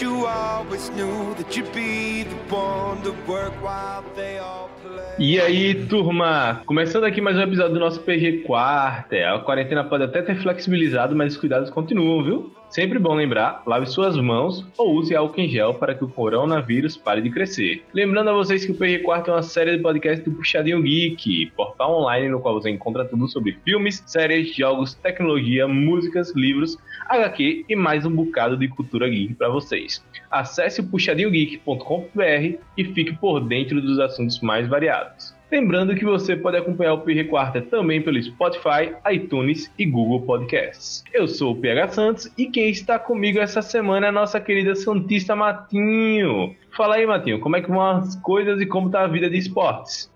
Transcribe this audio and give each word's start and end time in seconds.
You 0.00 0.26
always 0.26 0.88
knew 0.90 1.34
that 1.34 1.54
you'd 1.54 1.70
be 1.74 2.24
the 2.24 2.54
one 2.54 3.02
to 3.02 3.12
work 3.30 3.52
while 3.62 4.02
they 4.16 4.38
all 4.38 4.70
play. 4.82 5.02
E 5.18 5.38
aí, 5.38 5.74
turma? 5.86 6.62
Começando 6.64 7.04
aqui 7.04 7.20
mais 7.20 7.36
um 7.36 7.42
episódio 7.42 7.74
do 7.74 7.80
nosso 7.80 8.00
PG 8.00 8.44
Quarter. 8.44 9.28
A 9.28 9.38
quarentena 9.40 9.84
pode 9.84 10.04
até 10.04 10.22
ter 10.22 10.36
flexibilizado, 10.40 11.14
mas 11.14 11.34
os 11.34 11.38
cuidados 11.38 11.68
continuam, 11.68 12.24
viu? 12.24 12.52
Sempre 12.72 12.98
bom 12.98 13.14
lembrar, 13.14 13.62
lave 13.66 13.84
suas 13.84 14.16
mãos 14.16 14.66
ou 14.78 14.94
use 14.94 15.14
álcool 15.14 15.42
em 15.42 15.46
gel 15.46 15.74
para 15.74 15.94
que 15.94 16.02
o 16.04 16.08
coronavírus 16.08 16.96
pare 16.96 17.20
de 17.20 17.28
crescer. 17.28 17.84
Lembrando 17.92 18.30
a 18.30 18.32
vocês 18.32 18.64
que 18.64 18.72
o 18.72 18.74
PG 18.74 19.00
Quarto 19.00 19.30
é 19.30 19.34
uma 19.34 19.42
série 19.42 19.76
de 19.76 19.82
podcasts 19.82 20.24
do 20.24 20.34
Puxadinho 20.34 20.80
Geek, 20.80 21.52
portal 21.54 22.00
online 22.00 22.30
no 22.30 22.40
qual 22.40 22.54
você 22.54 22.70
encontra 22.70 23.04
tudo 23.04 23.28
sobre 23.28 23.58
filmes, 23.62 24.02
séries, 24.06 24.56
jogos, 24.56 24.94
tecnologia, 24.94 25.68
músicas, 25.68 26.34
livros, 26.34 26.78
HQ 27.10 27.66
e 27.68 27.76
mais 27.76 28.06
um 28.06 28.10
bocado 28.10 28.56
de 28.56 28.66
cultura 28.68 29.06
geek 29.06 29.34
para 29.34 29.50
vocês. 29.50 29.81
Acesse 30.30 30.80
o 30.80 30.84
puxadinhogeek.com.br 30.84 32.58
e 32.76 32.84
fique 32.84 33.12
por 33.14 33.40
dentro 33.40 33.80
dos 33.80 33.98
assuntos 33.98 34.40
mais 34.40 34.66
variados. 34.68 35.34
Lembrando 35.52 35.94
que 35.94 36.04
você 36.04 36.34
pode 36.34 36.56
acompanhar 36.56 36.94
o 36.94 37.02
PG 37.02 37.24
Quarta 37.24 37.60
também 37.60 38.00
pelo 38.00 38.22
Spotify, 38.22 38.94
iTunes 39.12 39.70
e 39.78 39.84
Google 39.84 40.22
Podcasts. 40.22 41.04
Eu 41.12 41.28
sou 41.28 41.52
o 41.52 41.56
PH 41.60 41.88
Santos 41.88 42.32
e 42.38 42.46
quem 42.46 42.70
está 42.70 42.98
comigo 42.98 43.38
essa 43.38 43.60
semana 43.60 44.06
é 44.06 44.08
a 44.08 44.12
nossa 44.12 44.40
querida 44.40 44.74
Santista 44.74 45.36
Matinho. 45.36 46.56
Fala 46.74 46.94
aí, 46.94 47.06
Matinho, 47.06 47.38
como 47.38 47.56
é 47.56 47.60
que 47.60 47.68
vão 47.68 47.82
as 47.82 48.16
coisas 48.16 48.62
e 48.62 48.66
como 48.66 48.88
tá 48.88 49.02
a 49.02 49.06
vida 49.06 49.28
de 49.28 49.36
esportes? 49.36 50.10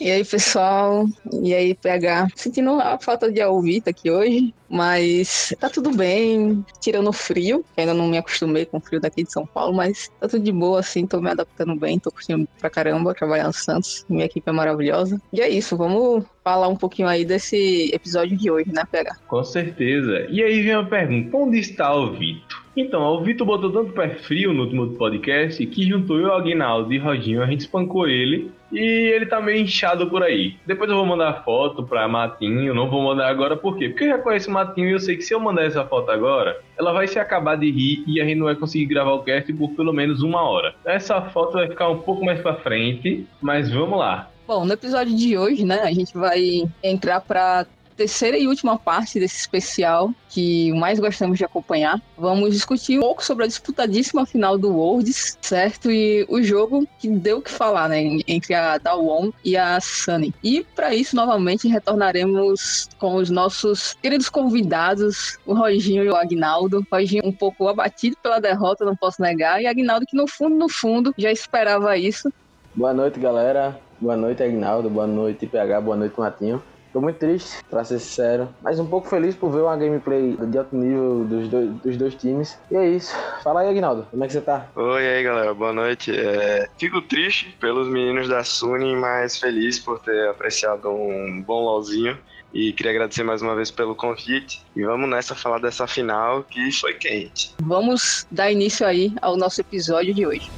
E 0.00 0.10
aí, 0.10 0.24
pessoal? 0.24 1.06
E 1.42 1.52
aí, 1.52 1.74
PH? 1.74 2.28
Sentindo 2.36 2.80
a 2.80 2.98
falta 2.98 3.32
de 3.32 3.40
Alvita 3.40 3.90
aqui 3.90 4.08
hoje, 4.08 4.54
mas 4.68 5.52
tá 5.58 5.68
tudo 5.68 5.90
bem, 5.90 6.64
tirando 6.80 7.08
o 7.08 7.12
frio, 7.12 7.64
que 7.74 7.80
ainda 7.80 7.94
não 7.94 8.06
me 8.06 8.16
acostumei 8.16 8.64
com 8.64 8.76
o 8.76 8.80
frio 8.80 9.00
daqui 9.00 9.24
de 9.24 9.32
São 9.32 9.44
Paulo, 9.44 9.74
mas 9.74 10.08
tá 10.20 10.28
tudo 10.28 10.44
de 10.44 10.52
boa, 10.52 10.78
assim, 10.78 11.04
tô 11.04 11.20
me 11.20 11.30
adaptando 11.30 11.74
bem, 11.74 11.98
tô 11.98 12.12
curtindo 12.12 12.46
pra 12.60 12.70
caramba 12.70 13.12
trabalhar 13.12 13.48
no 13.48 13.52
Santos, 13.52 14.04
minha 14.08 14.24
equipe 14.24 14.48
é 14.48 14.52
maravilhosa. 14.52 15.20
E 15.32 15.40
é 15.40 15.48
isso, 15.48 15.76
vamos 15.76 16.24
falar 16.44 16.68
um 16.68 16.76
pouquinho 16.76 17.08
aí 17.08 17.24
desse 17.24 17.90
episódio 17.92 18.36
de 18.36 18.50
hoje, 18.50 18.72
né, 18.72 18.84
PH? 18.90 19.16
Com 19.26 19.42
certeza. 19.42 20.26
E 20.30 20.42
aí 20.42 20.62
vem 20.62 20.74
a 20.74 20.84
pergunta: 20.84 21.36
onde 21.36 21.58
está 21.58 21.92
o 21.92 22.12
Vitor? 22.12 22.67
Então, 22.80 23.02
o 23.02 23.20
Vitor 23.24 23.44
botou 23.44 23.72
tanto 23.72 23.92
pé 23.92 24.10
frio 24.10 24.52
no 24.52 24.62
último 24.62 24.94
podcast 24.94 25.66
que 25.66 25.82
juntou 25.82 26.20
eu, 26.20 26.32
Aguinaldo 26.32 26.92
e 26.92 26.98
Rodinho, 26.98 27.42
a 27.42 27.46
gente 27.46 27.62
espancou 27.62 28.06
ele 28.06 28.52
e 28.70 28.78
ele 28.78 29.26
tá 29.26 29.40
meio 29.40 29.60
inchado 29.60 30.08
por 30.08 30.22
aí. 30.22 30.54
Depois 30.64 30.88
eu 30.88 30.94
vou 30.94 31.04
mandar 31.04 31.42
foto 31.42 31.82
pra 31.82 32.06
Matinho, 32.06 32.72
não 32.72 32.88
vou 32.88 33.02
mandar 33.02 33.28
agora 33.28 33.56
por 33.56 33.76
quê? 33.76 33.88
Porque 33.88 34.04
eu 34.04 34.10
já 34.10 34.18
conheço 34.18 34.48
o 34.48 34.52
Matinho 34.52 34.90
e 34.90 34.92
eu 34.92 35.00
sei 35.00 35.16
que 35.16 35.22
se 35.22 35.34
eu 35.34 35.40
mandar 35.40 35.64
essa 35.64 35.84
foto 35.84 36.08
agora, 36.12 36.60
ela 36.78 36.92
vai 36.92 37.08
se 37.08 37.18
acabar 37.18 37.56
de 37.56 37.68
rir 37.68 38.04
e 38.06 38.20
a 38.20 38.24
gente 38.24 38.38
não 38.38 38.46
vai 38.46 38.54
conseguir 38.54 38.86
gravar 38.86 39.14
o 39.14 39.24
cast 39.24 39.52
por 39.54 39.70
pelo 39.70 39.92
menos 39.92 40.22
uma 40.22 40.42
hora. 40.42 40.72
Essa 40.84 41.20
foto 41.20 41.54
vai 41.54 41.66
ficar 41.66 41.88
um 41.88 41.98
pouco 41.98 42.24
mais 42.24 42.40
pra 42.40 42.54
frente, 42.54 43.26
mas 43.40 43.72
vamos 43.72 43.98
lá. 43.98 44.30
Bom, 44.46 44.64
no 44.64 44.72
episódio 44.72 45.14
de 45.14 45.36
hoje, 45.36 45.62
né, 45.62 45.80
a 45.80 45.92
gente 45.92 46.16
vai 46.16 46.62
entrar 46.82 47.20
para 47.20 47.66
terceira 47.98 48.38
e 48.38 48.46
última 48.46 48.78
parte 48.78 49.18
desse 49.18 49.36
especial 49.36 50.14
que 50.28 50.72
mais 50.74 51.00
gostamos 51.00 51.36
de 51.36 51.44
acompanhar. 51.44 52.00
Vamos 52.16 52.54
discutir 52.54 52.98
um 52.98 53.02
pouco 53.02 53.24
sobre 53.24 53.44
a 53.44 53.48
disputadíssima 53.48 54.24
final 54.24 54.56
do 54.56 54.72
Worlds, 54.72 55.36
certo? 55.40 55.90
E 55.90 56.24
o 56.28 56.40
jogo 56.40 56.86
que 57.00 57.08
deu 57.08 57.38
o 57.38 57.42
que 57.42 57.50
falar, 57.50 57.88
né? 57.88 58.00
Entre 58.28 58.54
a 58.54 58.78
Dawon 58.78 59.32
e 59.44 59.56
a 59.56 59.80
Sunny. 59.80 60.32
E 60.44 60.64
para 60.76 60.94
isso, 60.94 61.16
novamente, 61.16 61.66
retornaremos 61.66 62.88
com 62.98 63.16
os 63.16 63.30
nossos 63.30 63.94
queridos 63.94 64.28
convidados, 64.28 65.36
o 65.44 65.52
Roginho 65.52 66.04
e 66.04 66.08
o 66.08 66.14
Agnaldo. 66.14 66.86
Roginho 66.92 67.26
um 67.26 67.32
pouco 67.32 67.66
abatido 67.66 68.16
pela 68.22 68.38
derrota, 68.38 68.84
não 68.84 68.94
posso 68.94 69.20
negar. 69.20 69.60
E 69.60 69.66
Agnaldo 69.66 70.06
que 70.06 70.16
no 70.16 70.28
fundo, 70.28 70.54
no 70.54 70.68
fundo, 70.68 71.12
já 71.18 71.32
esperava 71.32 71.96
isso. 71.96 72.32
Boa 72.76 72.94
noite, 72.94 73.18
galera. 73.18 73.76
Boa 74.00 74.16
noite, 74.16 74.40
Agnaldo. 74.40 74.88
Boa 74.88 75.06
noite, 75.08 75.48
PH. 75.48 75.80
Boa 75.80 75.96
noite, 75.96 76.14
Matinho. 76.16 76.62
Tô 76.92 77.00
muito 77.00 77.18
triste, 77.18 77.62
pra 77.68 77.84
ser 77.84 77.98
sincero, 77.98 78.48
mas 78.62 78.78
um 78.80 78.86
pouco 78.86 79.08
feliz 79.08 79.34
por 79.34 79.50
ver 79.50 79.60
uma 79.60 79.76
gameplay 79.76 80.36
de 80.36 80.58
alto 80.58 80.74
nível 80.74 81.24
dos 81.24 81.48
dois, 81.48 81.70
dos 81.70 81.96
dois 81.96 82.14
times. 82.14 82.58
E 82.70 82.76
é 82.76 82.88
isso. 82.88 83.14
Fala 83.42 83.60
aí, 83.60 83.68
Aguinaldo, 83.68 84.06
como 84.10 84.24
é 84.24 84.26
que 84.26 84.32
você 84.32 84.40
tá? 84.40 84.66
Oi 84.74 85.06
aí, 85.06 85.22
galera, 85.22 85.52
boa 85.52 85.72
noite. 85.72 86.16
É... 86.18 86.68
Fico 86.78 87.02
triste 87.02 87.56
pelos 87.60 87.88
meninos 87.88 88.28
da 88.28 88.42
Suni, 88.42 88.96
mas 88.96 89.38
feliz 89.38 89.78
por 89.78 89.98
ter 89.98 90.28
apreciado 90.28 90.88
um 90.90 91.42
bom 91.42 91.64
LOLzinho. 91.64 92.18
E 92.52 92.72
queria 92.72 92.92
agradecer 92.92 93.22
mais 93.22 93.42
uma 93.42 93.54
vez 93.54 93.70
pelo 93.70 93.94
convite. 93.94 94.64
E 94.74 94.82
vamos 94.82 95.08
nessa 95.08 95.34
falar 95.34 95.58
dessa 95.58 95.86
final 95.86 96.42
que 96.44 96.72
foi 96.72 96.94
quente. 96.94 97.54
Vamos 97.62 98.26
dar 98.30 98.50
início 98.50 98.86
aí 98.86 99.12
ao 99.20 99.36
nosso 99.36 99.60
episódio 99.60 100.14
de 100.14 100.26
hoje. 100.26 100.50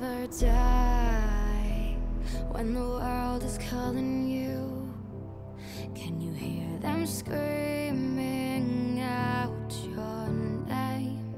Never 0.00 0.26
die 0.40 1.96
when 2.50 2.74
the 2.74 2.80
world 2.80 3.44
is 3.44 3.58
calling 3.70 4.28
you. 4.28 4.90
Can 5.94 6.20
you 6.20 6.32
hear 6.32 6.66
them 6.80 7.06
screaming 7.06 9.00
out 9.00 9.72
your 9.84 10.28
name? 10.66 11.34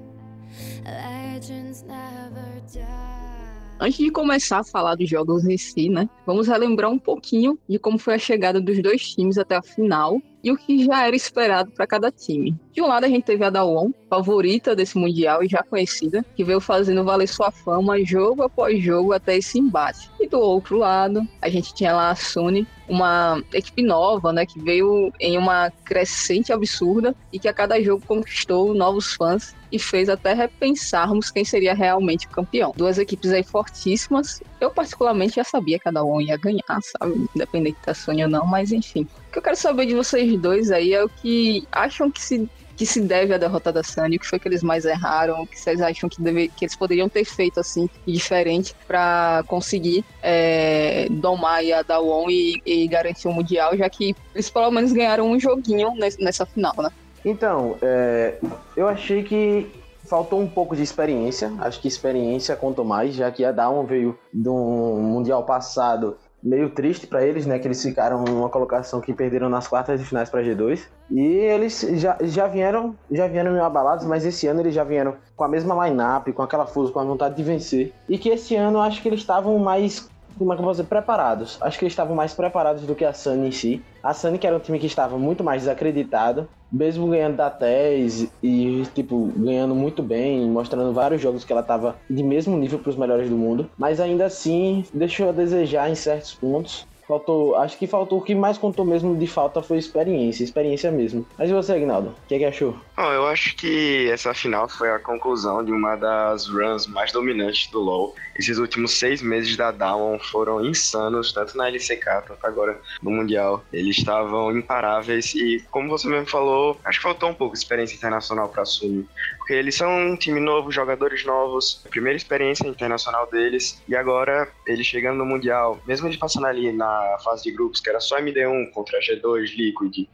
Legends 0.84 1.82
never 1.82 2.62
die. 2.72 3.76
Antes 3.78 3.98
de 3.98 4.10
começar 4.10 4.60
a 4.60 4.64
falar 4.64 4.94
dos 4.94 5.08
jogos 5.08 5.44
em 5.44 5.58
si, 5.58 5.90
né? 5.90 6.08
Vamos 6.24 6.48
relembrar 6.48 6.90
um 6.90 6.98
pouquinho 6.98 7.58
de 7.68 7.78
como 7.78 7.98
foi 7.98 8.14
a 8.14 8.18
chegada 8.18 8.58
dos 8.58 8.80
dois 8.82 9.06
times 9.06 9.36
até 9.36 9.56
a 9.56 9.62
final 9.62 10.18
e 10.46 10.52
o 10.52 10.56
que 10.56 10.84
já 10.84 11.04
era 11.04 11.16
esperado 11.16 11.72
para 11.72 11.88
cada 11.88 12.08
time. 12.08 12.54
De 12.72 12.80
um 12.80 12.86
lado, 12.86 13.02
a 13.02 13.08
gente 13.08 13.24
teve 13.24 13.44
a 13.44 13.50
Dawon, 13.50 13.90
favorita 14.08 14.76
desse 14.76 14.96
Mundial 14.96 15.42
e 15.42 15.48
já 15.48 15.60
conhecida, 15.60 16.24
que 16.36 16.44
veio 16.44 16.60
fazendo 16.60 17.02
valer 17.02 17.26
sua 17.26 17.50
fama 17.50 17.98
jogo 18.04 18.44
após 18.44 18.80
jogo 18.80 19.12
até 19.12 19.36
esse 19.36 19.58
embate. 19.58 20.08
E 20.20 20.28
do 20.28 20.38
outro 20.38 20.78
lado, 20.78 21.26
a 21.42 21.48
gente 21.48 21.74
tinha 21.74 21.92
lá 21.92 22.10
a 22.10 22.14
Sony, 22.14 22.64
uma 22.88 23.42
equipe 23.52 23.82
nova, 23.82 24.32
né, 24.32 24.46
que 24.46 24.60
veio 24.60 25.12
em 25.18 25.36
uma 25.36 25.68
crescente 25.84 26.52
absurda 26.52 27.12
e 27.32 27.40
que 27.40 27.48
a 27.48 27.52
cada 27.52 27.82
jogo 27.82 28.04
conquistou 28.06 28.72
novos 28.72 29.14
fãs 29.14 29.52
e 29.72 29.80
fez 29.80 30.08
até 30.08 30.32
repensarmos 30.32 31.30
quem 31.30 31.44
seria 31.44 31.74
realmente 31.74 32.26
o 32.26 32.30
campeão. 32.30 32.72
Duas 32.76 32.98
equipes 32.98 33.32
aí 33.32 33.42
fortíssimas. 33.42 34.40
Eu 34.60 34.70
particularmente 34.70 35.36
já 35.36 35.44
sabia 35.44 35.78
que 35.78 35.84
cada 35.84 36.04
um 36.04 36.20
ia 36.20 36.36
ganhar, 36.36 36.80
sabe? 36.82 37.28
Independente 37.34 37.78
da 37.84 37.94
Sony 37.94 38.22
ou 38.22 38.30
não, 38.30 38.46
mas 38.46 38.70
enfim. 38.70 39.08
Que 39.36 39.40
eu 39.40 39.42
quero 39.42 39.56
saber 39.56 39.84
de 39.84 39.94
vocês 39.94 40.34
dois 40.40 40.70
aí 40.70 40.94
é 40.94 41.04
o 41.04 41.10
que 41.10 41.68
acham 41.70 42.10
que 42.10 42.22
se 42.22 42.48
que 42.74 42.86
se 42.86 43.02
deve 43.02 43.34
à 43.34 43.38
derrota 43.38 43.70
da 43.70 43.82
Sunny, 43.82 44.16
o 44.16 44.20
que 44.20 44.26
foi 44.26 44.38
que 44.38 44.48
eles 44.48 44.62
mais 44.62 44.86
erraram, 44.86 45.42
o 45.42 45.46
que 45.46 45.60
vocês 45.60 45.82
acham 45.82 46.08
que, 46.08 46.22
deve, 46.22 46.48
que 46.48 46.64
eles 46.64 46.74
poderiam 46.74 47.06
ter 47.06 47.24
feito 47.24 47.60
assim, 47.60 47.88
diferente, 48.06 48.74
para 48.86 49.44
conseguir 49.46 50.04
é, 50.22 51.06
domar 51.10 51.62
a 51.70 51.82
Dawon 51.82 52.30
e, 52.30 52.62
e 52.64 52.88
garantir 52.88 53.28
o 53.28 53.32
Mundial, 53.32 53.76
já 53.76 53.88
que 53.90 54.16
eles 54.34 54.48
pelo 54.48 54.70
menos 54.70 54.92
ganharam 54.92 55.30
um 55.30 55.38
joguinho 55.38 55.92
nessa 56.18 56.46
final, 56.46 56.74
né? 56.78 56.90
Então, 57.22 57.76
é, 57.82 58.38
eu 58.74 58.88
achei 58.88 59.22
que 59.22 59.70
faltou 60.06 60.40
um 60.40 60.48
pouco 60.48 60.74
de 60.74 60.82
experiência. 60.82 61.52
Acho 61.58 61.80
que 61.80 61.88
experiência 61.88 62.56
contou 62.56 62.84
mais, 62.84 63.14
já 63.14 63.30
que 63.30 63.44
a 63.44 63.52
Dawn 63.52 63.84
veio 63.84 64.18
do 64.32 64.54
Mundial 64.54 65.42
passado 65.44 66.16
meio 66.46 66.70
triste 66.70 67.06
para 67.06 67.26
eles, 67.26 67.44
né? 67.44 67.58
Que 67.58 67.66
eles 67.66 67.82
ficaram 67.82 68.22
numa 68.22 68.48
colocação 68.48 69.00
que 69.00 69.12
perderam 69.12 69.48
nas 69.48 69.66
quartas 69.66 69.98
de 70.00 70.06
finais 70.06 70.30
para 70.30 70.42
G2. 70.42 70.86
E 71.10 71.20
eles 71.20 71.80
já, 71.94 72.16
já 72.22 72.46
vieram 72.46 72.94
já 73.10 73.26
vieram 73.26 73.52
meio 73.52 73.64
abalados, 73.64 74.06
mas 74.06 74.24
esse 74.24 74.46
ano 74.46 74.60
eles 74.60 74.74
já 74.74 74.84
vieram 74.84 75.14
com 75.34 75.44
a 75.44 75.48
mesma 75.48 75.86
line-up, 75.86 76.32
com 76.32 76.42
aquela 76.42 76.66
força, 76.66 76.92
com 76.92 77.00
a 77.00 77.04
vontade 77.04 77.34
de 77.34 77.42
vencer. 77.42 77.92
E 78.08 78.16
que 78.16 78.28
esse 78.28 78.54
ano 78.54 78.78
eu 78.78 78.82
acho 78.82 79.02
que 79.02 79.08
eles 79.08 79.20
estavam 79.20 79.58
mais 79.58 80.08
como 80.38 80.52
é 80.52 80.56
que 80.56 80.60
eu 80.60 80.64
vou 80.64 80.72
dizer, 80.72 80.84
preparados. 80.84 81.58
Acho 81.60 81.78
que 81.78 81.84
eles 81.84 81.92
estavam 81.92 82.14
mais 82.14 82.34
preparados 82.34 82.82
do 82.82 82.94
que 82.94 83.04
a 83.04 83.12
Sunny 83.12 83.48
em 83.48 83.52
si. 83.52 83.82
A 84.02 84.12
Sunny, 84.12 84.38
que 84.38 84.46
era 84.46 84.56
um 84.56 84.60
time 84.60 84.78
que 84.78 84.86
estava 84.86 85.18
muito 85.18 85.42
mais 85.42 85.62
desacreditado, 85.62 86.48
mesmo 86.70 87.08
ganhando 87.08 87.36
da 87.36 87.50
TES 87.50 88.28
e, 88.42 88.82
tipo, 88.94 89.32
ganhando 89.36 89.74
muito 89.74 90.02
bem, 90.02 90.48
mostrando 90.50 90.92
vários 90.92 91.20
jogos 91.20 91.44
que 91.44 91.52
ela 91.52 91.62
estava 91.62 91.96
de 92.08 92.22
mesmo 92.22 92.56
nível 92.56 92.78
para 92.78 92.90
os 92.90 92.96
melhores 92.96 93.28
do 93.30 93.36
mundo, 93.36 93.70
mas 93.78 94.00
ainda 94.00 94.26
assim 94.26 94.84
deixou 94.92 95.28
a 95.28 95.32
desejar 95.32 95.90
em 95.90 95.94
certos 95.94 96.34
pontos. 96.34 96.86
Faltou, 97.06 97.54
acho 97.54 97.78
que 97.78 97.86
faltou 97.86 98.18
o 98.18 98.22
que 98.22 98.34
mais 98.34 98.58
contou 98.58 98.84
mesmo 98.84 99.16
de 99.16 99.26
falta 99.26 99.62
foi 99.62 99.78
experiência, 99.78 100.42
experiência 100.42 100.90
mesmo. 100.90 101.24
Mas 101.38 101.48
e 101.48 101.52
você, 101.52 101.72
Agnaldo? 101.72 102.08
O 102.08 102.26
que, 102.26 102.34
é 102.34 102.38
que 102.38 102.44
achou? 102.44 102.76
Bom, 102.96 103.12
eu 103.12 103.26
acho 103.26 103.54
que 103.54 104.10
essa 104.10 104.34
final 104.34 104.68
foi 104.68 104.90
a 104.90 104.98
conclusão 104.98 105.64
de 105.64 105.70
uma 105.70 105.94
das 105.94 106.48
runs 106.48 106.86
mais 106.86 107.12
dominantes 107.12 107.70
do 107.70 107.78
LoL. 107.78 108.14
Esses 108.36 108.58
últimos 108.58 108.98
seis 108.98 109.22
meses 109.22 109.56
da 109.56 109.70
Down 109.70 110.18
foram 110.18 110.64
insanos, 110.64 111.32
tanto 111.32 111.56
na 111.56 111.68
LCK 111.68 112.26
quanto 112.26 112.44
agora 112.44 112.80
no 113.00 113.10
Mundial. 113.10 113.64
Eles 113.72 113.98
estavam 113.98 114.56
imparáveis 114.56 115.34
e, 115.34 115.64
como 115.70 115.88
você 115.88 116.08
mesmo 116.08 116.26
falou, 116.26 116.76
acho 116.84 116.98
que 116.98 117.04
faltou 117.04 117.30
um 117.30 117.34
pouco 117.34 117.54
de 117.54 117.60
experiência 117.60 117.94
internacional 117.94 118.48
para 118.48 118.62
assumir. 118.62 119.06
Porque 119.46 119.54
eles 119.54 119.76
são 119.76 119.88
um 119.88 120.16
time 120.16 120.40
novo, 120.40 120.72
jogadores 120.72 121.24
novos, 121.24 121.80
primeira 121.88 122.16
experiência 122.16 122.66
internacional 122.66 123.30
deles, 123.30 123.80
e 123.86 123.94
agora 123.94 124.50
eles 124.66 124.84
chegando 124.84 125.18
no 125.18 125.24
Mundial, 125.24 125.78
mesmo 125.86 126.08
eles 126.08 126.16
passando 126.16 126.48
ali 126.48 126.72
na 126.72 127.16
fase 127.22 127.44
de 127.44 127.52
grupos, 127.52 127.80
que 127.80 127.88
era 127.88 128.00
só 128.00 128.18
MD1 128.18 128.72
contra 128.72 128.98
G2, 128.98 129.56
Liquid 129.56 130.08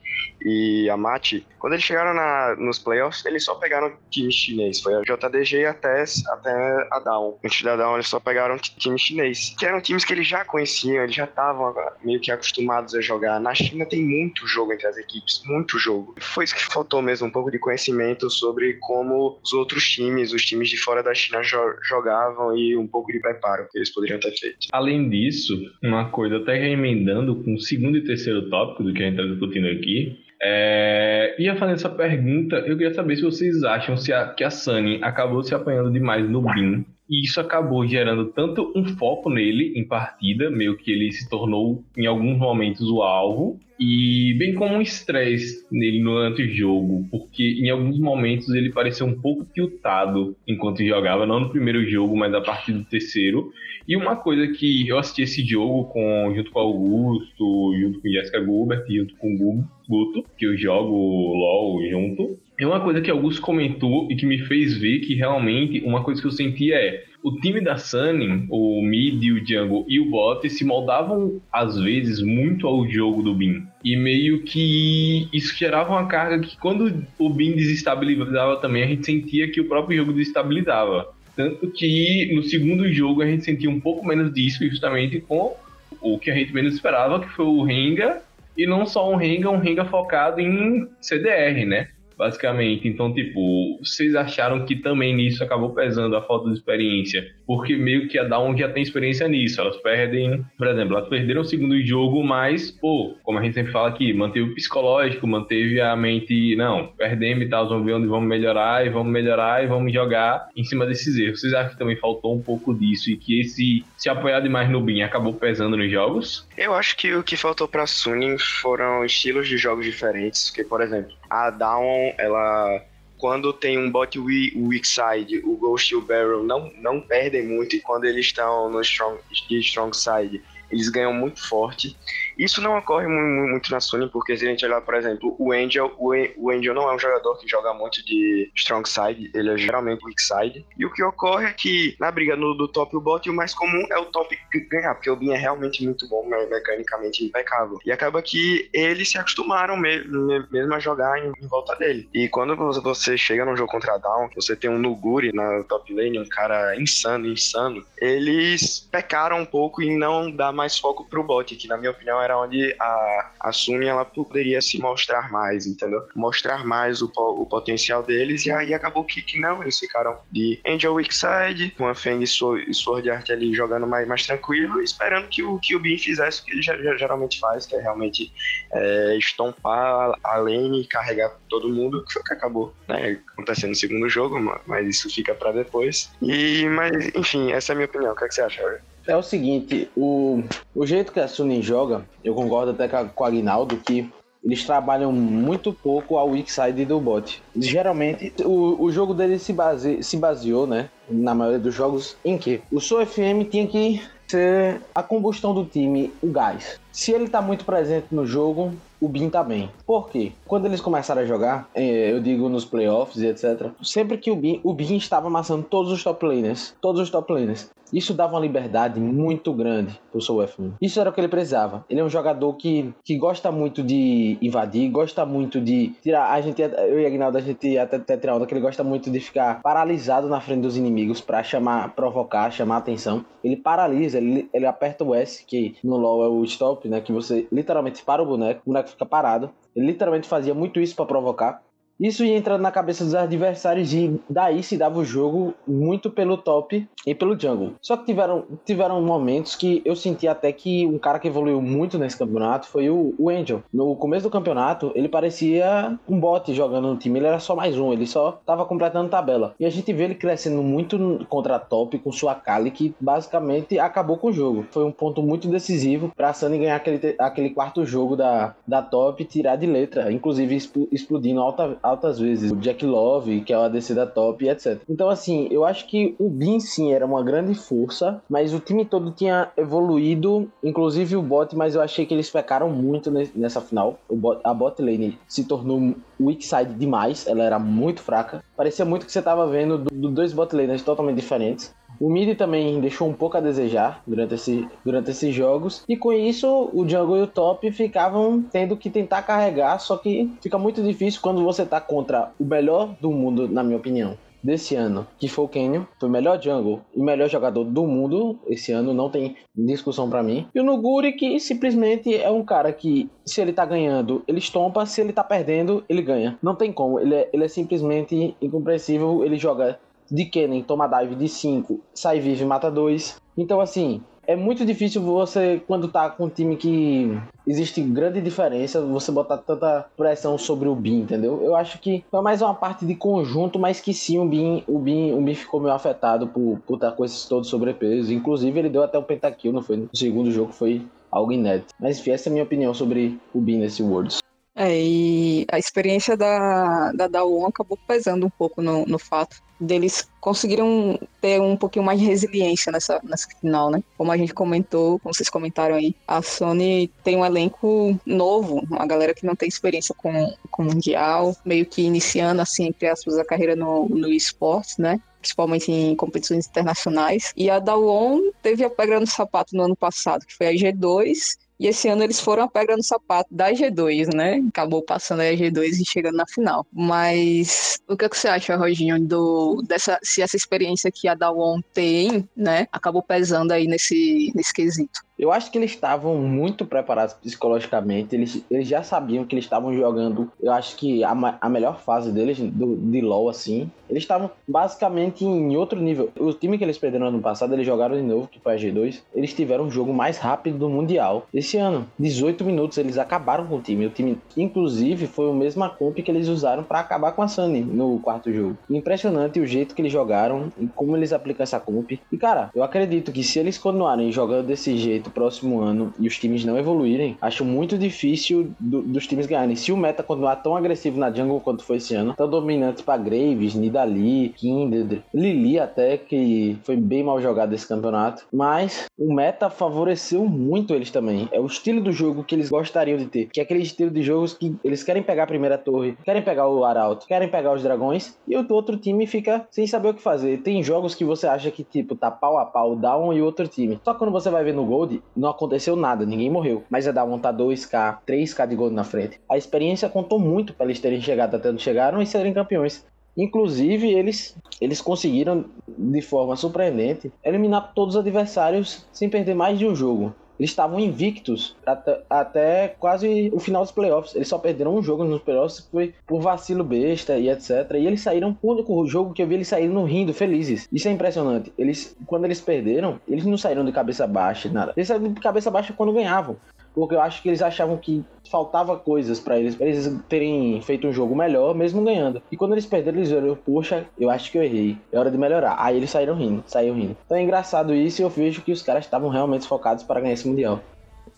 e 0.44 0.90
a 0.90 0.99
Mate, 0.99 1.46
quando 1.62 1.75
eles 1.75 1.84
chegaram 1.84 2.12
na, 2.12 2.56
nos 2.56 2.81
playoffs, 2.81 3.25
eles 3.25 3.44
só 3.44 3.55
pegaram 3.55 3.93
time 4.11 4.32
chinês. 4.32 4.81
Foi 4.81 4.94
a 4.96 5.00
JDG 5.02 5.64
até, 5.64 6.02
até 6.31 6.88
a 6.90 6.99
Down. 6.99 7.38
Antes 7.44 7.62
da 7.62 7.76
Down, 7.76 7.94
eles 7.94 8.08
só 8.08 8.19
pegaram 8.19 8.58
time 8.58 8.99
chinês. 8.99 9.55
Que 9.56 9.67
eram 9.67 9.81
times 9.81 10.05
que 10.05 10.12
eles 10.12 10.26
já 10.26 10.44
conheciam, 10.44 11.05
eles 11.05 11.14
já 11.14 11.23
estavam 11.23 11.73
meio 12.02 12.20
que 12.20 12.32
acostumados 12.32 12.96
a 12.96 13.00
jogar. 13.00 13.38
Na 13.38 13.55
China 13.55 13.87
tem 13.87 14.02
muito 14.02 14.44
jogo 14.44 14.73
entre 14.73 14.88
as 14.88 14.96
equipes, 14.96 15.40
muito 15.46 15.78
jogo. 15.78 16.17
Foi 16.19 16.43
isso 16.43 16.56
que 16.56 16.64
faltou 16.64 17.00
mesmo, 17.00 17.28
um 17.28 17.31
pouco 17.31 17.49
de 17.49 17.61
conhecimento 17.61 18.28
sobre 18.28 18.75
como 18.81 19.22
os 19.43 19.53
outros 19.53 19.89
times, 19.89 20.33
os 20.33 20.45
times 20.45 20.69
de 20.69 20.77
fora 20.77 21.03
da 21.03 21.15
China 21.15 21.43
jo 21.43 21.59
jogavam 21.83 22.57
e 22.57 22.77
um 22.77 22.87
pouco 22.87 23.13
de 23.13 23.21
preparo 23.21 23.67
que 23.71 23.79
eles 23.79 23.93
poderiam 23.93 24.19
ter 24.19 24.33
feito. 24.33 24.69
Além 24.73 25.09
disso, 25.09 25.55
uma 25.83 26.11
coisa 26.11 26.37
até 26.37 26.71
emendando 26.71 27.37
com 27.43 27.55
o 27.55 27.61
segundo 27.61 27.97
e 27.97 28.05
terceiro 28.05 28.49
tópico 28.49 28.83
do 28.83 28.93
que 28.93 29.03
a 29.03 29.07
gente 29.07 29.21
está 29.21 29.31
discutindo 29.31 29.69
aqui, 29.69 30.19
é, 30.43 31.37
ia 31.39 31.55
fazer 31.57 31.75
essa 31.75 31.89
pergunta, 31.89 32.57
eu 32.57 32.77
queria 32.77 32.93
saber 32.93 33.17
se 33.17 33.23
vocês 33.23 33.63
acham 33.63 33.97
se 33.97 34.13
a, 34.13 34.27
que 34.29 34.43
a 34.43 34.51
Sunny 34.51 34.99
acabou 35.03 35.43
se 35.43 35.55
apanhando 35.55 35.93
demais 35.93 36.29
no 36.29 36.43
BIM 36.43 36.85
e 37.08 37.25
isso 37.25 37.40
acabou 37.40 37.87
gerando 37.87 38.26
tanto 38.26 38.72
um 38.75 38.84
foco 38.84 39.28
nele 39.28 39.72
em 39.76 39.84
partida, 39.84 40.50
meio 40.50 40.76
que 40.76 40.90
ele 40.90 41.12
se 41.12 41.28
tornou 41.28 41.84
em 41.96 42.06
alguns 42.06 42.38
momentos 42.38 42.88
o 42.88 43.02
alvo, 43.02 43.60
e 43.78 44.34
bem 44.38 44.54
como 44.54 44.76
um 44.76 44.81
estresse 44.81 45.66
nele 45.70 46.00
durante 46.00 46.43
o 46.43 46.49
jogo, 46.49 47.06
porque 47.10 47.58
em 47.60 47.69
alguns 47.69 47.99
momentos 47.99 48.49
ele 48.50 48.70
pareceu 48.70 49.06
um 49.06 49.20
pouco 49.20 49.44
tiltado 49.44 50.37
enquanto 50.46 50.84
jogava, 50.84 51.26
não 51.26 51.40
no 51.40 51.50
primeiro 51.50 51.84
jogo, 51.88 52.16
mas 52.16 52.32
a 52.32 52.40
partir 52.40 52.72
do 52.72 52.84
terceiro. 52.84 53.52
E 53.87 53.96
uma 53.96 54.14
coisa 54.14 54.46
que 54.52 54.87
eu 54.87 54.99
assisti 54.99 55.22
esse 55.22 55.44
jogo 55.44 55.87
com, 55.87 56.32
junto 56.34 56.52
com 56.52 56.60
Augusto, 56.60 57.75
junto 57.81 58.00
com 58.00 58.08
Jessica 58.08 58.40
Gilbert, 58.40 58.84
junto 58.88 59.16
com 59.16 59.34
o 59.34 59.64
Guto, 59.88 60.25
que 60.38 60.46
eu 60.46 60.56
jogo 60.56 60.94
LOL 60.94 61.82
junto. 61.90 62.38
E 62.62 62.64
uma 62.64 62.79
coisa 62.79 63.00
que 63.00 63.11
Augusto 63.11 63.43
comentou 63.43 64.06
e 64.09 64.14
que 64.14 64.25
me 64.25 64.38
fez 64.38 64.79
ver 64.79 65.00
que 65.00 65.17
realmente 65.17 65.82
uma 65.85 66.05
coisa 66.05 66.20
que 66.20 66.29
eu 66.29 66.31
sentia 66.31 66.76
é 66.76 67.03
o 67.20 67.35
time 67.41 67.61
da 67.61 67.76
Sunny, 67.76 68.47
o 68.49 68.81
mid, 68.81 69.20
o 69.32 69.44
jungle 69.44 69.85
e 69.88 69.99
o 69.99 70.09
bot 70.09 70.49
se 70.49 70.64
moldavam 70.64 71.43
às 71.53 71.76
vezes 71.76 72.23
muito 72.23 72.69
ao 72.69 72.88
jogo 72.88 73.20
do 73.20 73.35
Bin. 73.35 73.64
E 73.85 73.97
meio 73.97 74.44
que 74.44 75.29
isso 75.32 75.53
gerava 75.56 75.91
uma 75.91 76.06
carga 76.06 76.38
que 76.38 76.56
quando 76.56 77.03
o 77.19 77.29
Bin 77.29 77.50
desestabilizava 77.56 78.59
também, 78.59 78.85
a 78.85 78.87
gente 78.87 79.06
sentia 79.06 79.50
que 79.50 79.61
o 79.61 79.67
próprio 79.67 79.97
jogo 79.97 80.12
desestabilizava. 80.12 81.12
Tanto 81.35 81.69
que 81.69 82.31
no 82.32 82.44
segundo 82.44 82.88
jogo 82.93 83.23
a 83.23 83.26
gente 83.26 83.44
sentia 83.44 83.69
um 83.69 83.81
pouco 83.81 84.06
menos 84.06 84.32
disso, 84.32 84.64
justamente 84.69 85.19
com 85.19 85.56
o 86.00 86.17
que 86.17 86.31
a 86.31 86.35
gente 86.35 86.55
menos 86.55 86.75
esperava, 86.75 87.19
que 87.19 87.29
foi 87.31 87.44
o 87.44 87.64
Renga. 87.64 88.23
E 88.56 88.69
não 88.69 88.87
só 88.87 89.11
um 89.11 89.17
Renga, 89.17 89.50
um 89.50 89.59
Renga 89.59 89.85
focado 89.85 90.41
em 90.41 90.87
CDR, 91.00 91.67
né? 91.67 91.88
Basicamente. 92.23 92.87
Então, 92.87 93.13
tipo, 93.13 93.81
vocês 93.83 94.15
acharam 94.15 94.65
que 94.65 94.77
também 94.77 95.13
nisso 95.13 95.43
acabou 95.43 95.75
pesando 95.75 96.15
a 96.15 96.23
falta 96.23 96.49
de 96.49 96.55
experiência? 96.55 97.27
Porque 97.45 97.75
meio 97.75 98.07
que 98.07 98.17
a 98.17 98.23
Down 98.23 98.57
já 98.57 98.69
tem 98.69 98.81
experiência 98.81 99.27
nisso. 99.27 99.61
Elas 99.61 99.77
perdem, 99.79 100.45
por 100.57 100.69
exemplo, 100.69 100.97
elas 100.97 101.09
perderam 101.09 101.41
o 101.41 101.45
segundo 101.45 101.81
jogo, 101.83 102.23
mas, 102.23 102.71
pô, 102.71 103.17
como 103.25 103.41
a 103.41 103.43
gente 103.43 103.55
sempre 103.55 103.73
fala 103.73 103.89
aqui, 103.89 104.13
manteve 104.13 104.51
o 104.51 104.55
psicológico, 104.55 105.27
manteve 105.27 105.81
a 105.81 105.97
mente, 105.97 106.55
não, 106.55 106.93
perdemos 106.97 107.45
e 107.45 107.49
tal, 107.49 107.69
vamos 107.69 107.85
ver 107.85 107.95
onde 107.95 108.07
vamos 108.07 108.29
melhorar 108.29 108.87
e 108.87 108.89
vamos 108.89 109.13
melhorar 109.13 109.65
e 109.65 109.67
vamos 109.67 109.93
jogar 109.93 110.49
em 110.57 110.63
cima 110.63 110.87
desses 110.87 111.19
erros. 111.19 111.41
Vocês 111.41 111.53
acham 111.53 111.73
que 111.73 111.79
também 111.79 111.97
faltou 111.97 112.37
um 112.37 112.41
pouco 112.41 112.73
disso 112.73 113.11
e 113.11 113.17
que 113.17 113.41
esse 113.41 113.85
se 113.97 114.09
apoiar 114.09 114.39
demais 114.41 114.71
no 114.71 114.81
BIM 114.81 115.03
acabou 115.03 115.35
pesando 115.35 115.77
nos 115.77 115.91
jogos? 115.91 116.47
Eu 116.57 116.73
acho 116.73 116.97
que 116.97 117.13
o 117.15 117.23
que 117.25 117.37
faltou 117.37 117.67
pra 117.67 117.85
Suning 117.85 118.39
foram 118.39 119.05
estilos 119.05 119.49
de 119.49 119.59
jogos 119.59 119.85
diferentes, 119.85 120.51
que, 120.51 120.63
por 120.63 120.81
exemplo, 120.81 121.13
a 121.32 121.50
Down, 121.50 122.14
ela 122.19 122.82
quando 123.17 123.52
tem 123.52 123.79
um 123.79 123.88
bot 123.88 124.19
weak 124.19 124.87
side, 124.87 125.38
o 125.44 125.56
Ghost 125.56 125.94
e 125.94 125.96
o 125.96 126.00
Barrel 126.00 126.43
não, 126.43 126.73
não 126.79 127.00
perdem 127.00 127.46
muito, 127.46 127.76
e 127.76 127.81
quando 127.81 128.05
eles 128.05 128.26
estão 128.26 128.69
no 128.69 128.81
strong, 128.81 129.17
strong 129.49 129.96
side, 129.96 130.43
eles 130.73 130.88
ganham 130.88 131.12
muito 131.12 131.40
forte. 131.49 131.96
Isso 132.38 132.61
não 132.61 132.79
ocorre 132.79 133.06
muito 133.06 133.70
na 133.70 133.81
Sony, 133.81 134.08
porque 134.08 134.37
se 134.37 134.46
a 134.46 134.50
gente 134.50 134.64
olhar, 134.64 134.81
por 134.81 134.94
exemplo, 134.94 135.34
o 135.38 135.52
Angel, 135.52 135.93
o 135.99 136.50
Angel 136.50 136.75
não 136.75 136.90
é 136.90 136.94
um 136.94 136.99
jogador 136.99 137.37
que 137.38 137.49
joga 137.49 137.73
muito 137.75 138.05
de 138.05 138.50
strong 138.55 138.88
side, 138.88 139.31
ele 139.34 139.50
é 139.50 139.56
geralmente 139.56 140.05
weak 140.05 140.20
side. 140.20 140.64
E 140.79 140.84
o 140.84 140.93
que 140.93 141.02
ocorre 141.02 141.46
é 141.46 141.52
que 141.52 141.96
na 141.99 142.11
briga 142.11 142.37
no, 142.37 142.55
do 142.55 142.69
top 142.69 142.94
e 142.94 142.96
o 142.96 143.00
bot, 143.00 143.29
o 143.29 143.34
mais 143.34 143.55
comum 143.55 143.84
é 143.90 143.99
o 143.99 144.06
top 144.06 144.38
ganhar, 144.70 144.94
porque 144.94 145.11
o 145.11 145.17
Bin 145.17 145.31
é 145.31 145.37
realmente 145.37 145.84
muito 145.84 146.08
bom, 146.08 146.26
mecanicamente 146.29 147.25
impecável. 147.25 147.79
E 147.84 147.93
acaba 147.93 148.23
que 148.23 148.69
eles 148.73 149.11
se 149.11 149.19
acostumaram 149.19 149.76
mesmo 149.76 150.75
a 150.75 150.78
jogar 150.78 151.19
em, 151.19 151.32
em, 151.40 151.46
volta 151.46 151.75
dele. 151.76 152.08
E 152.14 152.28
quando 152.28 152.56
você 152.56 153.17
chega 153.17 153.44
num 153.44 153.56
jogo 153.56 153.70
contra 153.70 153.94
a 153.94 153.99
Down, 153.99 154.31
você 154.35 154.56
tem 154.56 154.70
um 154.70 154.78
Nuguri 154.78 155.32
na 155.32 155.62
top 155.64 155.93
lane, 155.93 156.19
um 156.19 156.28
cara 156.28 156.81
insano, 156.81 157.26
insano, 157.26 157.85
eles 157.99 158.81
pecaram 158.90 159.40
um 159.40 159.46
pouco 159.46 159.82
em 159.82 159.96
não 159.96 160.31
dar 160.31 160.52
mais 160.52 160.78
foco 160.78 161.05
pro 161.08 161.23
bot, 161.23 161.55
que 161.55 161.69
na 161.69 161.76
minha 161.76 161.90
opinião 161.90 162.22
era 162.23 162.39
onde 162.39 162.75
a, 162.81 163.31
a 163.41 163.53
Suni 163.53 163.87
ela 163.87 164.05
poderia 164.05 164.61
se 164.61 164.79
mostrar 164.79 165.31
mais, 165.31 165.67
entendeu? 165.67 166.07
Mostrar 166.15 166.65
mais 166.65 167.03
o, 167.03 167.11
o 167.15 167.47
potencial 167.47 168.03
deles, 168.03 168.47
e 168.47 168.51
aí 168.51 168.73
acabou 168.75 169.05
que, 169.05 169.21
que 169.23 169.39
não, 169.41 169.63
eles 169.63 169.79
ficaram 169.79 170.19
de 170.31 170.61
Angel 170.67 170.95
Weakside, 170.95 171.75
com 171.77 171.87
a 171.87 171.95
Feng 171.95 172.23
e 172.23 172.27
Sword 172.27 173.11
Art 173.11 173.31
ali 173.31 173.55
jogando 173.55 173.87
mais, 173.87 174.07
mais 174.07 174.27
tranquilo, 174.27 174.81
esperando 174.81 175.29
que 175.29 175.43
o, 175.43 175.59
que 175.59 175.75
o 175.75 175.81
Bin 175.81 175.99
fizesse 175.99 176.41
o 176.41 176.45
que 176.45 176.53
ele 176.53 176.63
já, 176.63 176.77
já, 176.77 176.97
geralmente 176.97 177.39
faz, 177.39 177.67
que 177.67 177.75
é 177.75 177.81
realmente 177.81 178.33
é, 178.73 179.17
estompar 179.17 180.13
a 180.23 180.37
lane 180.37 180.83
e 180.83 180.87
carregar 180.87 181.31
todo 181.49 181.69
mundo, 181.69 182.05
que 182.05 182.13
foi 182.13 182.23
o 182.23 182.25
que 182.25 182.35
acabou 182.35 182.75
né, 182.89 183.19
acontecendo 183.33 183.71
no 183.71 183.77
segundo 183.77 184.09
jogo, 184.09 184.39
mas 184.67 184.89
isso 184.89 185.13
fica 185.13 185.35
para 185.35 185.53
depois. 185.53 186.11
E, 186.21 186.67
mas, 186.69 187.15
enfim, 187.15 187.53
essa 187.53 187.73
é 187.73 187.75
a 187.75 187.77
minha 187.77 187.87
opinião. 187.87 188.13
O 188.13 188.17
que, 188.17 188.25
é 188.25 188.29
que 188.29 188.35
você 188.35 188.43
acha, 188.43 188.63
Jorge? 188.63 188.92
É 189.06 189.16
o 189.16 189.22
seguinte, 189.22 189.90
o, 189.96 190.43
o 190.75 190.87
jeito 190.87 191.12
que 191.12 191.20
a 191.20 191.26
Sunin 191.26 191.60
joga, 191.62 192.06
eu 192.22 192.34
concordo 192.34 192.70
até 192.70 192.88
com 192.88 193.25
o 193.25 193.26
Aguinaldo 193.26 193.76
que 193.76 194.08
eles 194.44 194.64
trabalham 194.64 195.12
muito 195.12 195.72
pouco 195.72 196.19
a 196.19 196.25
weak 196.25 196.50
side 196.50 196.84
do 196.84 196.99
bot. 197.00 197.43
Geralmente, 197.56 198.32
o, 198.44 198.82
o 198.82 198.90
jogo 198.90 199.14
deles 199.14 199.43
se, 199.43 199.52
base, 199.52 200.02
se 200.02 200.16
baseou, 200.16 200.66
né, 200.66 200.88
na 201.09 201.35
maioria 201.35 201.61
dos 201.61 201.75
jogos, 201.75 202.16
em 202.25 202.37
que 202.37 202.61
o 202.71 202.80
Soul 202.80 203.06
FM 203.06 203.49
tinha 203.50 203.66
que 203.66 204.02
ser 204.26 204.80
a 204.94 205.02
combustão 205.02 205.54
do 205.54 205.64
time, 205.64 206.12
o 206.23 206.28
gás. 206.28 206.80
Se 206.90 207.12
ele 207.12 207.28
tá 207.28 207.42
muito 207.42 207.64
presente 207.64 208.06
no 208.11 208.26
jogo, 208.26 208.73
o 209.00 209.09
Bin 209.09 209.28
tá 209.28 209.44
bem. 209.44 209.71
Por 209.87 210.09
quê? 210.09 210.32
Quando 210.47 210.66
eles 210.66 210.80
começaram 210.80 211.23
a 211.23 211.26
jogar, 211.26 211.68
é, 211.75 212.12
eu 212.12 212.21
digo 212.21 212.49
nos 212.49 212.64
playoffs 212.64 213.23
e 213.23 213.26
etc., 213.26 213.71
sempre 213.82 214.16
que 214.16 214.30
o 214.30 214.37
Bin, 214.37 214.61
o 214.64 214.73
Bin 214.73 214.97
estava 214.97 215.26
amassando 215.26 215.64
todos 215.64 215.92
os 215.92 216.02
top 216.02 216.25
laners, 216.25 216.75
todos 216.80 217.00
os 217.00 217.11
top 217.11 217.32
laners. 217.32 217.68
Isso 217.92 218.14
dava 218.14 218.34
uma 218.34 218.40
liberdade 218.40 218.99
muito 218.99 219.52
grande 219.52 220.00
pro 220.11 220.20
Soul 220.20 220.44
F1. 220.44 220.72
Isso 220.80 221.00
era 221.00 221.11
o 221.11 221.12
que 221.12 221.20
ele 221.20 221.28
precisava. 221.28 221.84
Ele 221.88 222.00
é 222.00 222.04
um 222.04 222.08
jogador 222.08 222.54
que, 222.54 222.92
que 223.04 223.16
gosta 223.16 223.52
muito 223.52 223.82
de 223.82 224.38
invadir, 224.40 224.90
gosta 224.90 225.26
muito 225.26 225.61
de 225.61 225.88
tirar. 226.02 226.30
A 226.32 226.40
gente, 226.40 226.61
eu 226.62 227.00
e 227.00 227.04
a 227.04 227.08
Aguinaldo, 227.08 227.38
a 227.38 227.40
gente 227.40 227.76
até, 227.76 227.96
até 227.96 228.16
tirar 228.16 228.37
onda 228.37 228.46
que 228.46 228.54
ele 228.54 228.61
gosta 228.61 228.82
muito 228.82 229.11
de 229.11 229.20
ficar 229.20 229.61
paralisado 229.62 230.28
na 230.28 230.40
frente 230.40 230.62
dos 230.62 230.76
inimigos 230.76 231.20
para 231.20 231.42
chamar, 231.42 231.94
provocar, 231.94 232.50
chamar 232.50 232.78
atenção. 232.78 233.25
Ele 233.44 233.56
paralisa, 233.56 234.18
ele, 234.18 234.49
ele 234.52 234.66
aperta 234.66 235.04
o 235.04 235.14
S, 235.14 235.44
que 235.44 235.76
no 235.84 235.96
LoL 235.96 236.25
é 236.25 236.28
o 236.28 236.44
stop, 236.44 236.88
né? 236.88 237.00
Que 237.00 237.12
você 237.12 237.46
literalmente 237.52 238.02
para 238.02 238.22
o 238.22 238.26
boneco, 238.26 238.62
o 238.64 238.70
boneco 238.70 238.88
fica 238.88 239.04
parado. 239.04 239.50
Ele 239.75 239.87
literalmente 239.87 240.28
fazia 240.28 240.54
muito 240.54 240.80
isso 240.80 240.94
para 240.94 241.06
provocar. 241.06 241.62
Isso 242.00 242.25
ia 242.25 242.37
entrando 242.37 242.62
na 242.62 242.70
cabeça 242.70 243.04
dos 243.04 243.14
adversários 243.14 243.92
e 243.92 244.20
daí 244.28 244.62
se 244.62 244.76
dava 244.76 244.99
o 244.99 245.04
jogo 245.04 245.54
muito 245.66 246.11
pelo 246.11 246.37
top 246.37 246.87
e 247.06 247.14
pelo 247.14 247.38
jungle. 247.38 247.75
Só 247.80 247.96
que 247.96 248.06
tiveram, 248.06 248.44
tiveram 248.64 249.00
momentos 249.02 249.54
que 249.54 249.82
eu 249.84 249.94
senti 249.94 250.26
até 250.26 250.52
que 250.52 250.87
um 250.87 250.99
cara 250.99 251.18
que 251.18 251.28
evoluiu 251.28 251.61
muito 251.61 251.99
nesse 251.99 252.18
campeonato 252.18 252.66
foi 252.66 252.90
o, 252.90 253.14
o 253.18 253.30
Angel. 253.30 253.62
No 253.72 253.94
começo 253.96 254.25
do 254.25 254.30
campeonato, 254.30 254.92
ele 254.94 255.08
parecia 255.08 255.96
um 256.08 256.18
bot 256.18 256.52
jogando 256.52 256.88
no 256.88 256.96
time, 256.96 257.18
ele 257.18 257.26
era 257.26 257.38
só 257.38 257.54
mais 257.54 257.78
um, 257.78 257.92
ele 257.92 258.06
só 258.06 258.40
tava 258.44 258.64
completando 258.64 259.08
tabela. 259.08 259.54
E 259.61 259.66
a 259.66 259.70
gente 259.70 259.92
vê 259.92 260.04
ele 260.04 260.14
crescendo 260.14 260.62
muito 260.62 261.25
contra 261.28 261.58
top 261.58 261.99
com 261.99 262.11
sua 262.11 262.34
Kali, 262.34 262.70
que 262.70 262.94
basicamente 263.00 263.78
acabou 263.78 264.16
com 264.16 264.28
o 264.28 264.32
jogo. 264.32 264.66
Foi 264.70 264.84
um 264.84 264.92
ponto 264.92 265.22
muito 265.22 265.49
decisivo 265.49 266.12
para 266.16 266.32
Sunny 266.32 266.58
ganhar 266.58 266.76
aquele, 266.76 267.14
aquele 267.18 267.50
quarto 267.50 267.84
jogo 267.84 268.16
da, 268.16 268.54
da 268.66 268.82
top 268.82 269.22
e 269.22 269.26
tirar 269.26 269.56
de 269.56 269.66
letra, 269.66 270.11
inclusive 270.11 270.56
explodindo 270.90 271.40
alta 271.40 271.78
altas 271.83 272.19
vezes. 272.19 272.53
O 272.53 272.57
Jack 272.57 272.85
Love, 272.85 273.41
que 273.43 273.53
é 273.53 273.59
o 273.59 273.62
ADC 273.62 273.95
da 273.95 274.07
top, 274.07 274.49
etc. 274.49 274.81
Então, 274.89 275.09
assim, 275.09 275.49
eu 275.51 275.65
acho 275.65 275.87
que 275.87 276.15
o 276.19 276.29
Bin 276.29 276.61
sim 276.61 276.93
era 276.93 277.05
uma 277.05 277.23
grande 277.23 277.55
força, 277.55 278.23
mas 278.29 278.55
o 278.55 278.61
time 278.61 278.85
todo 278.85 279.11
tinha 279.11 279.51
evoluído, 279.57 280.51
inclusive 280.62 281.17
o 281.17 281.23
bot, 281.23 281.57
mas 281.57 281.75
eu 281.75 281.83
achei 281.83 282.07
que 282.07 282.15
eles 282.15 282.31
pecaram 282.31 282.71
muito 282.71 283.11
nessa 283.11 283.61
final. 283.61 283.99
Bot, 284.11 284.41
a 284.45 284.55
bot 284.55 284.81
lane 284.81 285.19
se 285.27 285.45
tornou 285.45 285.95
weak 286.21 286.45
side 286.45 286.75
demais, 286.75 287.27
ela 287.27 287.43
era 287.43 287.59
muito 287.59 288.01
fraca. 288.01 288.43
Parecia 288.57 288.85
muito 288.85 289.07
que 289.07 289.12
você 289.12 289.21
tava 289.21 289.47
vendo 289.49 289.79
do, 289.79 289.91
do 289.93 290.11
dois 290.11 290.33
bot 290.33 290.55
lanes 290.55 290.83
totalmente 290.83 291.17
diferentes. 291.17 291.75
O 292.02 292.11
mid 292.11 292.37
também 292.37 292.80
deixou 292.80 293.09
um 293.09 293.12
pouco 293.12 293.37
a 293.37 293.40
desejar 293.40 294.02
durante, 294.04 294.35
esse, 294.35 294.68
durante 294.85 295.12
esses 295.12 295.32
jogos. 295.32 295.85
E 295.88 295.97
com 295.97 296.12
isso, 296.12 296.68
o 296.75 296.85
jungle 296.88 297.16
e 297.16 297.23
o 297.23 297.28
top 297.28 297.71
ficavam 297.71 298.42
tendo 298.42 298.76
que 298.76 298.90
tentar 298.90 299.23
carregar, 299.23 299.78
só 299.78 299.97
que 299.97 300.28
fica 300.42 300.59
muito 300.59 300.82
difícil 300.82 301.21
quando 301.23 301.44
você 301.44 301.64
tá 301.64 301.80
contra 301.80 302.32
o 302.40 302.44
melhor 302.44 302.97
do 303.00 303.12
mundo, 303.12 303.47
na 303.47 303.62
minha 303.62 303.76
opinião 303.76 304.18
desse 304.42 304.75
ano, 304.75 305.06
que 305.16 305.28
foi 305.28 305.44
o 305.44 305.49
Kenyon, 305.49 305.85
foi 306.00 306.09
o 306.09 306.12
melhor 306.12 306.42
jungle 306.42 306.80
e 306.92 307.00
melhor 307.00 307.28
jogador 307.28 307.62
do 307.62 307.87
mundo 307.87 308.37
esse 308.49 308.73
ano, 308.73 308.92
não 308.92 309.09
tem 309.09 309.37
discussão 309.54 310.11
para 310.11 310.25
mim. 310.25 310.49
E 310.52 310.59
o 310.59 310.64
Nuguri, 310.64 311.12
que 311.12 311.38
simplesmente 311.38 312.12
é 312.16 312.28
um 312.28 312.44
cara 312.44 312.73
que, 312.73 313.09
se 313.25 313.40
ele 313.40 313.52
tá 313.52 313.64
ganhando, 313.64 314.25
ele 314.26 314.38
estompa, 314.38 314.85
se 314.87 315.00
ele 315.00 315.12
tá 315.12 315.23
perdendo, 315.23 315.85
ele 315.88 316.02
ganha. 316.02 316.37
Não 316.42 316.56
tem 316.56 316.73
como, 316.73 316.99
ele 316.99 317.14
é, 317.14 317.30
ele 317.32 317.44
é 317.44 317.49
simplesmente 317.49 318.35
incompreensível, 318.42 319.25
ele 319.25 319.38
joga 319.38 319.78
de 320.12 320.26
Kennen 320.26 320.62
toma 320.62 320.87
dive 320.87 321.14
de 321.14 321.26
5, 321.26 321.81
sai 321.95 322.21
vive 322.21 322.42
e 322.42 322.47
mata 322.47 322.71
2. 322.71 323.16
Então, 323.37 323.62
assim, 323.62 324.02
é 324.26 324.37
muito 324.37 324.64
difícil 324.64 325.00
você, 325.00 325.62
quando 325.66 325.88
tá 325.88 326.11
com 326.11 326.26
um 326.26 326.28
time 326.28 326.54
que 326.54 327.19
existe 327.47 327.81
grande 327.81 328.21
diferença, 328.21 328.83
você 328.83 329.11
botar 329.11 329.38
tanta 329.38 329.87
pressão 329.97 330.37
sobre 330.37 330.69
o 330.69 330.75
Bin, 330.75 331.00
entendeu? 331.00 331.42
Eu 331.42 331.57
acho 331.57 331.78
que 331.78 332.04
foi 332.11 332.21
mais 332.21 332.42
uma 332.42 332.54
parte 332.54 332.85
de 332.85 332.95
conjunto, 332.95 333.59
mas 333.59 333.81
que 333.81 333.95
sim, 333.95 334.19
o 334.19 334.26
Bin, 334.26 334.62
o 334.69 334.78
Bin, 334.78 335.12
o 335.12 335.23
Bin 335.23 335.35
ficou 335.35 335.61
meio 335.61 335.75
afetado 335.75 336.26
por, 336.26 336.61
por 336.66 336.75
estar 336.75 336.92
com 336.92 337.07
esses 337.07 337.25
todos 337.25 337.49
sobrepeso. 337.49 338.12
Inclusive, 338.12 338.59
ele 338.59 338.69
deu 338.69 338.83
até 338.83 338.99
o 338.99 339.02
pentakill, 339.02 339.52
não 339.52 339.62
foi? 339.62 339.78
No 339.78 339.88
segundo 339.95 340.31
jogo 340.31 340.52
foi 340.52 340.83
algo 341.11 341.33
inédito. 341.33 341.75
Mas 341.81 341.99
enfim, 341.99 342.11
essa 342.11 342.28
é 342.28 342.31
a 342.31 342.33
minha 342.33 342.45
opinião 342.45 342.75
sobre 342.75 343.19
o 343.33 343.40
Bin 343.40 343.59
nesse 343.59 343.83
Worlds. 343.83 344.19
É, 344.54 344.78
e 344.78 345.47
a 345.50 345.59
experiência 345.59 346.14
da, 346.14 346.92
da 346.92 347.09
Dawon 347.09 347.47
acabou 347.47 347.78
pesando 347.88 348.26
um 348.26 348.31
pouco 348.31 348.61
no, 348.61 348.85
no 348.85 348.99
fato 348.99 349.42
deles 349.62 350.09
conseguiram 350.21 350.99
ter 351.21 351.40
um 351.40 351.57
pouquinho 351.57 351.85
mais 351.85 351.99
de 352.00 352.07
resiliência 352.07 352.71
nessa, 352.71 353.00
nessa 353.02 353.28
final, 353.40 353.71
né? 353.71 353.83
Como 353.97 354.11
a 354.11 354.16
gente 354.16 354.35
comentou, 354.35 354.99
como 354.99 355.14
vocês 355.14 355.31
comentaram 355.31 355.76
aí, 355.76 355.95
a 356.07 356.21
Sony 356.21 356.90
tem 357.02 357.16
um 357.16 357.25
elenco 357.25 357.99
novo, 358.04 358.66
uma 358.71 358.87
galera 358.87 359.14
que 359.14 359.26
não 359.26 359.37
tem 359.37 359.49
experiência 359.49 359.95
com, 359.97 360.35
com 360.50 360.64
Mundial, 360.64 361.37
meio 361.45 361.66
que 361.66 361.83
iniciando, 361.83 362.42
assim, 362.42 362.66
entre 362.66 362.88
aspas, 362.88 363.19
a 363.19 363.25
carreira 363.25 363.57
no, 363.57 363.88
no 363.88 364.09
esportes, 364.09 364.78
né? 364.78 365.00
principalmente 365.23 365.71
em 365.71 365.95
competições 365.95 366.49
internacionais. 366.49 367.33
E 367.37 367.49
a 367.49 367.61
Dawon 367.61 368.33
teve 368.42 368.64
a 368.64 368.71
pedra 368.71 368.99
no 368.99 369.07
sapato 369.07 369.57
no 369.57 369.62
ano 369.62 369.76
passado, 369.76 370.26
que 370.26 370.35
foi 370.35 370.49
a 370.49 370.52
G2, 370.52 371.38
e 371.59 371.66
esse 371.66 371.88
ano 371.88 372.02
eles 372.02 372.21
foram 372.21 372.44
a 372.44 372.49
pedra 372.49 372.76
no 372.76 372.82
sapato 372.82 373.32
da 373.32 373.52
G2, 373.52 374.12
né? 374.14 374.42
Acabou 374.49 374.82
passando 374.82 375.21
a 375.21 375.25
G2 375.25 375.80
e 375.80 375.85
chegando 375.88 376.16
na 376.16 376.26
final. 376.26 376.66
Mas 376.73 377.80
o 377.88 377.97
que, 377.97 378.04
é 378.04 378.09
que 378.09 378.16
você 378.16 378.28
acha, 378.28 378.56
Roginho, 378.56 378.99
do, 379.00 379.62
dessa, 379.62 379.99
se 380.02 380.23
essa 380.23 380.37
experiência 380.37 380.90
que 380.90 381.06
a 381.06 381.14
Dawon 381.14 381.61
tem, 381.73 382.28
né, 382.37 382.66
acabou 382.73 383.02
pesando 383.02 383.52
aí 383.52 383.66
nesse, 383.66 384.32
nesse 384.35 384.52
quesito? 384.52 385.00
Eu 385.23 385.31
acho 385.31 385.52
que 385.52 385.57
eles 385.57 385.71
estavam 385.71 386.17
muito 386.17 386.67
preparados 386.67 387.14
psicologicamente, 387.14 388.17
eles, 388.17 388.45
eles 388.50 388.67
já 388.67 388.83
sabiam 388.83 389.25
que 389.25 389.37
eles 389.37 389.45
estavam 389.45 389.73
jogando, 389.73 390.29
eu 390.43 390.50
acho 390.50 390.75
que 390.75 391.05
a, 391.05 391.12
a 391.41 391.49
melhor 391.49 391.79
fase 391.79 392.11
deles, 392.11 392.41
do, 392.41 392.75
de 392.75 393.00
LoL, 393.00 393.29
assim, 393.29 393.71
eles 393.93 394.02
estavam 394.02 394.31
basicamente 394.49 395.25
em 395.25 395.57
outro 395.57 395.79
nível. 395.79 396.11
O 396.19 396.33
time 396.33 396.59
que 396.59 396.64
eles 396.64 396.79
perderam 396.79 397.07
ano 397.07 397.21
passado, 397.21 397.52
eles 397.52 397.64
jogaram 397.64 397.95
de 397.95 398.02
novo, 398.02 398.26
que 398.26 398.41
foi 398.41 398.55
a 398.55 398.57
G2, 398.57 399.02
eles 399.14 399.33
tiveram 399.33 399.67
o 399.67 399.71
jogo 399.71 399.93
mais 399.93 400.19
rápido 400.19 400.59
do 400.59 400.69
Mundial 400.69 401.26
esse 401.33 401.57
ano. 401.57 401.87
18 401.99 402.43
minutos, 402.45 402.79
eles 402.79 402.99
acabaram 402.99 403.47
com 403.47 403.57
o 403.57 403.61
time. 403.61 403.87
O 403.87 403.91
time, 403.91 404.19
inclusive, 404.37 405.07
foi 405.07 405.29
o 405.29 405.35
mesmo 405.35 405.62
comp 405.79 405.99
que 405.99 406.11
eles 406.11 406.26
usaram 406.26 406.64
para 406.64 406.81
acabar 406.81 407.12
com 407.12 407.23
a 407.23 407.29
Sunny 407.29 407.61
no 407.61 408.00
quarto 408.00 408.33
jogo. 408.33 408.57
Impressionante 408.69 409.38
o 409.38 409.47
jeito 409.47 409.75
que 409.75 409.83
eles 409.83 409.93
jogaram 409.93 410.50
e 410.59 410.67
como 410.67 410.97
eles 410.97 411.12
aplicam 411.12 411.45
essa 411.45 411.61
comp. 411.61 411.93
E 412.11 412.17
cara, 412.17 412.50
eu 412.57 412.64
acredito 412.64 413.12
que 413.12 413.23
se 413.23 413.38
eles 413.38 413.59
continuarem 413.59 414.11
jogando 414.11 414.47
desse 414.47 414.76
jeito 414.76 415.12
próximo 415.12 415.61
ano 415.61 415.92
e 415.99 416.07
os 416.09 416.19
times 416.19 416.45
não 416.45 416.59
evoluírem, 416.59 417.16
acho 417.21 417.45
muito 417.45 417.78
difícil 417.78 418.52
do, 418.59 418.83
dos 418.83 419.07
times 419.07 419.26
ganharem. 419.26 419.57
Se 419.57 419.73
o 419.73 419.76
meta 419.76 420.02
continuar 420.02 420.37
tão 420.37 420.57
agressivo 420.57 420.99
na 420.99 421.11
jungle 421.11 421.40
quanto 421.40 421.64
foi 421.64 421.76
esse 421.76 421.95
ano, 421.95 422.14
tão 422.16 422.28
dominante 422.28 422.83
para 422.83 423.02
Graves, 423.02 423.54
Nidalee, 423.54 424.31
Kindred, 424.31 425.02
Lili 425.14 425.59
até, 425.59 425.97
que 425.97 426.57
foi 426.64 426.76
bem 426.76 427.02
mal 427.02 427.21
jogado 427.21 427.52
esse 427.54 427.66
campeonato. 427.66 428.25
Mas 428.33 428.87
o 428.99 429.12
meta 429.12 429.50
favoreceu 429.50 430.25
muito 430.25 430.75
eles 430.75 430.90
também. 430.90 431.28
É 431.33 431.40
o 431.40 431.47
estilo 431.47 431.81
do 431.81 431.92
jogo 431.92 432.25
que 432.25 432.35
eles 432.35 432.50
gostariam 432.50 432.99
de 432.99 433.07
ter, 433.07 433.26
que 433.26 433.40
é 433.40 433.42
aquele 433.42 433.62
estilo 433.62 433.90
de 433.90 434.02
jogos 434.02 434.35
que 434.35 434.54
eles 434.64 434.83
querem 434.83 435.02
pegar 435.02 435.25
a 435.25 435.26
primeira 435.26 435.59
torre, 435.59 435.97
querem 436.04 436.23
pegar 436.23 436.49
o 436.49 436.64
Arauto, 436.64 437.07
querem 437.07 437.28
pegar 437.28 437.52
os 437.52 437.62
dragões, 437.62 438.16
e 438.26 438.37
o 438.37 438.47
outro 438.52 438.76
time 438.76 439.07
fica 439.07 439.47
sem 439.50 439.66
saber 439.66 439.90
o 439.90 439.95
que 439.95 440.02
fazer. 440.02 440.38
Tem 440.38 440.62
jogos 440.62 440.95
que 440.95 441.04
você 441.04 441.26
acha 441.26 441.50
que, 441.50 441.64
tipo, 441.64 441.95
tá 441.95 442.11
pau 442.11 442.38
a 442.38 442.45
pau, 442.45 442.76
down 442.76 443.12
e 443.12 443.23
outro 443.23 443.49
time. 443.49 443.81
Só 443.85 443.95
quando 443.95 444.12
você 444.12 444.31
vai 444.31 444.45
ver 444.45 444.54
no 444.54 444.64
Gold, 444.64 445.01
não 445.16 445.28
aconteceu 445.28 445.76
nada, 445.76 446.06
ninguém 446.06 446.30
morreu. 446.30 446.64
Mas 446.71 446.87
dar 446.87 447.04
um 447.04 447.18
tá 447.18 447.32
2k, 447.32 447.99
3k 448.06 448.47
de 448.47 448.56
gol 448.56 448.71
na 448.71 448.85
frente. 448.85 449.21
A 449.28 449.37
experiência 449.37 449.88
contou 449.88 450.18
muito 450.18 450.54
para 450.54 450.66
eles 450.66 450.80
terem 450.80 451.00
chegado 451.00 451.35
até 451.35 451.50
onde 451.50 451.62
chegaram 451.62 452.00
e 452.00 452.06
serem 452.06 452.32
campeões. 452.32 452.85
Inclusive, 453.16 453.92
eles, 453.92 454.35
eles 454.61 454.80
conseguiram, 454.80 455.44
de 455.68 456.00
forma 456.00 456.35
surpreendente, 456.35 457.12
eliminar 457.23 457.73
todos 457.75 457.94
os 457.94 458.00
adversários 458.00 458.87
sem 458.90 459.09
perder 459.09 459.35
mais 459.35 459.59
de 459.59 459.66
um 459.66 459.75
jogo. 459.75 460.14
Eles 460.39 460.51
estavam 460.51 460.81
invictos 460.81 461.57
até, 461.65 462.03
até, 462.09 462.69
quase 462.79 463.31
o 463.33 463.39
final 463.39 463.62
dos 463.62 463.73
playoffs. 463.73 464.15
Eles 464.15 464.29
só 464.29 464.39
perderam 464.39 464.75
um 464.75 464.83
jogo 464.83 465.05
nos 465.05 465.23
playoffs, 465.23 465.61
que 465.61 465.71
foi 465.71 465.95
por 466.07 466.21
vacilo 466.21 466.65
besta 466.65 467.19
e 467.19 467.29
etc. 467.29 467.73
E 467.75 467.87
eles 467.87 468.01
saíram, 468.01 468.37
o 468.43 468.53
único 468.53 468.87
jogo 468.87 469.12
que 469.12 469.23
eu 469.23 469.27
vi 469.27 469.35
eles 469.35 469.49
saíram 469.49 469.85
rindo, 469.85 470.12
felizes. 470.12 470.69
Isso 470.73 470.89
é 470.89 470.91
impressionante. 470.91 471.53
Eles, 471.57 471.97
quando 472.07 472.25
eles 472.25 472.41
perderam, 472.41 473.01
eles 473.09 473.25
não 473.25 473.39
saíram 473.39 473.65
de 473.65 473.73
cabeça 473.73 474.07
baixa, 474.07 474.49
nada. 474.49 474.73
Eles 474.77 474.89
saíram 474.89 475.12
de 475.12 475.21
cabeça 475.21 475.51
baixa 475.51 475.73
quando 475.73 475.93
ganhavam 475.93 476.37
porque 476.75 476.95
eu 476.95 477.00
acho 477.00 477.23
que 477.23 477.29
eles 477.29 477.43
achavam 477.43 477.76
que 477.76 478.05
faltava 478.31 478.76
coisas 478.76 479.21
para 479.21 479.38
eles, 479.38 479.55
pra 479.55 479.67
eles 479.67 479.93
terem 480.09 480.61
feito 480.62 480.87
um 480.87 480.93
jogo 480.93 481.14
melhor, 481.14 481.55
mesmo 481.55 481.83
ganhando. 481.83 482.23
E 482.31 482.37
quando 482.37 482.52
eles 482.52 482.67
perderam, 482.67 482.99
eles 482.99 483.11
viram, 483.11 483.37
poxa, 483.37 483.87
eu 483.99 484.11
acho 484.11 484.31
que 484.31 484.38
eu 484.38 484.43
errei, 484.43 484.79
é 484.91 484.99
hora 484.99 485.11
de 485.11 485.19
melhorar. 485.19 485.57
Aí 485.59 485.76
eles 485.76 485.91
saíram 485.91 486.14
rindo, 486.14 486.43
saíram 486.47 486.75
rindo. 486.75 486.97
Então 487.05 487.17
é 487.17 487.23
engraçado 487.23 487.75
isso 487.75 488.00
e 488.00 488.05
eu 488.05 488.09
vejo 488.09 488.43
que 488.43 488.52
os 488.52 488.62
caras 488.62 488.85
estavam 488.85 489.11
realmente 489.11 489.47
focados 489.47 489.85
para 489.85 490.00
ganhar 490.00 490.14
esse 490.14 490.26
Mundial. 490.26 490.61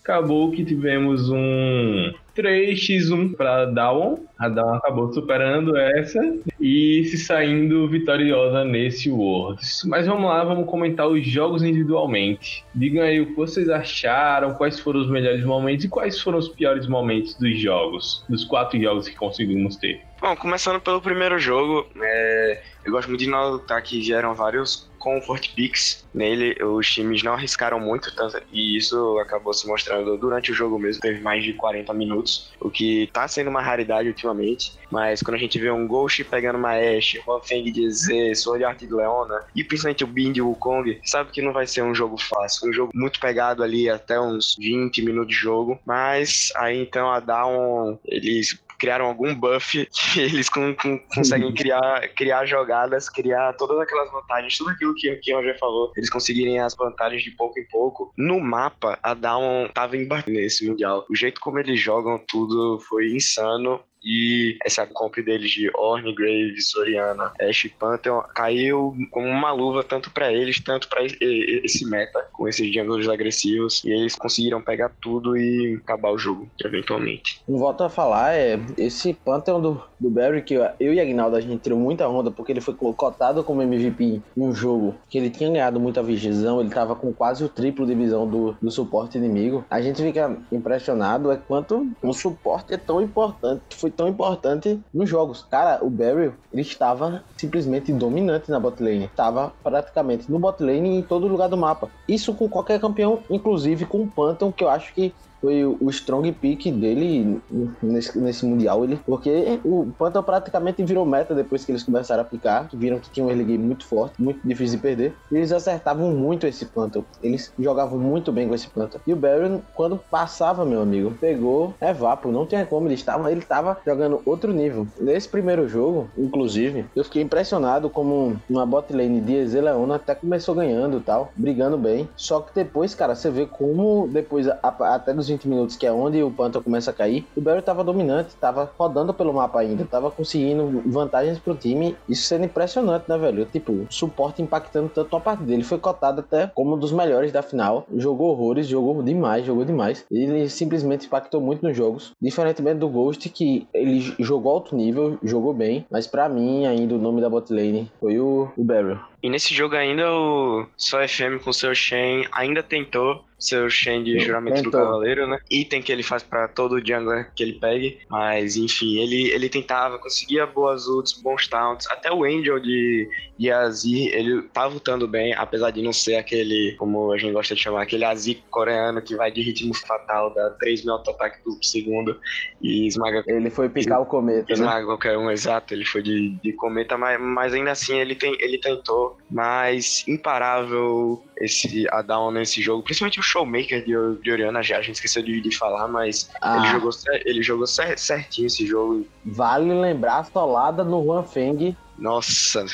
Acabou 0.01 0.51
que 0.51 0.63
tivemos 0.63 1.29
um 1.29 2.13
3x1 2.35 3.35
para 3.35 3.65
Dawon. 3.65 4.19
A 4.37 4.49
Dawon 4.49 4.75
acabou 4.75 5.11
superando 5.11 5.75
essa 5.75 6.19
e 6.59 7.05
se 7.05 7.17
saindo 7.17 7.87
vitoriosa 7.87 8.63
nesse 8.63 9.09
Worlds. 9.09 9.83
Mas 9.85 10.05
vamos 10.05 10.25
lá, 10.25 10.43
vamos 10.43 10.69
comentar 10.69 11.07
os 11.07 11.25
jogos 11.25 11.63
individualmente. 11.63 12.63
Digam 12.75 13.03
aí 13.03 13.21
o 13.21 13.27
que 13.27 13.35
vocês 13.35 13.69
acharam, 13.69 14.53
quais 14.53 14.79
foram 14.79 14.99
os 15.01 15.09
melhores 15.09 15.43
momentos 15.43 15.85
e 15.85 15.89
quais 15.89 16.19
foram 16.19 16.37
os 16.37 16.49
piores 16.49 16.87
momentos 16.87 17.33
dos 17.35 17.57
jogos, 17.57 18.23
dos 18.29 18.43
quatro 18.43 18.79
jogos 18.79 19.07
que 19.07 19.15
conseguimos 19.15 19.77
ter. 19.77 20.01
Bom, 20.25 20.35
começando 20.35 20.81
pelo 20.81 20.99
primeiro 20.99 21.37
jogo, 21.37 21.85
é, 22.01 22.63
eu 22.83 22.91
gosto 22.91 23.09
muito 23.09 23.19
de 23.19 23.29
notar 23.29 23.79
que 23.83 24.01
vieram 24.01 24.33
vários 24.33 24.89
comfort 24.97 25.53
picks 25.53 26.03
nele, 26.11 26.55
os 26.63 26.91
times 26.91 27.21
não 27.21 27.33
arriscaram 27.33 27.79
muito, 27.79 28.13
tanto, 28.15 28.41
e 28.51 28.75
isso 28.75 29.19
acabou 29.19 29.53
se 29.53 29.67
mostrando 29.67 30.17
durante 30.17 30.51
o 30.51 30.55
jogo 30.55 30.79
mesmo, 30.79 30.99
teve 30.99 31.21
mais 31.21 31.43
de 31.43 31.53
40 31.53 31.93
minutos, 31.93 32.51
o 32.59 32.71
que 32.71 33.07
tá 33.13 33.27
sendo 33.27 33.51
uma 33.51 33.61
raridade 33.61 34.07
ultimamente, 34.07 34.73
mas 34.89 35.21
quando 35.21 35.35
a 35.35 35.39
gente 35.39 35.59
vê 35.59 35.69
um 35.69 35.87
Ghost 35.87 36.23
pegando 36.23 36.57
uma 36.57 36.71
Ashe, 36.71 37.21
Feng 37.43 37.71
de 37.71 37.91
Z, 37.91 38.33
Sword 38.33 38.63
Art 38.63 38.79
de 38.79 38.91
Leona, 38.91 39.43
e 39.55 39.63
principalmente 39.63 40.03
o 40.03 40.07
Bind 40.07 40.37
e 40.37 40.41
o 40.41 40.47
Wukong, 40.47 40.99
sabe 41.03 41.29
que 41.29 41.41
não 41.43 41.53
vai 41.53 41.67
ser 41.67 41.83
um 41.83 41.93
jogo 41.93 42.17
fácil, 42.19 42.69
um 42.69 42.73
jogo 42.73 42.91
muito 42.95 43.19
pegado 43.19 43.61
ali 43.61 43.87
até 43.87 44.19
uns 44.19 44.55
20 44.57 45.03
minutos 45.03 45.35
de 45.35 45.39
jogo, 45.39 45.79
mas 45.85 46.51
aí 46.55 46.81
então 46.81 47.11
a 47.11 47.19
Dawn, 47.19 47.99
eles 48.05 48.57
criaram 48.77 49.05
algum 49.05 49.33
buff 49.33 49.85
que 49.91 50.19
eles 50.19 50.49
com, 50.49 50.75
com, 50.75 50.99
conseguem 51.13 51.53
criar, 51.53 52.07
criar 52.15 52.45
jogadas, 52.45 53.09
criar 53.09 53.53
todas 53.53 53.79
aquelas 53.79 54.11
vantagens, 54.11 54.57
tudo 54.57 54.71
aquilo 54.71 54.93
que, 54.95 55.15
que 55.17 55.33
o 55.33 55.37
Roger 55.37 55.57
falou, 55.59 55.91
eles 55.95 56.09
conseguirem 56.09 56.59
as 56.59 56.75
vantagens 56.75 57.23
de 57.23 57.31
pouco 57.31 57.59
em 57.59 57.67
pouco. 57.67 58.13
No 58.17 58.39
mapa, 58.39 58.99
a 59.01 59.13
Down 59.13 59.69
tava 59.73 59.97
embaixo 59.97 60.29
nesse 60.29 60.67
Mundial. 60.67 61.05
O 61.09 61.15
jeito 61.15 61.39
como 61.41 61.59
eles 61.59 61.79
jogam 61.79 62.17
tudo 62.27 62.79
foi 62.79 63.07
insano. 63.11 63.79
E 64.05 64.57
essa 64.63 64.85
comp 64.85 65.15
deles 65.17 65.49
de 65.49 65.71
Orne, 65.75 66.13
Graves, 66.13 66.69
Soriana, 66.69 67.33
Ash 67.41 67.67
Pantheon 67.79 68.21
caiu 68.35 68.95
como 69.09 69.27
uma 69.27 69.51
luva 69.51 69.83
tanto 69.83 70.11
para 70.11 70.31
eles, 70.31 70.59
tanto 70.59 70.87
para 70.87 71.03
esse 71.03 71.85
meta, 71.89 72.27
com 72.31 72.47
esses 72.47 72.71
junglers 72.71 73.09
agressivos. 73.09 73.83
E 73.83 73.89
eles 73.89 74.15
conseguiram 74.15 74.61
pegar 74.61 74.91
tudo 75.01 75.35
e 75.35 75.79
acabar 75.83 76.11
o 76.11 76.17
jogo, 76.17 76.47
eventualmente. 76.63 77.41
Volto 77.47 77.83
a 77.83 77.89
falar, 77.89 78.35
é 78.35 78.59
esse 78.77 79.13
Pantheon 79.13 79.59
do, 79.59 79.81
do 79.99 80.09
Barry, 80.09 80.43
que 80.43 80.53
eu 80.53 80.93
e 80.93 80.99
Agnaldo 80.99 81.35
a 81.35 81.41
gente 81.41 81.61
tirou 81.61 81.79
muita 81.79 82.07
onda, 82.07 82.29
porque 82.29 82.51
ele 82.51 82.61
foi 82.61 82.75
cotado 82.75 83.43
como 83.43 83.63
MVP 83.63 84.21
em 84.37 84.43
um 84.43 84.53
jogo 84.53 84.95
que 85.09 85.17
ele 85.17 85.31
tinha 85.31 85.49
ganhado 85.49 85.79
muita 85.79 86.03
visão, 86.03 86.61
ele 86.61 86.69
tava 86.69 86.95
com 86.95 87.11
quase 87.11 87.43
o 87.43 87.49
triplo 87.49 87.85
de 87.87 87.95
visão 87.95 88.27
do, 88.27 88.55
do 88.61 88.69
suporte 88.69 89.17
inimigo. 89.17 89.65
A 89.69 89.81
gente 89.81 90.01
fica 90.01 90.37
impressionado 90.51 91.31
é 91.31 91.37
quanto 91.37 91.87
o 92.03 92.13
suporte 92.13 92.73
é 92.73 92.77
tão 92.77 93.01
importante, 93.01 93.61
foi 93.71 93.89
tão 93.95 94.07
importante 94.07 94.79
nos 94.93 95.09
jogos. 95.09 95.45
Cara, 95.49 95.83
o 95.83 95.89
Barry, 95.89 96.33
ele 96.51 96.61
estava 96.61 97.23
simplesmente 97.37 97.91
dominante 97.93 98.51
na 98.51 98.59
bot 98.59 98.81
lane. 98.81 99.05
Estava 99.05 99.53
praticamente 99.63 100.31
no 100.31 100.37
bot 100.39 100.61
lane 100.61 100.97
em 100.97 101.01
todo 101.01 101.27
lugar 101.27 101.49
do 101.49 101.57
mapa. 101.57 101.89
Isso 102.07 102.33
com 102.33 102.49
qualquer 102.49 102.79
campeão, 102.79 103.19
inclusive 103.29 103.85
com 103.85 104.03
o 104.03 104.07
Phantom, 104.07 104.51
que 104.51 104.63
eu 104.63 104.69
acho 104.69 104.93
que 104.93 105.13
foi 105.45 105.63
o 105.63 105.89
strong 105.91 106.31
pick 106.31 106.71
dele 106.71 107.39
nesse, 107.83 108.17
nesse 108.17 108.43
mundial, 108.43 108.83
ele, 108.83 108.99
porque 109.05 109.59
o 109.63 109.91
Phantom 109.95 110.23
praticamente 110.23 110.83
virou 110.83 111.05
meta 111.05 111.35
depois 111.35 111.63
que 111.63 111.71
eles 111.71 111.83
começaram 111.83 112.23
a 112.23 112.65
que 112.65 112.75
viram 112.75 112.97
que 112.97 113.11
tinha 113.11 113.23
um 113.23 113.29
early 113.29 113.43
game 113.43 113.63
muito 113.63 113.85
forte, 113.85 114.19
muito 114.19 114.39
difícil 114.43 114.77
de 114.77 114.81
perder. 114.81 115.13
Eles 115.31 115.51
acertavam 115.51 116.11
muito 116.11 116.47
esse 116.47 116.65
Phantom, 116.65 117.03
eles 117.21 117.53
jogavam 117.59 117.99
muito 117.99 118.31
bem 118.31 118.47
com 118.47 118.55
esse 118.55 118.67
Phantom. 118.67 118.97
E 119.05 119.13
o 119.13 119.15
Baron, 119.15 119.61
quando 119.75 119.99
passava, 120.09 120.65
meu 120.65 120.81
amigo, 120.81 121.11
pegou 121.21 121.75
é 121.79 121.93
vapo, 121.93 122.31
não 122.31 122.47
tinha 122.47 122.65
como, 122.65 122.87
ele 122.87 122.95
estava, 122.95 123.31
ele 123.31 123.41
estava 123.41 123.77
jogando 123.85 124.21
outro 124.25 124.51
nível. 124.51 124.87
Nesse 124.99 125.29
primeiro 125.29 125.67
jogo, 125.67 126.09
inclusive, 126.17 126.85
eu 126.95 127.03
fiquei 127.03 127.21
impressionado 127.21 127.87
como 127.87 128.35
uma 128.49 128.65
bot 128.65 128.91
lane 128.91 129.21
de 129.21 129.35
Eze 129.35 129.61
Leona 129.61 129.95
até 129.95 130.15
começou 130.15 130.55
ganhando 130.55 130.99
tal, 130.99 131.31
brigando 131.35 131.77
bem. 131.77 132.09
Só 132.15 132.39
que 132.39 132.51
depois, 132.55 132.95
cara, 132.95 133.13
você 133.13 133.29
vê 133.29 133.45
como 133.45 134.07
depois, 134.11 134.47
até 134.63 135.13
dos 135.13 135.29
20 135.35 135.47
minutos, 135.47 135.75
que 135.75 135.85
é 135.85 135.91
onde 135.91 136.21
o 136.23 136.31
Panther 136.31 136.61
começa 136.61 136.91
a 136.91 136.93
cair, 136.93 137.25
o 137.35 137.41
Barry 137.41 137.61
tava 137.61 137.83
dominante, 137.83 138.35
tava 138.35 138.71
rodando 138.77 139.13
pelo 139.13 139.33
mapa 139.33 139.59
ainda, 139.59 139.85
tava 139.85 140.09
conseguindo 140.09 140.81
vantagens 140.85 141.37
pro 141.39 141.55
time. 141.55 141.95
Isso 142.07 142.23
sendo 142.23 142.45
impressionante, 142.45 143.05
né, 143.07 143.17
velho? 143.17 143.45
Tipo, 143.45 143.85
suporte 143.89 144.41
impactando 144.41 144.89
tanto 144.89 145.15
a 145.15 145.19
parte 145.19 145.43
dele. 145.43 145.63
Foi 145.63 145.77
cotado 145.77 146.21
até 146.21 146.47
como 146.47 146.75
um 146.75 146.79
dos 146.79 146.91
melhores 146.91 147.31
da 147.31 147.41
final. 147.41 147.85
Jogou 147.95 148.29
horrores, 148.29 148.67
jogou 148.67 149.01
demais, 149.03 149.45
jogou 149.45 149.65
demais. 149.65 150.05
Ele 150.09 150.49
simplesmente 150.49 151.07
impactou 151.07 151.41
muito 151.41 151.65
nos 151.65 151.75
jogos. 151.75 152.13
Diferentemente 152.21 152.79
do 152.79 152.89
Ghost, 152.89 153.29
que 153.29 153.67
ele 153.73 154.15
jogou 154.19 154.53
alto 154.53 154.75
nível, 154.75 155.17
jogou 155.23 155.53
bem. 155.53 155.85
Mas 155.89 156.07
para 156.07 156.29
mim, 156.29 156.65
ainda 156.65 156.95
o 156.95 156.99
nome 156.99 157.21
da 157.21 157.29
botlane 157.29 157.91
foi 157.99 158.19
o, 158.19 158.49
o 158.57 158.63
Barry. 158.63 158.97
E 159.25 159.29
nesse 159.29 159.55
jogo 159.55 159.75
ainda 159.75 160.07
o 160.13 160.67
Só 160.77 160.99
FM 161.07 161.43
com 161.43 161.51
seu 161.51 161.73
Shen 161.73 162.27
ainda 162.31 162.61
tentou 162.61 163.25
seu 163.45 163.69
Shen 163.69 164.03
de 164.03 164.19
juramento 164.19 164.63
do 164.63 164.71
cavaleiro, 164.71 165.27
né? 165.27 165.39
Item 165.49 165.81
que 165.81 165.91
ele 165.91 166.03
faz 166.03 166.23
para 166.23 166.47
todo 166.47 166.85
jungler 166.85 167.31
que 167.35 167.43
ele 167.43 167.53
pegue. 167.53 167.99
Mas, 168.09 168.55
enfim, 168.55 168.97
ele, 168.99 169.29
ele 169.31 169.49
tentava, 169.49 169.99
conseguia 169.99 170.45
boas 170.45 170.87
ults, 170.87 171.13
bons 171.13 171.47
taunts. 171.47 171.87
Até 171.89 172.11
o 172.11 172.23
Angel 172.23 172.59
de, 172.59 173.09
de 173.37 173.51
Azir, 173.51 174.13
ele 174.13 174.41
tá 174.43 174.65
lutando 174.65 175.07
bem, 175.07 175.33
apesar 175.33 175.71
de 175.71 175.81
não 175.81 175.93
ser 175.93 176.15
aquele, 176.15 176.75
como 176.77 177.11
a 177.11 177.17
gente 177.17 177.33
gosta 177.33 177.53
de 177.55 177.61
chamar, 177.61 177.83
aquele 177.83 178.05
Azir 178.05 178.39
coreano 178.49 179.01
que 179.01 179.15
vai 179.15 179.31
de 179.31 179.41
ritmo 179.41 179.73
fatal, 179.73 180.33
dá 180.33 180.49
3 180.51 180.83
mil 180.83 180.93
auto-ataque 180.93 181.43
por 181.43 181.57
segundo 181.61 182.19
e 182.61 182.87
esmaga. 182.87 183.23
Ele 183.27 183.49
foi 183.49 183.69
picar 183.69 184.01
o 184.01 184.05
cometa. 184.05 184.47
Né? 184.47 184.53
Esmaga 184.53 184.79
né? 184.79 184.85
qualquer 184.85 185.17
um, 185.17 185.29
exato. 185.29 185.73
Ele 185.73 185.85
foi 185.85 186.01
de, 186.01 186.29
de 186.41 186.53
cometa, 186.53 186.97
mas, 186.97 187.19
mas 187.19 187.53
ainda 187.53 187.71
assim 187.71 187.99
ele, 187.99 188.15
tem, 188.15 188.35
ele 188.39 188.57
tentou. 188.57 189.14
Mas 189.29 190.03
imparável 190.07 191.23
esse 191.37 191.87
a 191.91 192.01
down 192.01 192.31
nesse 192.31 192.61
jogo, 192.61 192.83
principalmente 192.83 193.19
o 193.19 193.23
showmaker 193.23 193.83
de, 193.83 194.21
de 194.21 194.31
Oriana 194.31 194.61
já, 194.61 194.77
a 194.77 194.81
gente 194.81 194.95
esqueceu 194.95 195.23
de, 195.23 195.41
de 195.41 195.57
falar, 195.57 195.87
mas 195.87 196.29
ah. 196.41 196.57
ele 196.57 196.67
jogou, 196.71 196.91
ele 197.25 197.43
jogou 197.43 197.67
certinho 197.67 198.47
esse 198.47 198.65
jogo. 198.65 199.05
Vale 199.25 199.73
lembrar 199.73 200.19
a 200.19 200.23
solada 200.23 200.83
no 200.83 201.03
Juan 201.03 201.23
Feng 201.23 201.75
nossa. 201.97 202.65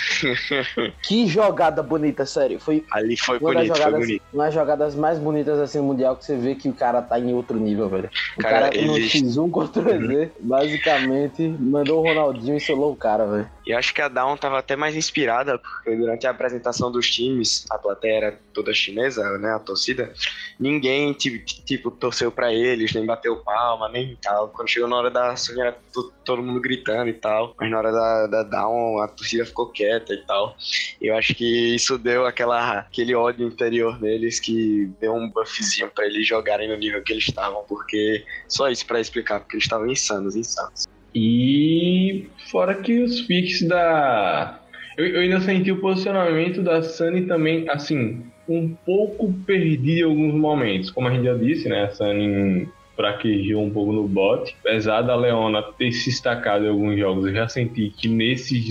que 1.04 1.28
jogada 1.28 1.84
bonita, 1.84 2.26
sério. 2.26 2.60
Foi 2.60 2.84
Ali 2.92 3.16
foi 3.16 3.40
bonito, 3.40 3.68
jogadas, 3.68 3.92
foi 3.92 4.00
bonito. 4.00 4.24
Uma 4.34 4.46
das 4.46 4.54
jogadas 4.54 4.96
mais 4.96 5.20
bonitas 5.20 5.60
assim 5.60 5.78
no 5.78 5.86
Mundial 5.86 6.16
que 6.16 6.26
você 6.26 6.36
vê 6.36 6.56
que 6.56 6.68
o 6.68 6.74
cara 6.74 7.02
tá 7.02 7.20
em 7.20 7.34
outro 7.34 7.58
nível, 7.58 7.88
velho. 7.88 8.10
O 8.38 8.42
cara, 8.42 8.70
cara 8.70 8.78
ele... 8.78 8.88
no 8.88 8.96
X1 8.96 9.52
contra 9.52 9.82
o 9.82 10.08
Z, 10.08 10.32
basicamente, 10.42 11.48
mandou 11.48 12.00
o 12.00 12.04
Ronaldinho 12.04 12.58
e 12.58 12.60
solou 12.60 12.92
o 12.92 12.96
cara, 12.96 13.26
velho. 13.26 13.50
E 13.66 13.74
acho 13.74 13.94
que 13.94 14.02
a 14.02 14.08
Down 14.08 14.38
tava 14.38 14.58
até 14.58 14.76
mais 14.76 14.96
inspirada, 14.96 15.58
porque 15.58 15.96
durante 15.96 16.26
a 16.26 16.32
apresentação 16.32 16.92
dos 16.92 17.10
times, 17.10 17.66
a 17.70 17.78
plateia 17.78 18.18
era 18.18 18.40
toda 18.54 18.74
chinesa, 18.74 19.38
né, 19.38 19.54
a 19.54 19.60
torcida, 19.60 20.12
ninguém, 20.60 21.14
tipo, 21.14 21.92
torceu 21.92 22.32
para 22.32 22.52
eles, 22.54 22.94
nem 22.94 23.06
bateu 23.06 23.38
palma, 23.38 23.88
nem 23.90 24.18
tal. 24.22 24.50
Quando 24.50 24.70
chegou 24.70 24.90
na 24.90 24.98
hora 24.98 25.12
da 25.12 25.36
Sony 25.36 25.62
era 25.62 25.78
todo 26.26 26.42
mundo 26.42 26.60
gritando 26.60 27.10
e 27.10 27.14
tal, 27.14 27.56
mas 27.60 27.70
na 27.70 27.78
hora 27.78 27.92
da, 27.92 28.28
da 28.28 28.44
Down 28.44 29.00
a 29.00 29.08
torcida 29.08 29.46
ficou 29.46 29.68
quieta 29.68 30.14
e 30.14 30.26
tal. 30.26 30.56
Eu 31.00 31.16
acho 31.16 31.36
que 31.36 31.76
isso 31.76 31.98
deu 31.98 32.26
aquela, 32.26 32.80
aquele 32.80 33.14
ódio 33.14 33.48
interior 33.48 34.02
neles 34.02 34.40
que 34.40 34.90
deu 35.00 35.14
um 35.14 35.30
buffzinho 35.30 35.90
para 35.90 36.06
eles 36.06 36.28
jogarem 36.28 36.68
no 36.68 36.78
nível 36.78 37.04
que 37.04 37.14
eles 37.14 37.28
estavam, 37.28 37.64
porque 37.68 38.26
só 38.48 38.70
isso 38.70 38.86
para 38.86 39.00
explicar, 39.00 39.40
porque 39.40 39.56
eles 39.56 39.66
estavam 39.66 39.88
insanos, 39.88 40.36
insanos. 40.36 40.91
E 41.14 42.28
fora 42.52 42.76
que 42.76 43.02
os 43.02 43.22
picks 43.22 43.68
da. 43.68 44.60
Eu, 44.98 45.08
eu, 45.08 45.22
ainda 45.22 45.40
senti 45.42 45.72
o 45.72 45.80
posicionamento 45.80 46.62
da 46.62 46.82
Sunny 46.82 47.24
também, 47.24 47.70
assim, 47.70 48.24
um 48.48 48.76
pouco 48.86 49.34
perdido 49.46 49.90
em 49.90 50.04
alguns 50.04 50.34
momentos. 50.34 50.90
Como 50.92 51.08
a 51.08 51.12
gente 51.12 51.26
já 51.26 51.34
disse, 51.34 51.70
né? 51.70 51.84
A 51.84 51.90
Sunny 51.90 52.68
fraquejou 52.96 53.64
um 53.64 53.70
pouco 53.70 53.92
no 53.92 54.08
bot. 54.08 54.56
Apesar 54.64 55.02
da 55.02 55.16
Leona 55.16 55.64
ter 55.64 55.92
se 55.92 56.10
destacado 56.10 56.66
em 56.66 56.70
alguns 56.70 57.00
jogos, 57.00 57.26
eu 57.26 57.34
já 57.34 57.48
senti 57.48 57.90
que 57.90 58.08
nesse, 58.08 58.62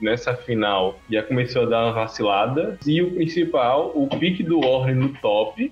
nessa 0.00 0.34
final 0.34 0.98
já 1.10 1.22
começou 1.22 1.62
a 1.62 1.66
dar 1.66 1.84
uma 1.84 1.92
vacilada. 1.92 2.78
E 2.86 3.00
o 3.00 3.12
principal, 3.12 3.92
o 3.94 4.08
pique 4.08 4.42
do 4.42 4.60
Warren 4.60 4.96
no 4.96 5.08
top, 5.20 5.70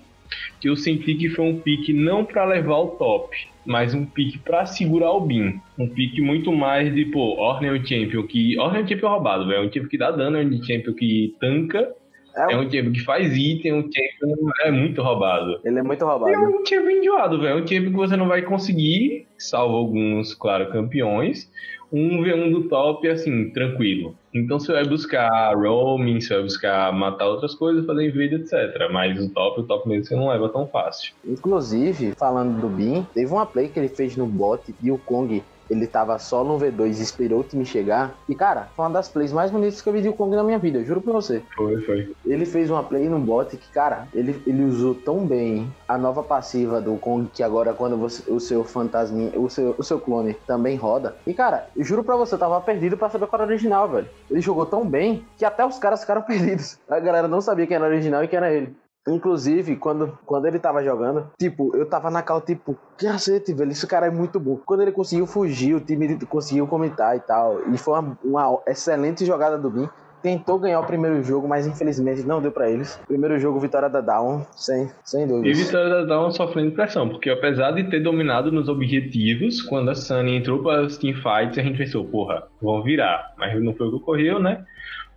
que 0.59 0.69
eu 0.69 0.75
senti 0.75 1.15
que 1.15 1.29
foi 1.29 1.45
um 1.45 1.59
pique 1.59 1.93
não 1.93 2.25
para 2.25 2.45
levar 2.45 2.77
o 2.77 2.87
top, 2.87 3.35
mas 3.65 3.93
um 3.93 4.05
pique 4.05 4.37
para 4.37 4.65
segurar 4.65 5.11
o 5.11 5.21
Bin. 5.21 5.59
Um 5.77 5.87
pique 5.87 6.21
muito 6.21 6.51
mais 6.51 6.93
de, 6.93 7.05
pô, 7.05 7.39
Orne 7.39 7.67
é 7.67 7.71
um 7.71 7.85
champion 7.85 8.23
que. 8.23 8.57
Orne 8.59 8.79
é 8.79 8.83
um 8.83 8.87
champion 8.87 9.09
roubado, 9.09 9.47
velho. 9.47 9.57
É 9.57 9.61
um 9.61 9.71
champion 9.71 9.89
que 9.89 9.97
dá 9.97 10.11
dano, 10.11 10.37
é 10.37 10.43
um 10.43 10.63
champion 10.63 10.93
que 10.93 11.35
tanca 11.39 11.93
é, 12.35 12.53
é 12.53 12.57
um 12.57 12.63
champion 12.63 12.91
que 12.91 13.03
faz 13.03 13.35
item, 13.35 13.73
um 13.73 13.81
champion 13.83 14.49
é 14.63 14.71
muito 14.71 15.01
roubado. 15.01 15.59
Ele 15.63 15.79
é 15.79 15.83
muito 15.83 16.05
roubado. 16.05 16.33
é 16.33 16.39
um 16.39 16.65
champion 16.65 16.89
enjoado, 16.89 17.39
velho. 17.39 17.59
É 17.59 17.61
um 17.61 17.67
champion 17.67 17.91
que 17.91 17.97
você 17.97 18.15
não 18.15 18.27
vai 18.27 18.41
conseguir, 18.41 19.27
salvo 19.37 19.75
alguns, 19.75 20.33
claro, 20.33 20.69
campeões. 20.71 21.49
Um 21.91 22.23
V1 22.23 22.51
do 22.51 22.67
top, 22.67 23.07
assim, 23.07 23.51
tranquilo. 23.51 24.15
Então 24.33 24.59
você 24.59 24.73
vai 24.73 24.83
buscar 24.85 25.55
roaming, 25.55 26.19
você 26.19 26.33
vai 26.33 26.43
buscar 26.43 26.91
matar 26.91 27.27
outras 27.27 27.55
coisas, 27.55 27.85
fazer 27.85 28.09
invade, 28.09 28.35
etc. 28.35 28.89
Mas 28.91 29.17
o 29.23 29.29
top, 29.29 29.61
o 29.61 29.63
top 29.63 29.87
mesmo 29.87 30.03
você 30.03 30.15
não 30.15 30.27
leva 30.27 30.49
tão 30.49 30.67
fácil. 30.67 31.13
Inclusive, 31.23 32.13
falando 32.17 32.59
do 32.59 32.67
Bin, 32.67 33.05
teve 33.13 33.31
uma 33.31 33.45
play 33.45 33.69
que 33.69 33.79
ele 33.79 33.87
fez 33.87 34.17
no 34.17 34.25
bot 34.25 34.61
e 34.83 34.91
o 34.91 34.97
Kong 34.97 35.41
ele 35.69 35.87
tava 35.87 36.17
só 36.19 36.43
no 36.43 36.57
V2 36.57 36.99
e 36.99 37.01
esperou 37.01 37.41
o 37.41 37.43
time 37.43 37.65
chegar. 37.65 38.15
E, 38.27 38.35
cara, 38.35 38.69
foi 38.75 38.85
uma 38.85 38.91
das 38.91 39.09
plays 39.09 39.31
mais 39.31 39.51
bonitas 39.51 39.81
que 39.81 39.89
eu 39.89 39.93
vi 39.93 40.01
de 40.01 40.11
Kong 40.11 40.35
na 40.35 40.43
minha 40.43 40.59
vida, 40.59 40.83
juro 40.83 41.01
pra 41.01 41.13
você. 41.13 41.41
Foi, 41.55 41.81
foi. 41.81 42.13
Ele 42.25 42.45
fez 42.45 42.69
uma 42.69 42.83
play 42.83 43.09
no 43.09 43.19
bot 43.19 43.55
que, 43.55 43.71
cara, 43.71 44.07
ele, 44.13 44.41
ele 44.45 44.63
usou 44.63 44.95
tão 44.95 45.25
bem 45.25 45.71
a 45.87 45.97
nova 45.97 46.23
passiva 46.23 46.81
do 46.81 46.95
Kong, 46.97 47.29
que 47.33 47.43
agora 47.43 47.73
quando 47.73 47.97
você, 47.97 48.31
o 48.31 48.39
seu 48.39 48.63
fantasminha, 48.63 49.31
o 49.39 49.49
seu, 49.49 49.75
o 49.77 49.83
seu 49.83 49.99
clone 49.99 50.33
também 50.45 50.75
roda. 50.75 51.15
E, 51.25 51.33
cara, 51.33 51.67
eu 51.75 51.83
juro 51.83 52.03
pra 52.03 52.15
você, 52.15 52.35
eu 52.35 52.39
tava 52.39 52.59
perdido 52.61 52.97
pra 52.97 53.09
saber 53.09 53.27
qual 53.27 53.41
era 53.41 53.49
o 53.49 53.53
original, 53.53 53.89
velho. 53.89 54.07
Ele 54.29 54.41
jogou 54.41 54.65
tão 54.65 54.85
bem 54.87 55.25
que 55.37 55.45
até 55.45 55.65
os 55.65 55.77
caras 55.77 56.01
ficaram 56.01 56.21
perdidos. 56.23 56.79
A 56.89 56.99
galera 56.99 57.27
não 57.27 57.41
sabia 57.41 57.67
quem 57.67 57.75
era 57.75 57.85
o 57.85 57.89
original 57.89 58.23
e 58.23 58.27
quem 58.27 58.37
era 58.37 58.53
ele. 58.53 58.75
Inclusive, 59.07 59.75
quando, 59.75 60.17
quando 60.25 60.47
ele 60.47 60.59
tava 60.59 60.83
jogando, 60.83 61.27
tipo, 61.37 61.75
eu 61.75 61.85
tava 61.85 62.09
na 62.09 62.23
cal, 62.23 62.41
tipo, 62.41 62.75
cacete, 62.97 63.53
velho, 63.53 63.71
esse 63.71 63.85
cara 63.85 64.07
é 64.07 64.11
muito 64.11 64.39
bom. 64.39 64.59
Quando 64.65 64.81
ele 64.81 64.91
conseguiu 64.91 65.27
fugir, 65.27 65.75
o 65.75 65.79
time 65.79 66.17
conseguiu 66.25 66.65
comentar 66.65 67.15
e 67.15 67.19
tal. 67.19 67.61
E 67.71 67.77
foi 67.77 67.99
uma, 67.99 68.17
uma 68.23 68.61
excelente 68.67 69.25
jogada 69.25 69.57
do 69.57 69.69
Bin 69.69 69.87
tentou 70.25 70.57
ganhar 70.57 70.79
o 70.79 70.87
primeiro 70.87 71.21
jogo, 71.21 71.47
mas 71.47 71.67
infelizmente 71.67 72.23
não 72.23 72.41
deu 72.41 72.51
pra 72.51 72.67
eles. 72.67 72.99
Primeiro 73.07 73.37
jogo, 73.37 73.59
vitória 73.59 73.87
da 73.87 74.01
Down, 74.01 74.43
sem, 74.55 74.89
sem 75.03 75.25
E 75.25 75.27
dúvidas. 75.27 75.59
Vitória 75.59 75.87
da 75.87 76.03
Dawn 76.03 76.31
sofrendo 76.31 76.71
pressão, 76.71 77.07
porque 77.07 77.29
apesar 77.29 77.73
de 77.73 77.83
ter 77.83 77.99
dominado 77.99 78.51
nos 78.51 78.67
objetivos, 78.67 79.61
quando 79.61 79.91
a 79.91 79.95
Sunny 79.95 80.37
entrou 80.37 80.63
para 80.63 80.83
as 80.83 80.97
teamfights, 80.97 81.59
a 81.59 81.61
gente 81.61 81.77
pensou, 81.77 82.03
porra, 82.05 82.47
vão 82.59 82.81
virar. 82.81 83.35
Mas 83.37 83.63
não 83.63 83.75
foi 83.75 83.85
o 83.85 83.91
que 83.91 83.97
ocorreu, 83.97 84.39
né? 84.39 84.65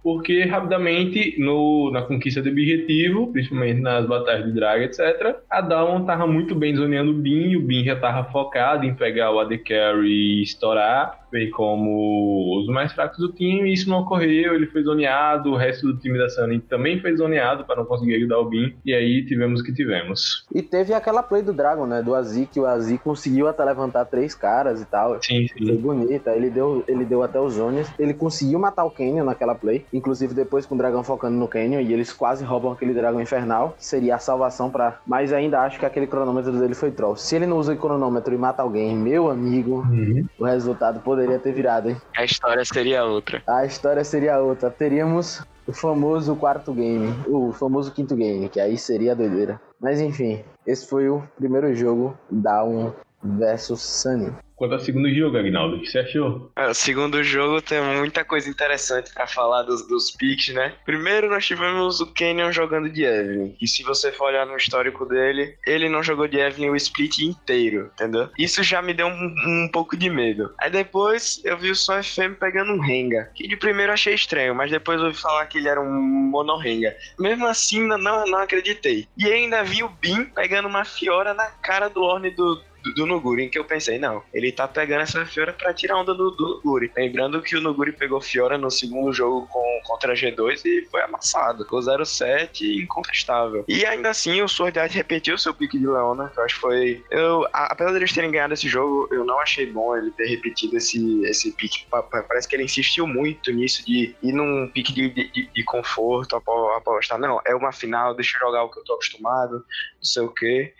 Porque 0.02 0.44
rapidamente, 0.44 1.34
no, 1.38 1.90
na 1.92 2.02
conquista 2.02 2.40
do 2.40 2.48
objetivo, 2.48 3.32
principalmente 3.32 3.80
nas 3.80 4.06
batalhas 4.06 4.46
de 4.46 4.52
drag, 4.52 4.84
etc., 4.84 5.36
a 5.50 5.60
Dawn 5.60 6.04
tava 6.04 6.26
muito 6.26 6.54
bem 6.54 6.74
zoneando 6.74 7.10
o 7.10 7.14
Bin, 7.14 7.50
e 7.50 7.56
o 7.56 7.60
Bin 7.60 7.84
já 7.84 7.96
tava 7.96 8.30
focado 8.30 8.86
em 8.86 8.94
pegar 8.94 9.32
o 9.32 9.40
AD 9.40 9.58
Carry 9.58 10.40
e 10.40 10.42
estourar, 10.42 11.27
bem 11.30 11.50
como 11.50 12.60
os 12.60 12.66
mais 12.68 12.92
fracos 12.92 13.18
do 13.18 13.32
time, 13.32 13.68
e 13.70 13.72
isso 13.74 13.88
não 13.88 14.00
ocorreu, 14.00 14.54
ele 14.54 14.66
foi 14.66 14.82
zoneado, 14.82 15.50
o 15.52 15.56
resto 15.56 15.86
do 15.86 15.96
time 15.98 16.18
da 16.18 16.28
Sunny 16.28 16.58
também 16.60 17.00
foi 17.00 17.16
zoneado 17.16 17.64
para 17.64 17.76
não 17.76 17.84
conseguir 17.84 18.16
ajudar 18.16 18.38
o 18.38 18.44
Bin, 18.48 18.74
e 18.84 18.92
aí 18.94 19.24
tivemos 19.24 19.60
o 19.60 19.64
que 19.64 19.72
tivemos. 19.72 20.46
E 20.54 20.62
teve 20.62 20.92
aquela 20.94 21.22
play 21.22 21.42
do 21.42 21.52
Dragon, 21.52 21.86
né? 21.86 22.02
Do 22.02 22.14
Azi, 22.14 22.48
que 22.50 22.60
o 22.60 22.66
Azi 22.66 22.98
conseguiu 22.98 23.48
até 23.48 23.64
levantar 23.64 24.04
três 24.06 24.34
caras 24.34 24.80
e 24.80 24.86
tal. 24.86 25.22
Sim, 25.22 25.46
Foi 25.48 25.66
sim. 25.66 25.76
bonita, 25.76 26.30
ele 26.34 26.50
deu, 26.50 26.84
ele 26.88 27.04
deu 27.04 27.22
até 27.22 27.40
os 27.40 27.54
zones. 27.54 27.90
Ele 27.98 28.14
conseguiu 28.14 28.58
matar 28.58 28.84
o 28.84 28.90
Canyon 28.90 29.24
naquela 29.24 29.54
play. 29.54 29.84
Inclusive 29.92 30.34
depois 30.34 30.64
com 30.66 30.74
o 30.74 30.78
dragão 30.78 31.02
focando 31.02 31.36
no 31.36 31.48
Canyon. 31.48 31.80
E 31.80 31.92
eles 31.92 32.12
quase 32.12 32.44
roubam 32.44 32.72
aquele 32.72 32.94
dragão 32.94 33.20
infernal. 33.20 33.74
Seria 33.78 34.16
a 34.16 34.18
salvação 34.18 34.70
pra. 34.70 34.98
Mas 35.06 35.32
ainda 35.32 35.60
acho 35.60 35.78
que 35.78 35.86
aquele 35.86 36.06
cronômetro 36.06 36.52
dele 36.52 36.74
foi 36.74 36.90
troll. 36.90 37.16
Se 37.16 37.36
ele 37.36 37.46
não 37.46 37.58
usa 37.58 37.74
o 37.74 37.76
cronômetro 37.76 38.34
e 38.34 38.38
mata 38.38 38.62
alguém, 38.62 38.96
meu 38.96 39.30
amigo, 39.30 39.78
Uhum. 39.88 40.26
o 40.38 40.44
resultado 40.44 41.00
poderia 41.00 41.17
ter 41.38 41.52
virado, 41.52 41.90
hein? 41.90 41.96
A 42.16 42.24
história 42.24 42.64
seria 42.64 43.04
outra. 43.04 43.42
A 43.46 43.64
história 43.64 44.04
seria 44.04 44.38
outra. 44.38 44.70
Teríamos 44.70 45.42
o 45.66 45.72
famoso 45.72 46.36
quarto 46.36 46.72
game. 46.72 47.14
O 47.26 47.52
famoso 47.52 47.92
quinto 47.92 48.14
game, 48.14 48.48
que 48.48 48.60
aí 48.60 48.78
seria 48.78 49.14
doideira. 49.14 49.60
Mas 49.80 50.00
enfim, 50.00 50.44
esse 50.66 50.86
foi 50.86 51.08
o 51.08 51.22
primeiro 51.36 51.74
jogo 51.74 52.16
da 52.30 52.64
1 52.64 52.92
versus 53.22 53.80
Sunny. 53.80 54.32
Quanto 54.58 54.74
ao 54.74 54.80
segundo 54.80 55.08
jogo, 55.14 55.38
Agnaldo, 55.38 55.76
o 55.76 55.80
que 55.80 55.86
você 55.86 56.00
achou? 56.00 56.50
É, 56.56 56.66
o 56.66 56.74
segundo 56.74 57.22
jogo 57.22 57.62
tem 57.62 57.80
muita 57.80 58.24
coisa 58.24 58.50
interessante 58.50 59.14
pra 59.14 59.24
falar 59.24 59.62
dos, 59.62 59.86
dos 59.86 60.10
picks, 60.10 60.52
né? 60.52 60.74
Primeiro 60.84 61.30
nós 61.30 61.46
tivemos 61.46 62.00
o 62.00 62.12
Canyon 62.12 62.50
jogando 62.50 62.90
de 62.90 63.04
Evelyn. 63.04 63.54
E 63.60 63.68
se 63.68 63.84
você 63.84 64.10
for 64.10 64.24
olhar 64.24 64.44
no 64.44 64.56
histórico 64.56 65.06
dele, 65.06 65.56
ele 65.64 65.88
não 65.88 66.02
jogou 66.02 66.26
de 66.26 66.38
Evelyn 66.38 66.70
o 66.70 66.76
split 66.76 67.20
inteiro, 67.20 67.88
entendeu? 67.94 68.30
Isso 68.36 68.60
já 68.64 68.82
me 68.82 68.92
deu 68.92 69.06
um, 69.06 69.34
um 69.46 69.68
pouco 69.72 69.96
de 69.96 70.10
medo. 70.10 70.52
Aí 70.58 70.70
depois 70.70 71.40
eu 71.44 71.56
vi 71.56 71.70
o 71.70 71.76
Son 71.76 72.02
FM 72.02 72.34
pegando 72.40 72.72
um 72.72 72.80
Renga. 72.80 73.30
Que 73.36 73.46
de 73.46 73.56
primeiro 73.56 73.90
eu 73.90 73.94
achei 73.94 74.14
estranho, 74.14 74.56
mas 74.56 74.72
depois 74.72 74.98
eu 74.98 75.06
ouvi 75.06 75.16
falar 75.16 75.46
que 75.46 75.58
ele 75.58 75.68
era 75.68 75.80
um 75.80 76.02
mono-Renga. 76.32 76.96
Mesmo 77.16 77.46
assim, 77.46 77.86
não, 77.86 77.98
não 77.98 78.38
acreditei. 78.38 79.06
E 79.16 79.30
ainda 79.30 79.62
vi 79.62 79.84
o 79.84 79.88
Bin 79.88 80.24
pegando 80.24 80.66
uma 80.66 80.84
Fiora 80.84 81.32
na 81.32 81.46
cara 81.46 81.88
do 81.88 82.02
Orne 82.02 82.30
do, 82.30 82.60
do, 82.82 82.94
do 82.94 83.06
Nuguri, 83.06 83.44
em 83.44 83.50
que 83.50 83.58
eu 83.58 83.64
pensei, 83.64 83.98
não, 83.98 84.22
ele 84.32 84.52
tá 84.52 84.66
pegando 84.68 85.02
essa 85.02 85.24
Fiora 85.26 85.52
pra 85.52 85.74
tirar 85.74 85.98
onda 85.98 86.14
do, 86.14 86.30
do 86.30 86.60
Nuguri. 86.64 86.90
Lembrando 86.96 87.42
que 87.42 87.56
o 87.56 87.60
Nuguri 87.60 87.92
pegou 87.92 88.20
Fiora 88.20 88.56
no 88.58 88.70
segundo 88.70 89.12
jogo 89.12 89.46
com, 89.48 89.80
contra 89.84 90.12
a 90.12 90.16
G2 90.16 90.64
e 90.64 90.86
foi 90.90 91.02
amassado. 91.02 91.64
Ficou 91.64 91.80
0-7 91.80 92.62
incontestável. 92.82 93.64
E 93.68 93.84
ainda 93.84 94.10
assim, 94.10 94.40
o 94.42 94.48
Sword 94.48 94.78
Art 94.78 94.92
repetiu 94.92 95.36
seu 95.38 95.54
pique 95.54 95.78
de 95.78 95.86
Leona, 95.86 96.30
que 96.32 96.38
eu 96.40 96.44
acho 96.44 96.54
que 96.54 96.60
foi... 96.60 97.04
Eu, 97.10 97.44
a- 97.52 97.72
apesar 97.72 97.92
deles 97.92 98.12
terem 98.12 98.30
ganhado 98.30 98.54
esse 98.54 98.68
jogo, 98.68 99.08
eu 99.12 99.24
não 99.24 99.38
achei 99.40 99.66
bom 99.66 99.96
ele 99.96 100.10
ter 100.12 100.26
repetido 100.26 100.76
esse, 100.76 101.22
esse 101.24 101.52
pique. 101.56 101.86
Pa- 101.90 102.02
pa- 102.02 102.22
Parece 102.22 102.48
que 102.48 102.56
ele 102.56 102.64
insistiu 102.64 103.06
muito 103.06 103.50
nisso 103.52 103.84
de 103.84 104.14
ir 104.22 104.32
num 104.32 104.70
pique 104.72 104.92
de, 104.92 105.08
de, 105.10 105.30
de- 105.32 105.50
de 105.52 105.64
conforto, 105.64 106.36
apo- 106.36 106.68
apostar, 106.76 107.18
não, 107.18 107.40
é 107.46 107.54
uma 107.54 107.72
final, 107.72 108.14
deixa 108.14 108.36
eu 108.36 108.40
jogar 108.40 108.62
o 108.64 108.70
que 108.70 108.78
eu 108.78 108.84
tô 108.84 108.94
acostumado, 108.94 109.52
não 109.54 109.62
sei 110.02 110.22
o 110.22 110.28
quê. 110.32 110.74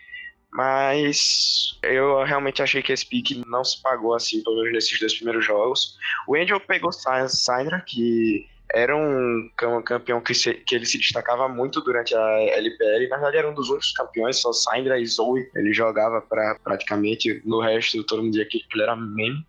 Mas 0.51 1.77
eu 1.83 2.23
realmente 2.23 2.61
achei 2.61 2.81
que 2.81 2.91
esse 2.91 3.05
pique 3.05 3.43
não 3.47 3.63
se 3.63 3.81
pagou 3.81 4.13
assim, 4.15 4.43
pelo 4.43 4.57
menos 4.57 4.73
nesses 4.73 4.99
dois 4.99 5.13
primeiros 5.15 5.45
jogos. 5.45 5.95
O 6.27 6.35
Angel 6.35 6.59
pegou 6.59 6.91
Syndra, 6.91 7.81
que 7.87 8.45
era 8.73 8.95
um 8.95 9.49
cam- 9.57 9.81
campeão 9.83 10.21
que, 10.21 10.33
se- 10.33 10.55
que 10.55 10.75
ele 10.75 10.85
se 10.85 10.97
destacava 10.97 11.47
muito 11.47 11.81
durante 11.81 12.15
a 12.15 12.39
LPL. 12.41 13.07
Na 13.09 13.17
verdade, 13.17 13.37
era 13.37 13.49
um 13.49 13.53
dos 13.53 13.69
únicos 13.69 13.91
campeões, 13.93 14.37
só 14.37 14.51
Syndra 14.51 14.99
e 14.99 15.05
Zoe. 15.05 15.49
Ele 15.55 15.71
jogava 15.73 16.21
pra, 16.21 16.57
praticamente, 16.63 17.41
no 17.45 17.61
resto 17.61 18.03
todo 18.03 18.21
mundo 18.23 18.31
dizia 18.31 18.47
que 18.47 18.61
ele 18.73 18.83
era 18.83 18.95
meme. 18.95 19.45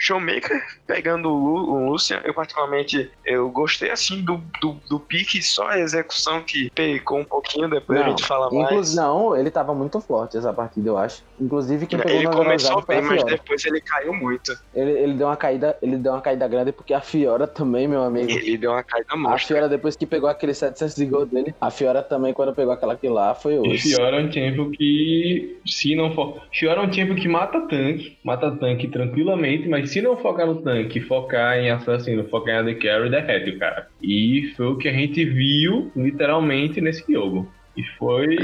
Showmaker 0.00 0.60
pegando 0.86 1.28
o, 1.30 1.38
Lu, 1.38 1.72
o 1.74 1.90
Lucian, 1.90 2.20
eu 2.24 2.32
particularmente 2.32 3.10
eu 3.24 3.50
gostei 3.50 3.90
assim 3.90 4.22
do, 4.22 4.40
do, 4.60 4.76
do 4.88 4.98
pique, 4.98 5.42
só 5.42 5.68
a 5.68 5.78
execução 5.78 6.42
que 6.42 6.70
pecou 6.70 7.18
um 7.18 7.24
pouquinho, 7.24 7.68
depois 7.68 8.00
a 8.00 8.02
Não, 8.02 8.10
gente 8.10 8.24
fala 8.24 8.50
mais. 8.50 8.64
Inclusive, 8.70 8.96
não, 8.96 9.36
ele 9.36 9.50
tava 9.50 9.74
muito 9.74 10.00
forte 10.00 10.38
essa 10.38 10.52
partida, 10.52 10.88
eu 10.88 10.96
acho. 10.96 11.22
Inclusive, 11.38 11.86
quem 11.86 11.98
pegou 11.98 12.16
Ele 12.16 12.28
começou 12.28 12.82
bem, 12.86 12.98
a 12.98 13.02
mas 13.02 13.20
Fiora. 13.20 13.36
depois 13.36 13.64
ele 13.66 13.80
caiu 13.82 14.14
muito. 14.14 14.52
Ele, 14.74 14.90
ele 14.90 15.14
deu 15.14 15.26
uma 15.26 15.36
caída, 15.36 15.76
ele 15.82 15.96
deu 15.98 16.12
uma 16.12 16.22
caída 16.22 16.48
grande 16.48 16.72
porque 16.72 16.94
a 16.94 17.00
Fiora 17.00 17.46
também, 17.46 17.86
meu 17.86 18.02
amigo. 18.02 18.30
Ele 18.30 18.56
deu 18.56 18.70
uma 18.70 18.82
caída 18.82 19.06
A 19.10 19.16
monstra. 19.16 19.38
Fiora, 19.46 19.68
depois 19.68 19.96
que 19.96 20.06
pegou 20.06 20.30
aquele 20.30 20.54
700 20.54 20.94
de 20.96 21.04
gol 21.04 21.26
dele, 21.26 21.54
a 21.60 21.70
Fiora 21.70 22.02
também, 22.02 22.32
quando 22.32 22.54
pegou 22.54 22.72
aquela 22.72 22.96
que 22.96 23.08
lá, 23.08 23.34
foi 23.34 23.54
E 23.54 23.58
hoje. 23.58 23.94
Fiora 23.94 24.16
é 24.20 24.24
um 24.24 24.30
tempo 24.30 24.70
que, 24.70 25.58
se 25.66 25.94
não 25.94 26.14
for. 26.14 26.40
Fiora 26.52 26.80
é 26.80 26.84
um 26.84 26.90
tempo 26.90 27.14
que 27.14 27.28
mata 27.28 27.60
tanque, 27.60 28.18
mata 28.24 28.50
tanque 28.50 28.88
tranquilamente, 28.88 29.68
mas 29.68 29.89
se 29.90 30.00
não 30.00 30.16
focar 30.16 30.46
no 30.46 30.62
tanque, 30.62 31.00
focar 31.00 31.58
em 31.58 31.70
assassino, 31.70 32.28
focar 32.28 32.54
em 32.54 32.58
AD 32.58 32.74
Carry, 32.76 33.10
derrete 33.10 33.50
o 33.50 33.58
cara. 33.58 33.88
E 34.00 34.52
foi 34.56 34.66
o 34.66 34.76
que 34.76 34.88
a 34.88 34.92
gente 34.92 35.24
viu, 35.24 35.90
literalmente, 35.96 36.80
nesse 36.80 37.12
jogo. 37.12 37.52
E 37.76 37.84
foi. 37.96 38.36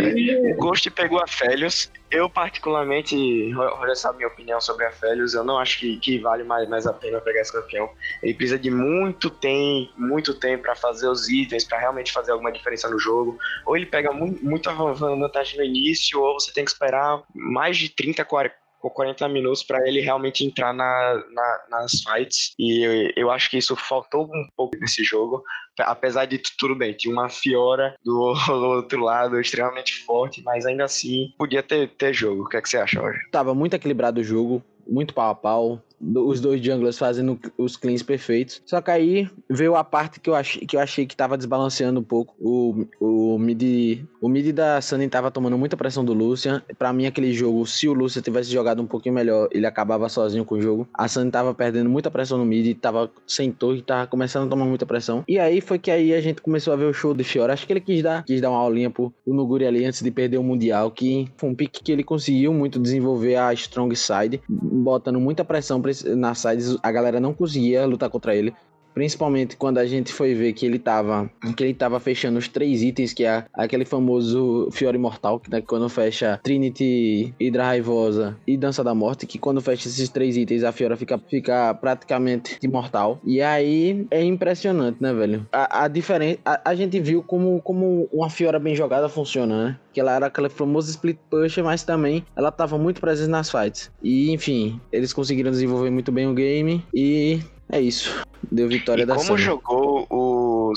O 0.53 0.57
Ghost 0.57 0.91
pegou 0.91 1.21
a 1.21 1.27
Felios. 1.27 1.91
Eu, 2.09 2.31
particularmente, 2.31 3.17
olha 3.57 3.91
essa 3.91 4.13
minha 4.13 4.29
opinião 4.29 4.61
sobre 4.61 4.87
a 4.87 4.93
Felios, 4.93 5.35
eu 5.35 5.43
não 5.43 5.59
acho 5.59 5.81
que, 5.81 5.97
que 5.99 6.19
vale 6.21 6.45
mais, 6.45 6.69
mais 6.69 6.87
a 6.87 6.93
pena 6.93 7.21
pegar 7.21 7.41
esse 7.41 7.53
campeão. 7.53 7.91
Ele 8.23 8.33
precisa 8.33 8.59
de 8.59 8.71
muito 8.71 9.29
tempo, 9.29 9.93
muito 9.99 10.33
tempo 10.33 10.63
para 10.63 10.77
fazer 10.77 11.09
os 11.09 11.29
itens, 11.29 11.65
para 11.65 11.79
realmente 11.79 12.13
fazer 12.13 12.31
alguma 12.31 12.53
diferença 12.53 12.89
no 12.89 12.99
jogo. 12.99 13.37
Ou 13.67 13.77
ele 13.77 13.87
pega 13.87 14.13
mu 14.13 14.39
muita 14.41 14.73
vantagem 14.73 15.59
no 15.59 15.65
início, 15.65 16.21
ou 16.21 16.35
você 16.35 16.53
tem 16.53 16.65
que 16.65 16.71
esperar 16.71 17.23
mais 17.35 17.77
de 17.77 17.89
30, 17.89 18.25
40 18.25 18.66
ou 18.87 18.91
40 18.91 19.29
minutos 19.29 19.65
para 19.65 19.87
ele 19.89 20.01
realmente 20.01 20.45
entrar 20.45 20.73
na, 20.73 21.25
na- 21.33 21.65
nas 21.71 21.93
fights. 22.03 22.53
E 22.59 22.85
eu, 22.87 23.13
eu 23.17 23.31
acho 23.31 23.51
que 23.51 23.59
isso 23.59 23.75
faltou 23.75 24.25
um 24.27 24.47
pouco 24.57 24.77
nesse 24.79 25.03
jogo. 25.03 25.43
Apesar 25.81 26.25
de 26.27 26.39
tu- 26.39 26.51
tudo 26.59 26.75
bem, 26.77 26.93
tinha 26.93 27.13
uma 27.13 27.29
Fiora 27.29 27.95
do 28.05 28.17
outro 28.49 29.01
lado 29.03 29.41
extremamente 29.41 30.05
forte, 30.05 30.43
mas 30.43 30.65
ainda 30.65 30.85
assim 30.85 31.33
podia 31.37 31.63
ter, 31.63 31.89
ter 31.97 32.15
jogo. 32.15 32.45
O 32.45 32.49
que, 32.49 32.57
é 32.57 32.63
que 32.63 32.69
você 32.69 32.79
acha, 32.79 33.01
Roger? 33.01 33.21
Tava 33.33 33.55
muito 33.55 33.75
equilibrado 33.75 34.21
o 34.21 34.25
jogo, 34.25 34.63
muito 34.89 35.13
pau 35.13 35.31
a 35.31 35.35
pau. 35.35 35.83
Do- 36.01 36.27
Os 36.27 36.41
dois 36.41 36.61
junglers 36.63 36.99
fazendo 36.99 37.39
os 37.57 37.77
cleans 37.77 38.03
perfeitos. 38.03 38.61
Só 38.67 38.81
que 38.81 38.91
aí 38.91 39.29
veio 39.49 39.75
a 39.77 39.85
parte 39.85 40.21
que 40.21 40.29
eu 40.29 40.35
achei 40.35 40.67
que, 40.67 40.77
eu 40.77 40.81
achei 40.81 41.07
que 41.07 41.17
tava 41.17 41.37
desbalanceando 41.37 42.01
um 42.01 42.03
pouco. 42.03 42.35
O, 42.41 42.87
o, 43.01 43.39
mid, 43.39 44.05
o 44.21 44.29
mid 44.29 44.53
da 44.53 44.81
Sunny 44.81 45.09
tava 45.09 45.31
tomando 45.31 45.57
muita 45.57 45.77
pressão 45.77 46.05
do 46.05 46.13
Lucian. 46.13 46.63
Pra 46.79 46.93
mim, 46.93 47.07
aquele 47.07 47.33
jogo, 47.33 47.65
se 47.67 47.89
o 47.89 47.93
Lucian 47.93 48.23
tivesse 48.23 48.51
jogado 48.51 48.83
um 48.83 48.87
pouquinho 48.87 49.15
melhor, 49.15 49.49
ele 49.53 49.67
acabava 49.67 50.09
sozinho 50.09 50.45
com 50.45 50.57
o 50.57 50.61
jogo. 50.61 50.89
A 50.93 51.09
Sunny 51.09 51.31
tava 51.31 51.55
perdendo 51.55 51.89
muita 51.89 52.11
pressão 52.11 52.39
no 52.39 52.45
mid, 52.45 52.77
tava 52.79 53.11
sem 53.27 53.51
torre, 53.53 53.83
tava 53.83 54.07
começando 54.07 54.47
a 54.47 54.51
tomar 54.51 54.65
muita 54.65 54.85
pressão. 54.87 55.25
E 55.29 55.39
aí 55.39 55.61
foi 55.61 55.79
que 55.79 55.91
aí 55.91 56.13
a 56.13 56.21
gente 56.21 56.43
começou 56.43 56.73
a 56.73 56.77
ver 56.77 56.85
o 56.87 56.93
show 56.93 57.15
de 57.15 57.25
Fiora. 57.25 57.53
Acho 57.53 57.67
que 57.67 57.73
ele 57.73 57.81
quis 57.81 58.03
dar, 58.03 58.25
quis 58.25 58.41
dar 58.41 58.51
uma 58.51 58.59
aulinha 58.61 58.91
pro 58.91 59.13
Nuguri 59.27 59.67
ali 59.67 59.85
antes 59.85 60.03
de 60.03 60.11
perder 60.11 60.39
o 60.39 60.43
Mundial, 60.43 60.91
que 60.91 61.29
foi 61.37 61.49
um 61.51 61.55
pique 61.55 61.83
que 61.83 61.93
ele 61.93 62.03
conseguiu 62.05 62.53
muito 62.53 62.79
desenvolver 62.79 63.37
a 63.37 63.53
strong 63.53 63.95
side, 63.97 64.41
botando 64.49 65.21
muita 65.21 65.45
pressão 65.45 65.81
nas 66.17 66.39
sides, 66.39 66.77
a 66.83 66.93
galera 66.93 67.21
não 67.21 67.35
conseguia 67.35 67.87
lutar 67.87 68.11
contra 68.11 68.35
ele. 68.35 68.55
Principalmente 68.97 69.59
quando 69.59 69.77
a 69.77 69.85
gente 69.85 70.11
foi 70.11 70.33
ver 70.33 70.55
que 70.55 70.65
ele 70.65 70.79
tava, 70.79 71.31
que 71.55 71.63
ele 71.63 71.75
tava 71.75 72.01
fechando 72.01 72.39
os 72.39 72.49
três 72.49 72.83
itens, 72.83 73.13
que 73.13 73.27
é 73.27 73.45
aquele 73.53 73.85
famoso 73.85 74.71
Fiora 74.73 74.97
Imortal, 74.97 75.39
que 75.39 75.51
né, 75.51 75.61
quando 75.61 75.87
fecha 75.91 76.41
Trinity, 76.43 77.35
Hidra 77.39 77.65
Raivosa 77.65 78.39
e 78.47 78.57
Dança 78.57 78.83
da 78.83 78.95
Morte, 78.95 79.27
que 79.27 79.39
quando 79.39 79.61
fecha 79.61 79.87
esses 79.87 80.09
três 80.09 80.39
itens, 80.39 80.65
a 80.65 80.73
Fiora 80.73 80.97
fica, 80.97 81.19
fica 81.29 81.75
praticamente 81.75 82.59
imortal. 82.63 83.21
E 83.23 83.43
aí 83.43 84.07
é 84.11 84.25
impressionante, 84.25 84.97
né, 84.99 85.13
velho? 85.13 85.47
A, 85.53 85.85
a 85.85 85.89
diferença. 85.89 86.39
A, 86.43 86.71
a 86.71 86.75
gente 86.75 86.99
viu 86.99 87.23
como, 87.23 87.61
como 87.61 88.09
uma 88.11 88.31
Fiora 88.31 88.59
bem 88.59 88.75
jogada 88.75 89.11
funciona, 89.11 89.63
né? 89.63 89.79
Que 89.93 90.01
ela 90.01 90.15
era 90.17 90.27
aquela 90.29 90.49
famosa 90.49 90.91
split 90.91 91.19
pusher, 91.29 91.63
mas 91.63 91.85
também 91.85 92.25
ela 92.35 92.51
tava 92.51 92.79
muito 92.79 93.03
presente 93.03 93.29
nas 93.29 93.51
fights. 93.51 93.91
E 94.03 94.33
enfim, 94.33 94.81
eles 94.91 95.13
conseguiram 95.13 95.51
desenvolver 95.51 95.91
muito 95.91 96.11
bem 96.11 96.27
o 96.27 96.33
game 96.33 96.83
e 96.95 97.41
é 97.71 97.81
isso. 97.81 98.25
Deu 98.51 98.69
vitória 98.69 99.03
E 99.03 99.07
da 99.07 99.15
como 99.15 99.27
Sunny. 99.27 99.43
jogou 99.43 100.07
o 100.11 100.73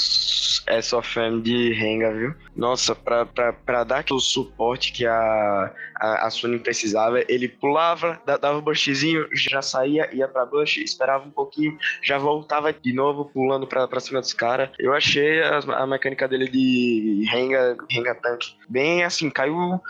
SOFM 0.82 1.42
de 1.42 1.74
Renga, 1.74 2.12
viu? 2.12 2.34
Nossa, 2.56 2.96
pra, 2.96 3.26
pra, 3.26 3.54
pra 3.54 3.84
dar 3.84 4.00
aquele 4.00 4.20
suporte 4.20 4.92
que 4.92 5.06
a, 5.06 5.74
a, 5.96 6.28
a 6.28 6.30
Sony 6.30 6.60
precisava, 6.60 7.24
ele 7.28 7.48
pulava, 7.48 8.20
dava 8.26 8.58
o 8.58 8.62
bushzinho, 8.62 9.28
já 9.34 9.62
saía, 9.62 10.10
ia 10.14 10.28
pra 10.28 10.46
bush, 10.46 10.78
esperava 10.78 11.26
um 11.26 11.32
pouquinho, 11.32 11.78
já 12.02 12.18
voltava 12.18 12.72
de 12.74 12.94
novo, 12.94 13.26
pulando 13.26 13.68
pra, 13.68 13.88
pra 13.88 14.00
cima 14.00 14.20
dos 14.20 14.34
caras. 14.34 14.70
Eu 14.78 14.94
achei 14.94 15.42
a, 15.42 15.60
a, 15.60 15.88
mecânica 15.88 16.28
dele 16.28 16.48
de 16.48 17.26
Renga, 17.30 17.78
Renga 17.90 18.16
Tank 18.16 18.60
bem 18.68 19.04
assim, 19.04 19.30
caiu, 19.30 19.82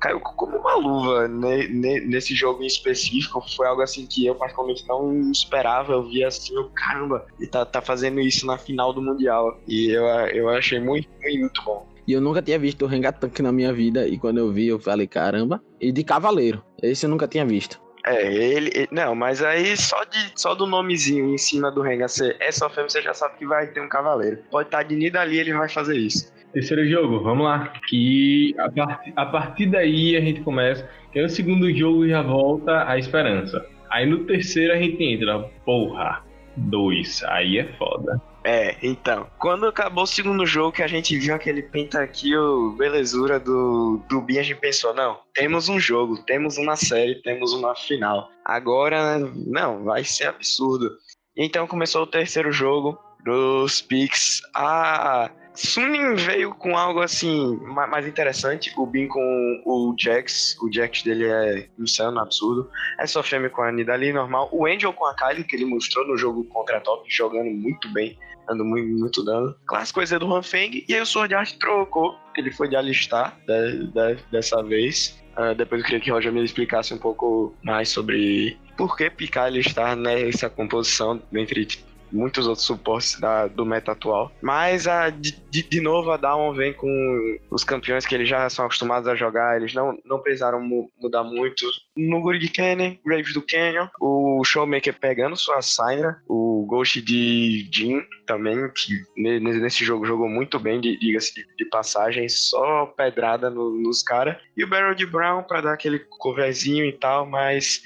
caiu 0.00 0.20
como 0.20 0.56
uma 0.58 0.74
luva 0.76 1.28
ne, 1.28 1.66
ne, 1.68 2.00
nesse 2.00 2.34
jogo 2.34 2.62
em 2.62 2.66
específico. 2.66 3.44
Foi 3.56 3.66
algo 3.66 3.82
assim 3.82 4.06
que 4.06 4.26
eu 4.26 4.34
particularmente 4.34 4.86
não 4.86 5.30
esperava. 5.30 5.92
Eu 5.92 6.08
via 6.08 6.28
assim, 6.28 6.54
eu, 6.54 6.70
caramba, 6.70 7.17
ele 7.38 7.48
tá, 7.48 7.64
tá 7.64 7.80
fazendo 7.80 8.20
isso 8.20 8.46
na 8.46 8.58
final 8.58 8.92
do 8.92 9.02
Mundial. 9.02 9.60
E 9.66 9.90
eu, 9.90 10.04
eu 10.04 10.48
achei 10.48 10.80
muito, 10.80 11.08
muito 11.22 11.62
bom. 11.62 11.86
E 12.06 12.12
eu 12.12 12.20
nunca 12.20 12.40
tinha 12.40 12.58
visto 12.58 12.82
o 12.84 12.88
Rengatank 12.88 13.42
na 13.42 13.52
minha 13.52 13.72
vida. 13.72 14.08
E 14.08 14.18
quando 14.18 14.38
eu 14.38 14.50
vi, 14.50 14.68
eu 14.68 14.78
falei, 14.78 15.06
caramba. 15.06 15.62
E 15.80 15.92
de 15.92 16.02
cavaleiro. 16.02 16.64
Esse 16.82 17.04
eu 17.04 17.10
nunca 17.10 17.28
tinha 17.28 17.44
visto. 17.44 17.78
É, 18.06 18.32
ele, 18.32 18.70
ele, 18.74 18.88
Não, 18.90 19.14
mas 19.14 19.42
aí 19.42 19.76
só, 19.76 20.02
de, 20.04 20.32
só 20.34 20.54
do 20.54 20.66
nomezinho 20.66 21.34
em 21.34 21.36
cima 21.36 21.70
do 21.70 21.82
Renga 21.82 22.08
ser 22.08 22.36
é 22.40 22.50
só 22.50 22.70
fêmea, 22.70 22.88
você 22.88 23.02
já 23.02 23.12
sabe 23.12 23.36
que 23.36 23.46
vai 23.46 23.66
ter 23.66 23.80
um 23.80 23.88
cavaleiro. 23.88 24.38
Pode 24.50 24.68
estar 24.68 24.82
de 24.82 24.96
Nida 24.96 25.20
ali, 25.20 25.38
ele 25.38 25.52
vai 25.52 25.68
fazer 25.68 25.98
isso. 25.98 26.32
Terceiro 26.52 26.88
jogo, 26.88 27.22
vamos 27.22 27.44
lá. 27.44 27.72
Que 27.88 28.54
a, 28.58 28.70
part, 28.70 29.12
a 29.14 29.26
partir 29.26 29.66
daí 29.66 30.16
a 30.16 30.20
gente 30.20 30.40
começa. 30.40 30.88
Que 31.12 31.18
é 31.18 31.24
o 31.24 31.28
segundo 31.28 31.70
jogo 31.76 32.08
já 32.08 32.22
volta 32.22 32.88
a 32.88 32.98
esperança. 32.98 33.66
Aí 33.90 34.06
no 34.06 34.24
terceiro 34.24 34.72
a 34.72 34.76
gente 34.76 35.02
entra, 35.02 35.40
porra, 35.64 36.24
dois. 36.58 37.22
Aí 37.24 37.58
é 37.58 37.64
foda. 37.74 38.20
É, 38.44 38.76
então. 38.82 39.26
Quando 39.38 39.66
acabou 39.66 40.04
o 40.04 40.06
segundo 40.06 40.46
jogo 40.46 40.72
que 40.72 40.82
a 40.82 40.86
gente 40.86 41.18
viu 41.18 41.34
aquele 41.34 41.62
pentakill 41.62 42.72
belezura 42.72 43.38
do, 43.38 44.00
do 44.08 44.20
Bin, 44.20 44.38
a 44.38 44.42
gente 44.42 44.60
pensou, 44.60 44.94
não, 44.94 45.18
temos 45.34 45.68
um 45.68 45.78
jogo, 45.78 46.24
temos 46.24 46.56
uma 46.56 46.76
série, 46.76 47.20
temos 47.22 47.52
uma 47.52 47.74
final. 47.74 48.30
Agora, 48.44 49.18
não, 49.18 49.84
vai 49.84 50.04
ser 50.04 50.28
absurdo. 50.28 50.90
Então 51.36 51.66
começou 51.66 52.02
o 52.02 52.06
terceiro 52.06 52.50
jogo 52.50 52.98
dos 53.24 53.80
Pix. 53.80 54.40
Ah, 54.54 55.30
Sunin 55.58 56.14
veio 56.14 56.54
com 56.54 56.76
algo 56.76 57.00
assim 57.00 57.56
mais 57.66 58.06
interessante. 58.06 58.72
O 58.76 58.86
Bin 58.86 59.08
com 59.08 59.62
o 59.64 59.94
Jax. 59.98 60.56
O 60.62 60.72
Jax 60.72 61.02
dele 61.02 61.26
é 61.26 61.68
insano, 61.76 62.20
absurdo. 62.20 62.70
É 63.00 63.06
só 63.06 63.22
fêmea 63.24 63.50
com 63.50 63.62
a 63.62 63.72
Nidali 63.72 64.12
normal. 64.12 64.48
O 64.52 64.66
Angel 64.66 64.92
com 64.92 65.04
a 65.04 65.14
Kylie, 65.14 65.42
que 65.42 65.56
ele 65.56 65.64
mostrou 65.64 66.06
no 66.06 66.16
jogo 66.16 66.44
contra 66.44 66.78
a 66.78 66.80
Top, 66.80 67.04
jogando 67.08 67.50
muito 67.50 67.92
bem 67.92 68.16
dando 68.46 68.64
muito, 68.64 68.88
muito 68.98 69.24
dano. 69.24 69.54
Clássico 69.66 69.98
coisa 69.98 70.18
do 70.18 70.34
Hanfeng. 70.34 70.84
E 70.88 70.94
aí 70.94 71.00
o 71.02 71.06
Sword 71.06 71.34
Art 71.34 71.52
trocou. 71.58 72.16
Ele 72.36 72.50
foi 72.50 72.68
de 72.68 72.76
alistar 72.76 73.38
de, 73.46 73.88
de, 73.88 74.16
dessa 74.32 74.62
vez. 74.62 75.22
Uh, 75.36 75.54
depois 75.54 75.80
eu 75.80 75.84
queria 75.84 76.00
que 76.00 76.10
o 76.10 76.14
Roger 76.14 76.32
me 76.32 76.42
explicasse 76.42 76.94
um 76.94 76.98
pouco 76.98 77.54
mais 77.62 77.90
sobre 77.90 78.56
por 78.76 78.96
que 78.96 79.10
picar 79.10 79.44
alistar 79.44 79.94
nessa 79.94 80.48
composição 80.48 81.20
entre 81.32 81.66
muitos 82.12 82.46
outros 82.46 82.66
suportes 82.66 83.18
da, 83.20 83.46
do 83.46 83.64
meta 83.64 83.92
atual. 83.92 84.32
Mas 84.42 84.86
a, 84.86 85.10
de, 85.10 85.32
de 85.50 85.80
novo 85.80 86.10
a 86.10 86.16
Dawn 86.16 86.54
vem 86.54 86.72
com 86.72 87.38
os 87.50 87.64
campeões 87.64 88.06
que 88.06 88.14
eles 88.14 88.28
já 88.28 88.48
são 88.48 88.64
acostumados 88.64 89.08
a 89.08 89.14
jogar, 89.14 89.56
eles 89.56 89.74
não, 89.74 89.98
não 90.04 90.20
precisaram 90.20 90.60
mu 90.60 90.90
mudar 91.00 91.24
muito. 91.24 91.64
No 91.96 92.22
Grid 92.22 92.48
Canyon, 92.50 92.96
Graves 93.04 93.34
do 93.34 93.42
Canyon, 93.42 93.88
o 94.00 94.42
Showmaker 94.44 94.98
pegando 94.98 95.36
sua 95.36 95.60
Syndra, 95.62 96.16
o 96.28 96.64
Ghost 96.68 97.00
de 97.02 97.68
Jin 97.72 98.02
também, 98.26 98.56
que 98.74 99.04
nesse 99.16 99.84
jogo 99.84 100.04
jogou 100.04 100.28
muito 100.28 100.58
bem, 100.58 100.80
diga-se 100.80 101.34
de, 101.34 101.46
de, 101.56 101.64
passagem, 101.64 102.28
só 102.28 102.86
pedrada 102.86 103.50
no, 103.50 103.70
nos 103.70 104.02
caras. 104.02 104.36
E 104.56 104.64
o 104.64 104.68
Barrel 104.68 104.94
de 104.94 105.06
Brown 105.06 105.42
para 105.42 105.62
dar 105.62 105.72
aquele 105.72 105.98
coverzinho 105.98 106.84
e 106.84 106.92
tal, 106.92 107.26
mas 107.26 107.82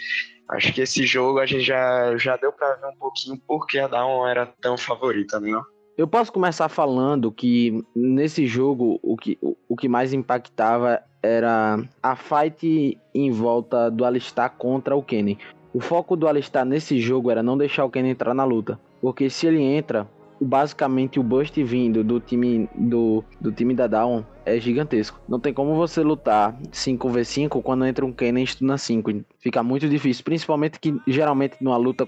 Acho 0.48 0.72
que 0.72 0.83
esse 0.83 1.07
jogo 1.07 1.38
a 1.38 1.46
gente 1.46 1.64
já, 1.64 2.16
já 2.16 2.37
deu 2.37 2.52
para 2.52 2.74
ver 2.74 2.87
um 2.87 2.96
pouquinho 2.96 3.40
porque 3.46 3.78
a 3.78 3.88
Dawn 3.88 4.26
era 4.26 4.46
tão 4.61 4.76
favorita, 4.76 5.40
né? 5.40 5.61
Eu 5.96 6.07
posso 6.09 6.33
começar 6.33 6.68
falando 6.68 7.31
que 7.31 7.85
nesse 7.94 8.46
jogo 8.46 8.98
o 9.02 9.16
que, 9.16 9.38
o 9.68 9.76
que 9.76 9.88
mais 9.88 10.12
impactava 10.12 11.02
era 11.22 11.78
a 12.02 12.16
fight 12.16 12.98
em 13.14 13.31
volta 13.31 13.90
do 13.90 14.05
Alistar 14.05 14.50
contra 14.57 14.96
o 14.96 15.02
Kenny. 15.02 15.38
O 15.72 15.81
foco 15.81 16.16
do 16.16 16.26
Alistar 16.26 16.64
nesse 16.64 16.98
jogo 17.00 17.31
era 17.31 17.42
não 17.42 17.57
deixar 17.57 17.85
o 17.85 17.90
Kenny 17.90 18.11
entrar 18.11 18.35
na 18.35 18.44
luta. 18.44 18.81
Porque 19.00 19.31
se 19.31 19.46
ele 19.46 19.62
entra, 19.62 20.09
basicamente 20.40 21.20
o 21.20 21.22
bust 21.22 21.62
vindo 21.62 22.02
do 22.02 22.20
time 22.20 22.68
do, 22.74 23.24
do 23.40 23.52
time 23.52 23.74
da 23.74 23.87
Down 23.87 24.24
é 24.44 24.59
gigantesco. 24.59 25.20
Não 25.28 25.40
tem 25.40 25.52
como 25.52 25.74
você 25.74 26.02
lutar 26.02 26.57
5v5 26.70 27.62
quando 27.62 27.87
entra 27.87 28.05
um 28.05 28.12
Kennen 28.12 28.46
na 28.61 28.78
5. 28.78 29.24
Fica 29.38 29.62
muito 29.62 29.88
difícil. 29.88 30.24
Principalmente 30.24 30.78
que 30.78 30.94
geralmente 31.07 31.57
numa 31.61 31.76
luta 31.76 32.07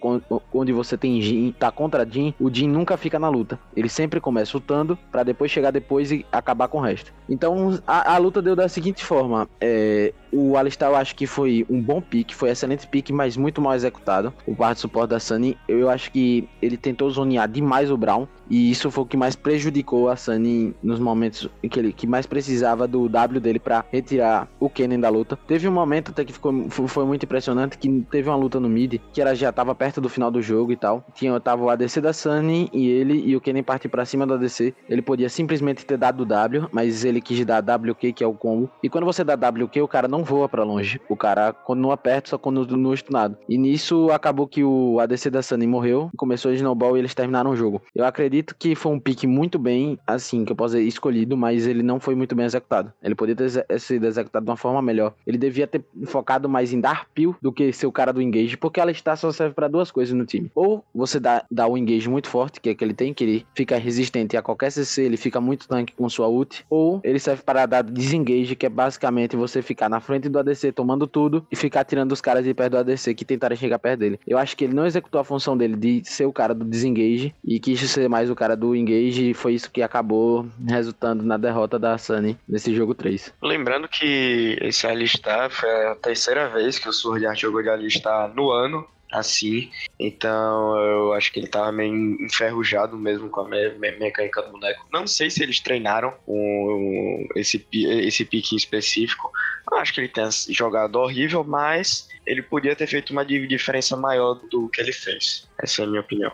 onde 0.53 0.73
você 0.73 0.97
tem 0.97 1.20
Jin, 1.20 1.53
tá 1.53 1.70
contra 1.70 2.09
Jin, 2.09 2.35
o 2.40 2.53
Jin 2.53 2.68
nunca 2.68 2.97
fica 2.97 3.18
na 3.18 3.29
luta. 3.29 3.59
Ele 3.77 3.88
sempre 3.88 4.20
começa 4.20 4.57
lutando 4.57 4.99
para 5.11 5.23
depois 5.23 5.51
chegar 5.51 5.70
depois 5.70 6.12
e 6.12 6.25
acabar 6.31 6.68
com 6.68 6.79
o 6.79 6.81
resto. 6.81 7.12
Então 7.29 7.81
a, 7.87 8.14
a 8.14 8.18
luta 8.18 8.42
deu 8.42 8.55
da 8.55 8.68
seguinte 8.68 9.05
forma: 9.05 9.49
é, 9.61 10.12
o 10.33 10.57
Alistar 10.57 10.90
eu 10.90 10.97
acho 10.97 11.14
que 11.14 11.27
foi 11.27 11.64
um 11.70 11.81
bom 11.81 12.01
pique, 12.01 12.35
foi 12.35 12.51
excelente 12.51 12.87
pique, 12.87 13.12
mas 13.12 13.37
muito 13.37 13.61
mal 13.61 13.75
executado. 13.75 14.33
O 14.47 14.55
par 14.55 14.75
de 14.75 14.81
suporte 14.81 15.11
da 15.11 15.20
Sunny, 15.20 15.57
eu 15.68 15.88
acho 15.88 16.11
que 16.11 16.49
ele 16.61 16.77
tentou 16.77 17.09
zonear 17.11 17.49
demais 17.49 17.90
o 17.90 17.97
Brown. 17.97 18.27
E 18.51 18.70
isso 18.70 18.90
foi 18.90 19.05
o 19.05 19.07
que 19.07 19.16
mais 19.16 19.35
prejudicou 19.35 20.09
a 20.09 20.16
Sunny 20.16 20.75
nos 20.83 20.99
momentos 20.99 21.49
em 21.62 21.68
que 21.68 21.79
ele 21.79 21.92
que 21.92 22.07
mais 22.07 22.24
precisava 22.27 22.87
do 22.87 23.09
W 23.09 23.41
dele 23.41 23.59
para 23.59 23.85
retirar 23.91 24.49
o 24.59 24.69
Kennen 24.69 25.01
da 25.01 25.09
luta. 25.09 25.39
Teve 25.47 25.69
um 25.69 25.73
momento 25.73 26.11
até 26.11 26.25
que 26.25 26.33
ficou, 26.33 26.69
foi 26.71 27.05
muito 27.05 27.25
impressionante 27.25 27.79
que 27.79 28.05
teve 28.11 28.29
uma 28.29 28.37
luta 28.37 28.59
no 28.61 28.69
mid, 28.69 29.01
que 29.13 29.21
ela 29.21 29.35
já 29.35 29.53
tava 29.53 29.75
perto 29.75 30.01
do 30.01 30.09
final 30.09 30.31
do 30.31 30.43
jogo 30.43 30.73
e 30.73 30.77
tal. 30.77 31.05
Tinha, 31.15 31.39
tava 31.41 31.65
o 31.65 31.71
ADC 31.71 32.01
da 32.01 32.13
Sunny 32.13 32.69
e 32.73 32.89
ele 32.89 33.23
e 33.27 33.37
o 33.37 33.41
Kennen 33.41 33.63
partir 33.63 33.89
para 33.89 34.05
cima 34.05 34.27
do 34.27 34.35
ADC. 34.35 34.75
Ele 34.89 35.03
podia 35.03 35.29
simplesmente 35.29 35.85
ter 35.85 35.97
dado 35.97 36.25
W, 36.25 36.69
mas 36.73 37.05
ele 37.05 37.21
quis 37.21 37.45
dar 37.45 37.63
WQ, 37.63 38.13
que 38.13 38.25
é 38.25 38.27
o 38.27 38.35
combo. 38.35 38.71
E 38.83 38.89
quando 38.89 39.05
você 39.05 39.25
dá 39.25 39.35
WQ, 39.35 39.83
o 39.83 39.89
cara 39.89 40.09
não 40.09 40.25
voa 40.25 40.49
para 40.49 40.65
longe. 40.65 41.01
O 41.09 41.17
cara 41.17 41.53
continua 41.53 41.97
perto, 41.97 42.31
só 42.31 42.39
quando 42.39 42.65
no 42.77 42.95
stunado. 42.97 43.37
E 43.49 43.59
nisso 43.59 44.11
acabou 44.11 44.47
que 44.47 44.65
o 44.65 44.99
ADC 45.01 45.31
da 45.31 45.43
Sunny 45.43 45.67
morreu, 45.67 46.11
começou 46.17 46.51
o 46.51 46.55
snowball 46.55 46.97
e 46.97 47.01
eles 47.01 47.15
terminaram 47.15 47.51
o 47.51 47.57
jogo. 47.57 47.83
Eu 47.95 48.05
acredito 48.05 48.55
que 48.59 48.75
foi 48.75 48.93
um 48.93 49.01
pique 49.01 49.27
muito 49.27 49.59
bem, 49.59 49.99
assim, 50.07 50.45
que 50.45 50.53
eu 50.53 50.57
posso 50.57 50.75
dizer, 50.75 50.87
escolhido, 50.87 51.37
mas 51.37 51.67
ele 51.67 51.83
não 51.83 52.01
foi 52.01 52.13
muito 52.14 52.35
bem 52.35 52.46
executado. 52.46 52.92
Ele 53.03 53.14
poderia 53.14 53.48
ter 53.48 53.79
sido 53.79 54.07
executado 54.07 54.44
de 54.44 54.50
uma 54.50 54.57
forma 54.57 54.81
melhor. 54.83 55.14
Ele 55.27 55.38
devia 55.38 55.66
ter 55.66 55.85
focado 56.07 56.48
mais 56.48 56.72
em 56.72 56.81
dar 56.81 57.07
peel 57.14 57.37
do 57.40 57.53
que 57.53 57.72
ser 57.72 57.87
o 57.87 57.92
cara 57.92 58.12
do 58.12 58.22
engage, 58.22 58.57
porque 58.57 58.81
ela 58.81 58.90
está 58.90 59.16
só 59.16 59.31
serve 59.33 59.55
para 59.55 59.68
duas 59.68 59.90
coisas 59.90 60.14
no 60.14 60.24
time. 60.24 60.50
Ou 60.55 60.85
você 60.94 61.18
dá, 61.20 61.44
dá 61.50 61.66
o 61.66 61.77
engage 61.77 62.09
muito 62.09 62.29
forte, 62.29 62.61
que 62.61 62.70
é 62.70 62.74
que 62.74 62.85
ele 62.85 62.94
tem, 62.94 63.12
que 63.12 63.24
ele 63.24 63.46
fica 63.55 63.77
resistente 63.77 64.37
a 64.37 64.42
qualquer 64.42 64.70
CC, 64.70 65.03
ele 65.03 65.16
fica 65.16 65.40
muito 65.40 65.68
tanque 65.68 65.94
com 65.94 66.09
sua 66.09 66.29
ult, 66.29 66.64
ou 66.68 67.00
ele 67.05 67.18
serve 67.18 67.42
para 67.42 67.66
dar 67.66 67.83
desengage, 67.83 68.57
que 68.57 68.66
é 68.66 68.68
basicamente 68.68 69.37
você 69.37 69.62
ficar 69.62 69.88
na 69.88 70.00
frente 70.00 70.29
do 70.29 70.38
ADC 70.38 70.72
tomando 70.72 71.07
tudo 71.07 71.46
e 71.50 71.57
ficar 71.57 71.85
tirando 71.85 72.12
os 72.12 72.20
caras 72.20 72.44
de 72.44 72.55
perto 72.55 72.72
do 72.72 72.79
ADC 72.79 73.14
que 73.14 73.24
tentarem 73.24 73.57
chegar 73.57 73.79
perto 73.79 74.00
dele. 74.00 74.20
Eu 74.27 74.38
acho 74.38 74.57
que 74.57 74.64
ele 74.64 74.74
não 74.74 74.87
executou 74.87 75.20
a 75.20 75.24
função 75.24 75.57
dele 75.57 75.77
de 75.77 76.03
ser 76.05 76.27
o 76.27 76.33
cara 76.33 76.55
do 76.55 76.64
desengage 76.64 77.35
e 77.44 77.59
quis 77.59 77.81
ser 77.90 78.09
mais 78.09 78.31
o 78.31 78.35
cara 78.35 78.57
do 78.57 78.74
engage 78.74 79.31
e 79.31 79.35
foi 79.35 79.55
isso 79.55 79.70
que 79.70 79.83
acabou 79.83 80.46
resultando 80.66 81.24
na 81.24 81.37
derrota 81.37 81.79
da 81.79 81.96
Sunny 82.05 82.38
nesse 82.49 82.75
jogo 82.75 82.95
3. 82.95 83.33
Lembrando 83.43 83.88
que 83.88 84.59
esse 84.61 84.87
alistar 84.87 85.51
foi 85.51 85.87
a 85.87 85.95
terceira 85.97 86.49
vez 86.49 86.79
que 86.79 86.88
o 86.88 86.93
Sword 86.93 87.27
Art 87.27 87.40
jogou 87.40 87.62
de 87.62 87.71
alistar 87.71 88.33
no 88.35 88.51
ano, 88.51 88.87
assim. 89.12 89.71
Então 89.99 90.79
eu 90.79 91.12
acho 91.14 91.33
que 91.33 91.40
ele 91.40 91.47
tava 91.47 91.73
meio 91.73 91.95
enferrujado 92.23 92.97
mesmo 92.97 93.29
com 93.31 93.40
a 93.40 93.49
me 93.49 93.71
me 93.71 93.93
mecânica 93.93 94.43
do 94.43 94.53
boneco. 94.53 94.87
Não 94.93 95.07
sei 95.07 95.31
se 95.31 95.43
eles 95.43 95.61
treinaram 95.61 96.12
com 96.27 97.27
esse, 97.37 97.67
esse 97.73 98.25
pique 98.25 98.55
em 98.55 98.59
específico. 98.59 99.31
Eu 99.71 99.79
acho 99.79 99.95
que 99.95 100.01
ele 100.01 100.09
tem 100.09 100.29
jogado 100.51 100.97
horrível, 100.97 101.43
mas 101.43 102.09
ele 102.27 102.43
podia 102.43 102.77
ter 102.77 102.87
feito 102.87 103.11
uma 103.11 103.25
diferença 103.25 103.97
maior 103.97 104.35
do 104.51 104.69
que 104.69 104.81
ele 104.81 104.93
fez. 104.93 105.49
Essa 105.59 105.83
é 105.83 105.85
a 105.85 105.88
minha 105.88 106.01
opinião. 106.01 106.33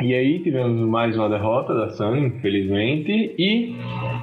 E 0.00 0.14
aí 0.14 0.42
tivemos 0.42 0.80
mais 0.88 1.16
uma 1.16 1.28
derrota 1.28 1.74
da 1.74 1.90
Sun, 1.90 2.16
infelizmente. 2.16 3.34
E 3.38 3.76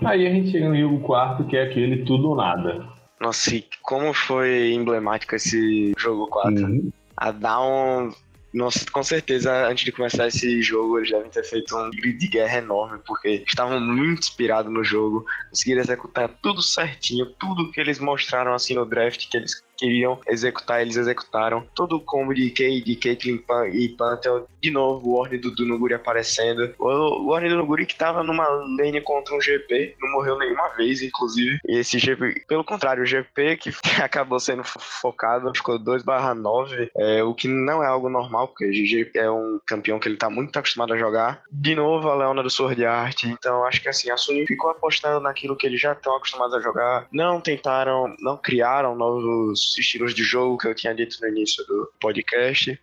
aí 0.03 0.27
a 0.27 0.31
gente 0.31 0.51
chega 0.51 0.69
no 0.69 0.77
jogo 0.77 0.99
quarto, 0.99 1.45
que 1.45 1.55
é 1.55 1.63
aquele 1.63 2.03
tudo 2.05 2.29
ou 2.29 2.35
nada. 2.35 2.87
Nossa, 3.21 3.55
e 3.55 3.65
como 3.81 4.13
foi 4.13 4.73
emblemático 4.73 5.35
esse 5.35 5.93
jogo 5.97 6.27
4. 6.27 6.65
Uhum. 6.65 6.91
A 7.17 7.31
Down 7.31 8.11
nossa, 8.53 8.85
com 8.91 9.03
certeza, 9.03 9.67
antes 9.67 9.85
de 9.85 9.91
começar 9.91 10.27
esse 10.27 10.61
jogo, 10.61 10.97
eles 10.97 11.11
devem 11.11 11.29
ter 11.29 11.43
feito 11.43 11.77
um 11.77 11.89
grito 11.91 12.19
de 12.19 12.27
guerra 12.27 12.57
enorme, 12.57 12.99
porque 13.05 13.43
estavam 13.47 13.79
muito 13.79 14.19
inspirados 14.19 14.71
no 14.71 14.83
jogo, 14.83 15.25
conseguiram 15.49 15.81
executar 15.81 16.29
tudo 16.41 16.61
certinho, 16.61 17.27
tudo 17.39 17.71
que 17.71 17.79
eles 17.79 17.99
mostraram 17.99 18.53
assim 18.53 18.73
no 18.73 18.85
draft, 18.85 19.29
que 19.29 19.37
eles 19.37 19.63
queriam 19.79 20.19
executar, 20.27 20.81
eles 20.81 20.97
executaram. 20.97 21.65
Todo 21.73 21.95
o 21.95 22.01
combo 22.01 22.33
de 22.33 22.49
Kay, 22.51 22.81
de 22.81 22.95
Caitlyn 22.95 23.37
Pan 23.37 23.67
e 23.69 23.87
Pantheon, 23.89 24.43
de 24.61 24.69
novo 24.69 25.09
o 25.09 25.17
Orne 25.17 25.37
do, 25.37 25.51
do 25.51 25.65
Nuguri 25.65 25.93
aparecendo. 25.93 26.73
O, 26.77 26.87
o 26.87 27.29
Orne 27.29 27.49
do 27.49 27.55
Nuguri 27.55 27.85
que 27.85 27.95
tava 27.95 28.21
numa 28.21 28.47
lane 28.47 28.99
contra 29.01 29.33
um 29.33 29.41
GP, 29.41 29.95
não 30.01 30.11
morreu 30.11 30.37
nenhuma 30.37 30.67
vez, 30.69 31.01
inclusive. 31.01 31.59
E 31.65 31.77
esse 31.77 31.97
GP, 31.97 32.43
pelo 32.47 32.63
contrário, 32.63 33.03
o 33.03 33.05
GP 33.05 33.57
que 33.57 33.71
acabou 34.03 34.39
sendo 34.39 34.63
focado, 34.63 35.51
ficou 35.55 35.79
2 35.79 36.03
9, 36.35 36.91
é, 36.97 37.23
o 37.23 37.33
que 37.33 37.47
não 37.47 37.81
é 37.81 37.87
algo 37.87 38.09
normal, 38.09 38.38
porque 38.47 38.65
o 38.65 38.69
GG 38.69 39.11
é 39.15 39.29
um 39.29 39.59
campeão 39.65 39.99
que 39.99 40.07
ele 40.07 40.17
tá 40.17 40.29
muito 40.29 40.57
acostumado 40.57 40.93
a 40.93 40.97
jogar. 40.97 41.41
De 41.51 41.75
novo, 41.75 42.09
a 42.09 42.15
Leona 42.15 42.43
do 42.43 42.49
Sword 42.49 42.85
Art, 42.85 43.23
então 43.23 43.63
acho 43.65 43.81
que 43.81 43.89
assim, 43.89 44.09
a 44.09 44.17
Sony 44.17 44.45
ficou 44.45 44.69
apostando 44.69 45.19
naquilo 45.19 45.55
que 45.55 45.67
eles 45.67 45.79
já 45.79 45.93
estão 45.93 46.15
acostumados 46.15 46.55
a 46.55 46.61
jogar, 46.61 47.07
não 47.11 47.41
tentaram, 47.41 48.15
não 48.19 48.37
criaram 48.37 48.95
novos 48.95 49.77
estilos 49.77 50.13
de 50.13 50.23
jogo 50.23 50.57
que 50.57 50.67
eu 50.67 50.75
tinha 50.75 50.93
dito 50.93 51.17
no 51.21 51.27
início 51.27 51.65
do 51.65 51.91
podcast. 51.99 52.79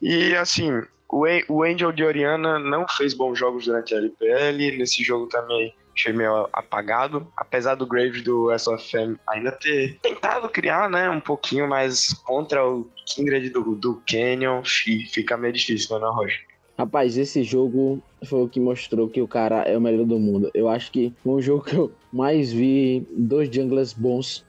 E 0.00 0.34
assim, 0.34 0.70
o 1.08 1.62
Angel 1.62 1.92
de 1.92 2.04
Oriana 2.04 2.58
não 2.58 2.86
fez 2.88 3.14
bons 3.14 3.38
jogos 3.38 3.66
durante 3.66 3.94
a 3.94 3.98
LPL, 3.98 4.78
nesse 4.78 5.02
jogo 5.02 5.26
também 5.26 5.74
achei 5.94 6.12
meio 6.12 6.48
apagado, 6.52 7.26
apesar 7.36 7.74
do 7.74 7.86
Graves 7.86 8.22
do 8.22 8.50
SFM 8.56 9.16
ainda 9.28 9.52
ter 9.52 9.98
tentado 10.00 10.48
criar, 10.48 10.88
né, 10.90 11.08
um 11.10 11.20
pouquinho, 11.20 11.68
mas 11.68 12.12
contra 12.24 12.66
o 12.66 12.88
Kindred 13.06 13.50
do, 13.50 13.74
do 13.74 14.02
Canyon 14.08 14.62
fica 14.64 15.36
meio 15.36 15.52
difícil, 15.52 15.98
né, 15.98 16.06
Roger? 16.06 16.40
Rapaz, 16.78 17.18
esse 17.18 17.44
jogo 17.44 18.02
foi 18.24 18.42
o 18.42 18.48
que 18.48 18.58
mostrou 18.58 19.08
que 19.08 19.20
o 19.20 19.28
cara 19.28 19.62
é 19.62 19.76
o 19.76 19.80
melhor 19.80 20.06
do 20.06 20.18
mundo. 20.18 20.50
Eu 20.54 20.68
acho 20.68 20.90
que 20.90 21.12
foi 21.22 21.32
um 21.34 21.42
jogo 21.42 21.64
que 21.64 21.76
eu 21.76 21.92
mais 22.12 22.52
vi 22.52 23.06
dois 23.10 23.48
junglers 23.54 23.92
bons 23.92 24.44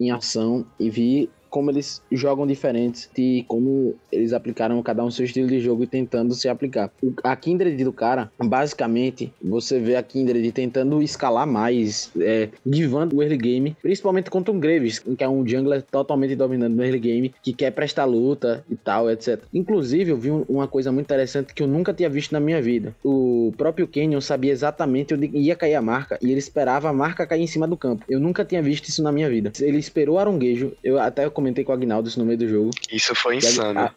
em 0.00 0.10
ação 0.10 0.66
e 0.78 0.90
vi 0.90 1.30
como 1.50 1.70
eles 1.70 2.02
jogam 2.10 2.46
diferentes 2.46 3.08
e 3.16 3.44
como 3.48 3.94
eles 4.10 4.32
aplicaram 4.32 4.82
cada 4.82 5.04
um 5.04 5.10
seu 5.10 5.24
estilo 5.24 5.48
de 5.48 5.60
jogo 5.60 5.84
e 5.84 5.86
tentando 5.86 6.34
se 6.34 6.48
aplicar. 6.48 6.90
A 7.22 7.34
Kindred 7.36 7.82
do 7.82 7.92
cara, 7.92 8.30
basicamente, 8.38 9.32
você 9.42 9.78
vê 9.78 9.96
a 9.96 10.02
Kindred 10.02 10.50
tentando 10.52 11.02
escalar 11.02 11.46
mais, 11.46 12.10
é, 12.18 12.48
o 12.64 13.22
early 13.22 13.36
game, 13.36 13.76
principalmente 13.82 14.30
contra 14.30 14.52
um 14.52 14.60
Graves, 14.60 14.98
que 14.98 15.24
é 15.24 15.28
um 15.28 15.46
jungler 15.46 15.82
totalmente 15.82 16.34
dominante 16.34 16.74
no 16.74 16.84
early 16.84 16.98
game, 16.98 17.34
que 17.42 17.52
quer 17.52 17.70
prestar 17.70 18.04
luta 18.04 18.64
e 18.70 18.76
tal, 18.76 19.10
etc. 19.10 19.42
Inclusive, 19.52 20.10
eu 20.10 20.16
vi 20.16 20.30
uma 20.30 20.68
coisa 20.68 20.90
muito 20.92 21.06
interessante 21.06 21.54
que 21.54 21.62
eu 21.62 21.66
nunca 21.66 21.92
tinha 21.92 22.08
visto 22.08 22.32
na 22.32 22.40
minha 22.40 22.60
vida. 22.60 22.94
O 23.04 23.52
próprio 23.56 23.86
Canyon 23.86 24.20
sabia 24.20 24.52
exatamente 24.52 25.14
onde 25.14 25.30
ia 25.34 25.54
cair 25.54 25.74
a 25.74 25.82
marca 25.82 26.18
e 26.22 26.30
ele 26.30 26.38
esperava 26.38 26.88
a 26.88 26.92
marca 26.92 27.26
cair 27.26 27.42
em 27.42 27.46
cima 27.46 27.66
do 27.66 27.76
campo. 27.76 28.04
Eu 28.08 28.20
nunca 28.20 28.44
tinha 28.44 28.62
visto 28.62 28.88
isso 28.88 29.02
na 29.02 29.12
minha 29.12 29.28
vida. 29.28 29.52
Ele 29.60 29.78
esperou 29.78 30.18
aronguejo, 30.18 30.72
eu 30.82 30.98
até 30.98 31.28
comentei 31.36 31.62
com 31.62 31.70
o 31.70 31.74
Agnaldo 31.74 32.08
isso 32.08 32.18
no 32.18 32.24
meio 32.24 32.38
do 32.38 32.48
jogo. 32.48 32.70
Isso 32.90 33.14
foi 33.14 33.36
insano. 33.36 33.80
A, 33.80 33.94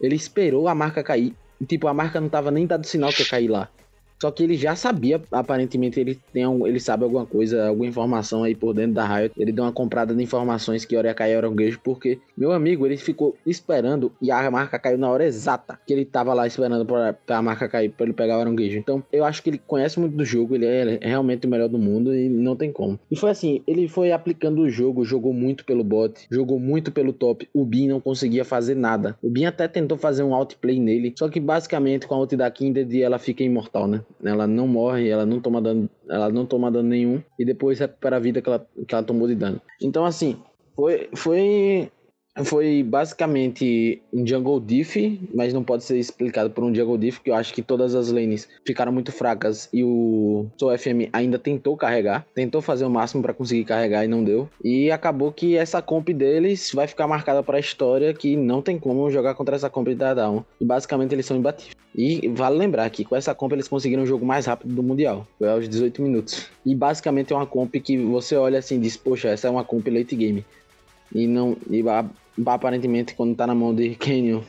ele 0.00 0.16
esperou 0.16 0.66
a 0.66 0.74
marca 0.74 1.04
cair. 1.04 1.34
Tipo, 1.68 1.86
a 1.86 1.94
marca 1.94 2.20
não 2.20 2.28
tava 2.28 2.50
nem 2.50 2.66
dando 2.66 2.86
sinal 2.86 3.12
que 3.12 3.22
ia 3.22 3.28
cair 3.28 3.48
lá. 3.48 3.68
Só 4.22 4.30
que 4.30 4.44
ele 4.44 4.54
já 4.54 4.76
sabia, 4.76 5.20
aparentemente 5.32 5.98
ele 5.98 6.16
tem 6.32 6.46
um, 6.46 6.64
ele 6.64 6.78
sabe 6.78 7.02
alguma 7.02 7.26
coisa, 7.26 7.66
alguma 7.66 7.88
informação 7.88 8.44
aí 8.44 8.54
por 8.54 8.72
dentro 8.72 8.92
da 8.92 9.04
Riot. 9.04 9.34
Ele 9.36 9.50
deu 9.50 9.64
uma 9.64 9.72
comprada 9.72 10.14
de 10.14 10.22
informações 10.22 10.84
que 10.84 10.96
hora 10.96 11.08
ia 11.08 11.14
cair 11.14 11.36
Oranguejo, 11.36 11.80
porque 11.82 12.20
meu 12.38 12.52
amigo, 12.52 12.86
ele 12.86 12.96
ficou 12.96 13.36
esperando 13.44 14.12
e 14.22 14.30
a 14.30 14.48
marca 14.48 14.78
caiu 14.78 14.96
na 14.96 15.10
hora 15.10 15.24
exata 15.24 15.76
que 15.84 15.92
ele 15.92 16.04
tava 16.04 16.32
lá 16.34 16.46
esperando 16.46 16.86
pra, 16.86 17.12
pra 17.12 17.42
marca 17.42 17.68
cair, 17.68 17.90
pra 17.90 18.06
ele 18.06 18.12
pegar 18.12 18.38
o 18.38 18.40
Oranguejo. 18.42 18.78
Então, 18.78 19.02
eu 19.12 19.24
acho 19.24 19.42
que 19.42 19.50
ele 19.50 19.58
conhece 19.58 19.98
muito 19.98 20.16
do 20.16 20.24
jogo, 20.24 20.54
ele 20.54 20.66
é, 20.66 20.98
é 21.00 21.08
realmente 21.08 21.44
o 21.44 21.50
melhor 21.50 21.68
do 21.68 21.78
mundo 21.78 22.14
e 22.14 22.28
não 22.28 22.54
tem 22.54 22.70
como. 22.70 23.00
E 23.10 23.16
foi 23.16 23.30
assim, 23.30 23.60
ele 23.66 23.88
foi 23.88 24.12
aplicando 24.12 24.62
o 24.62 24.70
jogo, 24.70 25.04
jogou 25.04 25.32
muito 25.32 25.64
pelo 25.64 25.82
bot, 25.82 26.28
jogou 26.30 26.60
muito 26.60 26.92
pelo 26.92 27.12
top. 27.12 27.48
O 27.52 27.64
Bin 27.64 27.88
não 27.88 28.00
conseguia 28.00 28.44
fazer 28.44 28.76
nada. 28.76 29.18
O 29.20 29.28
Bin 29.28 29.46
até 29.46 29.66
tentou 29.66 29.98
fazer 29.98 30.22
um 30.22 30.32
outplay 30.32 30.78
nele, 30.78 31.12
só 31.18 31.28
que 31.28 31.40
basicamente 31.40 32.06
com 32.06 32.14
a 32.14 32.18
ult 32.20 32.36
da 32.36 32.48
Kindred 32.48 33.02
ela 33.02 33.18
fica 33.18 33.42
imortal, 33.42 33.88
né? 33.88 34.00
Ela 34.24 34.46
não 34.46 34.66
morre, 34.66 35.08
ela 35.08 35.26
não 35.26 35.40
toma 35.40 35.60
dano, 35.60 35.88
ela 36.08 36.28
não 36.30 36.46
toma 36.46 36.70
dano 36.70 36.88
nenhum 36.88 37.22
e 37.38 37.44
depois 37.44 37.78
recupera 37.78 38.16
a 38.16 38.20
vida 38.20 38.40
que 38.40 38.48
ela, 38.48 38.66
que 38.86 38.94
ela 38.94 39.04
tomou 39.04 39.28
de 39.28 39.34
dano. 39.34 39.60
Então 39.80 40.04
assim, 40.04 40.36
foi 40.74 41.08
foi 41.14 41.90
foi 42.44 42.82
basicamente 42.82 44.00
um 44.12 44.26
jungle 44.26 44.58
diff, 44.58 45.20
mas 45.34 45.52
não 45.52 45.62
pode 45.62 45.84
ser 45.84 45.98
explicado 45.98 46.50
por 46.50 46.64
um 46.64 46.74
jungle 46.74 46.96
diff, 46.96 47.20
que 47.20 47.30
eu 47.30 47.34
acho 47.34 47.52
que 47.52 47.62
todas 47.62 47.94
as 47.94 48.10
lanes 48.10 48.48
ficaram 48.64 48.90
muito 48.90 49.12
fracas 49.12 49.68
e 49.72 49.84
o 49.84 50.46
Soul 50.56 50.76
FM 50.76 51.10
ainda 51.12 51.38
tentou 51.38 51.76
carregar, 51.76 52.26
tentou 52.34 52.62
fazer 52.62 52.84
o 52.84 52.90
máximo 52.90 53.22
para 53.22 53.34
conseguir 53.34 53.64
carregar 53.64 54.04
e 54.04 54.08
não 54.08 54.24
deu. 54.24 54.48
E 54.64 54.90
acabou 54.90 55.30
que 55.30 55.56
essa 55.56 55.82
comp 55.82 56.08
deles 56.08 56.70
vai 56.72 56.86
ficar 56.86 57.06
marcada 57.06 57.42
para 57.42 57.58
a 57.58 57.60
história 57.60 58.14
que 58.14 58.34
não 58.36 58.62
tem 58.62 58.78
como 58.78 59.10
jogar 59.10 59.34
contra 59.34 59.56
essa 59.56 59.68
comp 59.68 59.88
da 59.88 60.14
Down. 60.14 60.44
E 60.60 60.64
basicamente 60.64 61.14
eles 61.14 61.26
são 61.26 61.36
imbatíveis. 61.36 61.76
E 61.94 62.26
vale 62.28 62.56
lembrar 62.56 62.88
que 62.88 63.04
com 63.04 63.14
essa 63.14 63.34
comp 63.34 63.52
eles 63.52 63.68
conseguiram 63.68 64.02
o 64.02 64.06
jogo 64.06 64.24
mais 64.24 64.46
rápido 64.46 64.74
do 64.74 64.82
Mundial, 64.82 65.26
foi 65.38 65.48
aos 65.50 65.68
18 65.68 66.00
minutos. 66.00 66.48
E 66.64 66.74
basicamente 66.74 67.32
é 67.32 67.36
uma 67.36 67.46
comp 67.46 67.74
que 67.74 67.98
você 67.98 68.34
olha 68.34 68.58
assim 68.58 68.76
e 68.76 68.80
diz, 68.80 68.96
poxa, 68.96 69.28
essa 69.28 69.46
é 69.48 69.50
uma 69.50 69.64
comp 69.64 69.86
late 69.88 70.16
game. 70.16 70.44
E 71.14 71.26
não. 71.26 71.56
E 71.70 71.82
aparentemente 72.46 73.14
quando 73.14 73.36
tá 73.36 73.46
na 73.46 73.54
mão 73.54 73.74
de 73.74 73.94
Canyon, 73.94 74.42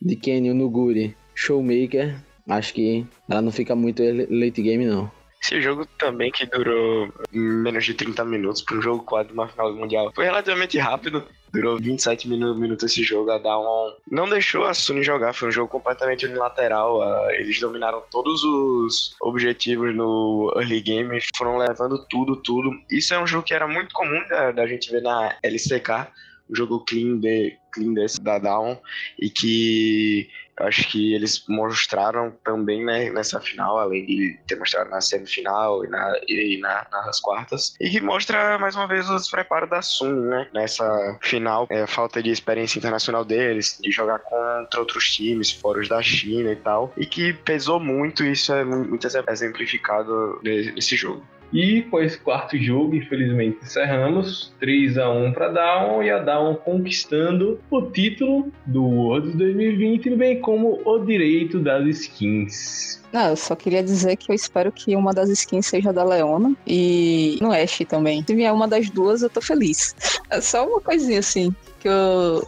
de 0.00 0.16
Canyon 0.16 0.54
Nuguri, 0.54 1.16
Showmaker, 1.34 2.16
acho 2.48 2.74
que 2.74 3.06
ela 3.28 3.42
não 3.42 3.52
fica 3.52 3.74
muito 3.74 4.02
late 4.02 4.62
game 4.62 4.86
não. 4.86 5.10
Esse 5.42 5.62
jogo 5.62 5.86
também 5.98 6.30
que 6.30 6.44
durou 6.46 7.12
menos 7.32 7.84
de 7.84 7.94
30 7.94 8.24
minutos 8.24 8.62
para 8.62 8.76
um 8.76 8.82
jogo 8.82 9.04
quadro 9.04 9.32
uma 9.32 9.48
final 9.48 9.72
Mundial. 9.72 10.12
Foi 10.14 10.24
relativamente 10.24 10.76
rápido, 10.78 11.24
durou 11.52 11.78
27 11.78 12.28
minutos, 12.28 12.84
esse 12.84 13.02
jogo. 13.02 13.30
A 13.30 13.38
Down 13.38 13.94
não 14.10 14.28
deixou 14.28 14.64
a 14.64 14.74
Sony 14.74 15.02
jogar, 15.02 15.32
foi 15.32 15.48
um 15.48 15.52
jogo 15.52 15.70
completamente 15.70 16.26
unilateral. 16.26 17.00
Uh, 17.00 17.30
eles 17.30 17.58
dominaram 17.60 18.02
todos 18.10 18.42
os 18.42 19.14
objetivos 19.20 19.94
no 19.94 20.52
early 20.56 20.80
game, 20.80 21.20
foram 21.36 21.56
levando 21.56 22.04
tudo, 22.08 22.36
tudo. 22.36 22.70
Isso 22.90 23.14
é 23.14 23.22
um 23.22 23.26
jogo 23.26 23.44
que 23.44 23.54
era 23.54 23.68
muito 23.68 23.92
comum 23.94 24.20
da, 24.28 24.52
da 24.52 24.66
gente 24.66 24.90
ver 24.90 25.02
na 25.02 25.36
LCK 25.42 26.08
um 26.50 26.54
jogo 26.54 26.80
clean, 26.80 27.18
de, 27.18 27.56
clean 27.72 27.92
desse 27.92 28.20
da 28.20 28.38
Down 28.38 28.80
e 29.18 29.28
que 29.28 30.28
eu 30.58 30.66
acho 30.66 30.88
que 30.88 31.14
eles 31.14 31.44
mostraram 31.48 32.32
também 32.44 32.84
né, 32.84 33.10
nessa 33.10 33.40
final, 33.40 33.78
além 33.78 34.04
de 34.04 34.38
ter 34.46 34.58
mostrado 34.58 34.90
na 34.90 35.00
semifinal 35.00 35.84
e, 35.84 35.88
na, 35.88 36.20
e 36.28 36.58
na, 36.60 36.86
nas 36.90 37.20
quartas, 37.20 37.74
e 37.80 37.88
que 37.88 38.00
mostra 38.00 38.58
mais 38.58 38.74
uma 38.74 38.86
vez 38.86 39.08
os 39.08 39.30
preparos 39.30 39.70
da 39.70 39.82
Sun, 39.82 40.12
né? 40.12 40.48
Nessa 40.52 41.18
final, 41.22 41.66
é, 41.70 41.86
falta 41.86 42.22
de 42.22 42.30
experiência 42.30 42.78
internacional 42.78 43.24
deles, 43.24 43.78
de 43.80 43.90
jogar 43.90 44.18
contra 44.20 44.80
outros 44.80 45.10
times, 45.10 45.50
fora 45.50 45.80
os 45.80 45.88
da 45.88 46.02
China 46.02 46.52
e 46.52 46.56
tal, 46.56 46.92
e 46.96 47.06
que 47.06 47.32
pesou 47.32 47.78
muito, 47.78 48.24
e 48.24 48.32
isso 48.32 48.52
é 48.52 48.64
muito 48.64 49.06
exemplificado 49.06 50.40
nesse 50.42 50.96
jogo. 50.96 51.24
E 51.52 51.82
com 51.82 52.00
esse 52.00 52.18
quarto 52.18 52.58
jogo, 52.58 52.94
infelizmente, 52.94 53.58
encerramos 53.62 54.54
3 54.60 54.98
a 54.98 55.10
1 55.10 55.32
para 55.32 55.48
Down 55.48 56.02
e 56.02 56.10
a 56.10 56.18
Down 56.18 56.56
conquistando 56.56 57.58
o 57.70 57.82
título 57.82 58.52
do 58.66 58.84
Worlds 58.84 59.34
2020, 59.34 60.10
bem 60.16 60.40
como 60.40 60.80
o 60.84 60.98
direito 60.98 61.58
das 61.58 61.86
skins. 61.86 63.02
Não, 63.12 63.30
eu 63.30 63.36
só 63.36 63.56
queria 63.56 63.82
dizer 63.82 64.16
que 64.16 64.30
eu 64.30 64.34
espero 64.34 64.70
que 64.70 64.94
uma 64.94 65.14
das 65.14 65.30
skins 65.30 65.66
seja 65.66 65.92
da 65.92 66.04
Leona 66.04 66.54
e 66.66 67.38
no 67.40 67.50
Ash 67.52 67.78
também. 67.88 68.22
Se 68.26 68.34
vier 68.34 68.52
uma 68.52 68.68
das 68.68 68.90
duas, 68.90 69.22
eu 69.22 69.30
tô 69.30 69.40
feliz. 69.40 69.94
É 70.30 70.42
só 70.42 70.68
uma 70.68 70.78
coisinha 70.78 71.20
assim 71.20 71.54
que 71.80 71.88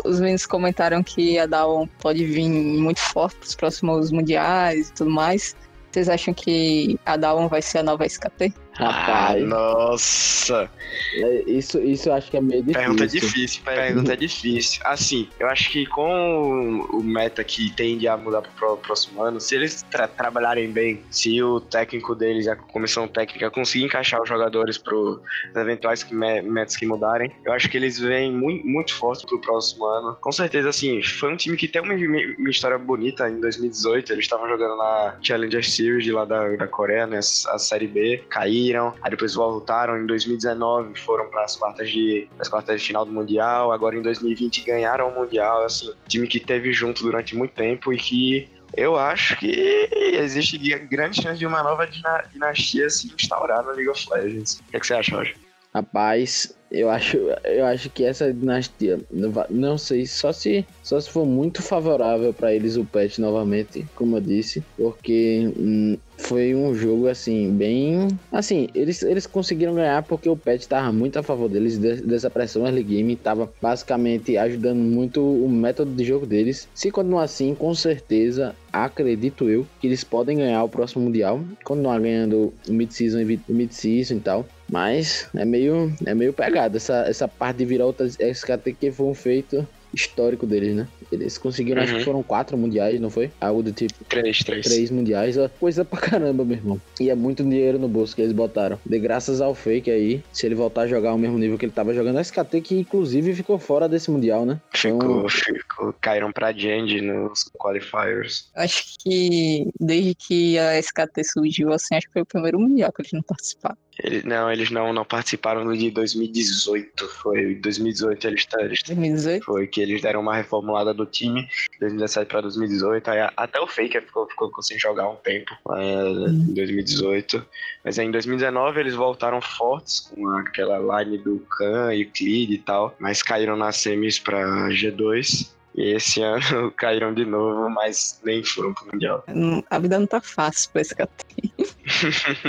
os 0.05 0.21
meninos 0.21 0.45
comentaram 0.45 1.03
que 1.03 1.39
a 1.39 1.47
Dawn 1.47 1.87
pode 1.99 2.27
vir 2.27 2.47
muito 2.47 3.01
forte 3.01 3.37
para 3.39 3.47
os 3.47 3.55
próximos 3.55 4.13
mundiais 4.13 4.91
e 4.91 4.93
tudo 4.93 5.11
mais. 5.11 5.57
Vocês 5.91 6.09
acham 6.09 6.35
que 6.35 6.99
a 7.05 7.17
Dawn 7.17 7.49
vai 7.49 7.63
ser 7.63 7.79
a 7.79 7.83
nova 7.83 8.05
SKT? 8.07 8.53
Rapaz. 8.73 9.43
Ah, 9.43 9.47
nossa. 9.47 10.71
É, 11.15 11.43
isso, 11.47 11.79
isso 11.81 12.09
eu 12.09 12.15
acho 12.15 12.31
que 12.31 12.37
é 12.37 12.41
meio 12.41 12.63
difícil. 12.63 12.81
Pergunta 12.81 13.07
difícil, 13.07 13.63
pergunta 13.65 14.17
difícil. 14.17 14.83
Assim, 14.85 15.29
eu 15.39 15.49
acho 15.49 15.71
que 15.71 15.87
com 15.87 16.87
o 16.93 17.03
meta 17.03 17.43
que 17.45 17.71
tende 17.75 18.09
a 18.09 18.17
mudar 18.17 18.43
pro 18.43 18.77
próximo 18.79 19.23
ano, 19.23 19.41
se 19.41 19.55
eles 19.55 19.83
tra 19.91 20.09
trabalharem 20.09 20.71
bem, 20.71 21.05
se 21.11 21.43
o 21.43 21.61
técnico 21.61 22.15
deles, 22.15 22.47
a 22.49 22.57
comissão 22.57 23.07
técnica, 23.07 23.51
conseguir 23.51 23.85
encaixar 23.85 24.23
os 24.23 24.29
jogadores 24.29 24.79
pro 24.79 25.21
eventuais 25.55 26.07
metas 26.11 26.77
que 26.77 26.87
mudarem, 26.87 27.31
eu 27.45 27.53
acho 27.53 27.69
que 27.69 27.77
eles 27.77 27.99
vêm 27.99 28.33
muito, 28.33 28.67
muito 28.67 28.95
forte 28.95 29.27
pro 29.27 29.41
próximo 29.41 29.85
ano. 29.85 30.17
Com 30.21 30.33
certeza, 30.33 30.69
assim, 30.69 31.03
foi 31.03 31.33
um 31.33 31.37
time 31.37 31.57
que 31.57 31.69
tem 31.69 31.83
uma, 31.83 31.95
uma 31.95 32.51
história 32.51 32.79
bonita 32.79 33.29
em 33.29 33.41
2018. 33.41 34.13
Eles 34.13 34.25
estavam 34.25 34.49
jogando 34.49 34.77
na 34.77 35.17
Challenger 35.23 35.69
Series 35.69 36.07
lá 36.09 36.25
da, 36.25 36.57
da 36.57 36.67
Coreia, 36.67 37.07
né? 37.07 37.19
A 37.19 37.59
Série 37.59 37.87
B, 37.87 38.25
caíram 38.29 38.70
caíram, 38.71 38.95
aí 39.03 39.11
depois 39.11 39.35
voltaram 39.35 40.01
em 40.01 40.07
2019, 40.07 40.99
foram 40.99 41.29
para 41.29 41.45
as 41.45 41.57
quartas 41.57 41.91
de 41.91 42.29
as 42.39 42.49
quartas 42.49 42.81
de 42.81 42.87
final 42.87 43.05
do 43.05 43.13
mundial, 43.13 43.73
agora 43.73 43.97
em 43.97 44.03
2020 44.03 44.65
ganharam 44.65 45.09
o 45.09 45.15
mundial, 45.15 45.65
assim, 45.65 45.93
time 46.09 46.27
que 46.27 46.41
teve 46.41 46.73
junto 46.73 47.03
durante 47.03 47.37
muito 47.37 47.53
tempo 47.55 47.93
e 47.93 47.97
que 47.97 48.49
eu 48.77 48.97
acho 48.97 49.37
que 49.39 49.89
existe 50.13 50.57
grande 50.87 51.21
chance 51.21 51.39
de 51.39 51.47
uma 51.47 51.63
nova 51.63 51.89
dinastia 52.33 52.89
se 52.89 53.13
instaurar 53.13 53.65
no 53.65 53.73
League 53.73 53.89
of 53.89 54.07
Legends. 54.13 54.61
O 54.61 54.71
que, 54.71 54.77
é 54.77 54.81
que 54.81 54.87
você 54.87 54.95
acha, 54.95 55.17
Roger? 55.17 55.37
Rapaz, 55.75 56.53
Eu 56.71 56.89
acho, 56.89 57.17
eu 57.45 57.67
acho 57.67 57.91
que 57.91 58.05
essa 58.05 58.33
dinastia, 58.33 59.01
não 59.11 59.33
não 59.51 59.79
sei, 59.79 60.07
só 60.07 60.33
se, 60.33 60.65
só 60.85 61.01
se 61.01 61.11
for 61.11 61.27
muito 61.27 61.63
favorável 61.63 62.33
pra 62.33 62.55
eles 62.55 62.77
o 62.77 62.85
patch 62.85 63.19
novamente, 63.19 63.85
como 63.97 64.17
eu 64.17 64.21
disse, 64.21 64.63
porque 64.77 65.53
hum, 65.57 65.99
foi 66.21 66.55
um 66.55 66.75
jogo 66.75 67.09
assim, 67.09 67.51
bem. 67.53 68.09
Assim, 68.31 68.69
eles, 68.75 69.03
eles 69.03 69.27
conseguiram 69.27 69.75
ganhar 69.75 70.03
porque 70.03 70.29
o 70.29 70.37
patch 70.37 70.67
tava 70.67 70.93
muito 70.93 71.19
a 71.19 71.23
favor 71.23 71.49
deles, 71.49 71.79
de- 71.79 72.03
dessa 72.03 72.31
pressão 72.31 72.65
early 72.65 72.83
game, 72.83 73.17
tava 73.17 73.51
basicamente 73.61 74.37
ajudando 74.37 74.79
muito 74.79 75.21
o 75.23 75.49
método 75.49 75.93
de 75.93 76.05
jogo 76.05 76.27
deles. 76.27 76.69
Se 76.75 76.91
continuar 76.91 77.25
assim, 77.25 77.55
com 77.55 77.75
certeza, 77.75 78.55
acredito 78.73 79.49
eu, 79.49 79.67
que 79.81 79.87
eles 79.87 80.05
podem 80.05 80.39
ganhar 80.39 80.63
o 80.63 80.69
próximo 80.69 81.05
Mundial, 81.05 81.41
continuar 81.65 81.99
ganhando 82.01 82.53
o 82.69 82.73
mid-season 82.73 83.21
e 83.21 83.41
mid-season 83.49 84.15
e 84.17 84.21
tal. 84.21 84.47
Mas 84.71 85.29
é 85.35 85.45
meio, 85.45 85.93
é 86.07 86.15
meio 86.15 86.33
pegado 86.33 86.77
essa, 86.77 87.05
essa 87.09 87.27
parte 87.27 87.59
de 87.59 87.65
virar 87.65 87.87
outras 87.87 88.17
SKT 88.21 88.75
que 88.79 88.93
foi 88.93 89.07
um 89.07 89.15
feito 89.15 89.67
histórico 89.93 90.47
deles, 90.47 90.77
né? 90.77 90.87
Eles 91.11 91.37
conseguiram, 91.39 91.83
acho 91.83 91.93
Uhum. 91.93 91.99
que 91.99 92.05
foram 92.05 92.23
quatro 92.23 92.57
mundiais, 92.57 93.01
não 93.01 93.11
foi? 93.11 93.31
Algo 93.41 93.63
do 93.63 93.73
tipo, 93.73 93.93
Três, 94.09 94.39
três. 94.41 94.67
três 94.67 94.91
mundiais, 94.91 95.37
coisa 95.59 95.85
pra 95.85 95.99
caramba, 96.01 96.45
meu 96.45 96.57
irmão. 96.57 96.81
E 97.01 97.11
é 97.11 97.15
muito 97.15 97.43
dinheiro 97.43 97.79
no 97.79 97.89
bolso 97.89 98.15
que 98.15 98.23
eles 98.23 98.33
botaram. 98.33 98.79
De 98.87 98.99
graças 98.99 99.41
ao 99.41 99.55
fake 99.55 99.91
aí, 99.91 100.23
se 100.33 100.47
ele 100.47 100.55
voltar 100.55 100.83
a 100.83 100.87
jogar 100.87 101.11
ao 101.11 101.19
mesmo 101.19 101.39
nível 101.39 101.59
que 101.59 101.65
ele 101.65 101.73
tava 101.73 101.93
jogando, 101.95 102.19
a 102.19 102.21
SKT 102.23 102.61
que 102.61 102.75
inclusive 102.79 103.35
ficou 103.35 103.59
fora 103.59 103.89
desse 103.89 104.11
mundial, 104.11 104.45
né? 104.47 104.61
Ficou, 104.73 105.29
ficou, 105.29 105.95
caíram 106.01 106.33
pra 106.33 106.53
Jandy 106.53 107.01
nos 107.01 107.45
qualifiers. 107.59 108.49
Acho 108.55 108.85
que 109.03 109.69
desde 109.81 110.15
que 110.15 110.59
a 110.59 110.79
SKT 110.79 111.25
surgiu, 111.25 111.73
assim, 111.73 111.97
acho 111.97 112.07
que 112.07 112.13
foi 112.13 112.23
o 112.23 112.27
primeiro 112.27 112.59
mundial 112.61 112.93
que 112.93 113.03
eles 113.03 113.13
não 113.13 113.23
participaram. 113.23 113.77
Ele, 114.03 114.23
não, 114.25 114.51
eles 114.51 114.71
não, 114.71 114.93
não 114.95 115.05
participaram 115.05 115.63
do 115.65 115.77
de 115.77 115.91
2018. 115.91 117.07
Foi 117.23 117.53
em 117.53 117.61
2018 117.61 118.27
eles, 118.29 118.47
eles 118.59 118.83
2018. 118.87 119.45
foi 119.45 119.67
que 119.67 119.81
eles 119.81 120.01
deram 120.01 120.21
uma 120.21 120.37
reformulada 120.37 120.95
do 121.05 121.11
time 121.11 121.49
2017 121.81 122.29
para 122.29 122.43
2018. 122.43 123.11
Aí 123.11 123.31
até 123.37 123.61
o 123.61 123.67
Faker 123.67 124.03
ficou, 124.03 124.27
ficou 124.29 124.63
sem 124.63 124.79
jogar 124.79 125.09
um 125.09 125.17
tempo 125.17 125.53
é, 125.73 126.09
em 126.31 126.55
2018. 126.55 127.45
Mas 127.85 127.99
aí 127.99 128.07
em 128.07 128.11
2019 128.11 128.81
eles 128.81 128.95
voltaram 128.95 129.41
fortes 129.41 130.01
com 130.01 130.29
aquela 130.37 131.03
line 131.03 131.19
do 131.19 131.39
Khan 131.41 131.95
e 131.95 132.05
Cleed 132.05 132.55
e 132.55 132.59
tal. 132.59 132.95
Mas 132.99 133.23
caíram 133.23 133.57
nas 133.57 133.77
semis 133.77 134.19
para 134.19 134.69
G2. 134.69 135.51
E 135.75 135.95
esse 135.95 136.21
ano 136.23 136.71
caíram 136.73 137.15
de 137.15 137.25
novo, 137.25 137.69
mas 137.71 138.21
nem 138.25 138.45
foram 138.45 138.75
pro 138.75 138.87
Mundial. 138.93 139.25
A 139.71 139.79
vida 139.79 139.99
não 139.99 140.07
tá 140.07 140.21
fácil 140.21 140.71
pra 140.73 140.83
SKT. 140.83 141.53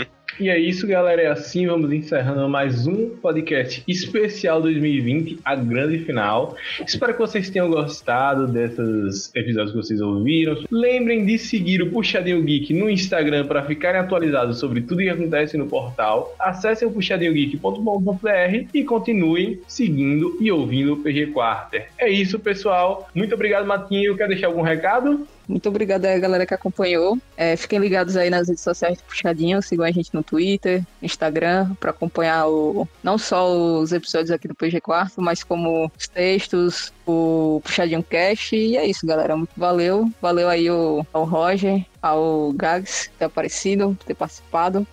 E 0.41 0.49
é 0.49 0.57
isso, 0.57 0.87
galera. 0.87 1.21
É 1.21 1.27
assim, 1.27 1.67
vamos 1.67 1.93
encerrando 1.93 2.49
mais 2.49 2.87
um 2.87 3.09
podcast 3.09 3.83
especial 3.87 4.59
2020, 4.59 5.37
a 5.45 5.53
grande 5.53 5.99
final. 5.99 6.55
Espero 6.83 7.13
que 7.13 7.19
vocês 7.19 7.47
tenham 7.51 7.69
gostado 7.69 8.47
desses 8.47 9.29
episódios 9.35 9.71
que 9.71 9.77
vocês 9.77 10.01
ouviram. 10.01 10.57
Lembrem 10.71 11.27
de 11.27 11.37
seguir 11.37 11.83
o 11.83 11.91
Puxadinho 11.91 12.41
Geek 12.41 12.73
no 12.73 12.89
Instagram 12.89 13.45
para 13.45 13.61
ficarem 13.65 14.01
atualizados 14.01 14.57
sobre 14.57 14.81
tudo 14.81 15.03
que 15.03 15.09
acontece 15.09 15.55
no 15.57 15.67
portal. 15.67 16.35
Acessem 16.39 16.87
o 16.87 16.91
puxadinhogeek.com.br 16.91 18.65
e 18.73 18.83
continuem 18.83 19.59
seguindo 19.67 20.39
e 20.41 20.51
ouvindo 20.51 20.93
o 20.93 20.97
PG 20.97 21.27
Quarter. 21.27 21.89
É 21.99 22.09
isso, 22.09 22.39
pessoal. 22.39 23.07
Muito 23.13 23.35
obrigado, 23.35 23.67
Matinho. 23.67 24.17
Quer 24.17 24.27
deixar 24.27 24.47
algum 24.47 24.63
recado? 24.63 25.27
Muito 25.47 25.67
obrigada 25.69 26.07
aí 26.07 26.19
galera 26.19 26.45
que 26.45 26.53
acompanhou. 26.53 27.17
É, 27.35 27.55
fiquem 27.55 27.79
ligados 27.79 28.15
aí 28.15 28.29
nas 28.29 28.47
redes 28.47 28.63
sociais 28.63 28.97
do 28.97 29.03
Puxadinho. 29.03 29.61
Sigam 29.61 29.85
a 29.85 29.91
gente 29.91 30.13
no 30.13 30.23
Twitter, 30.23 30.85
Instagram, 31.01 31.73
para 31.79 31.91
acompanhar 31.91 32.47
o, 32.47 32.87
não 33.03 33.17
só 33.17 33.51
os 33.51 33.91
episódios 33.91 34.31
aqui 34.31 34.47
do 34.47 34.55
PG 34.55 34.81
Quarto, 34.81 35.21
mas 35.21 35.43
como 35.43 35.91
os 35.97 36.07
textos, 36.07 36.93
o 37.05 37.61
Puxadinho 37.63 38.03
Cast. 38.03 38.55
E 38.55 38.77
é 38.77 38.85
isso, 38.85 39.05
galera. 39.05 39.35
Muito 39.35 39.51
valeu. 39.57 40.09
Valeu 40.21 40.47
aí 40.47 40.69
o, 40.69 41.05
ao 41.11 41.25
Roger, 41.25 41.85
ao 42.01 42.53
Gags 42.53 43.09
ter 43.17 43.25
aparecido, 43.25 43.97
ter 44.05 44.13
participado. 44.13 44.85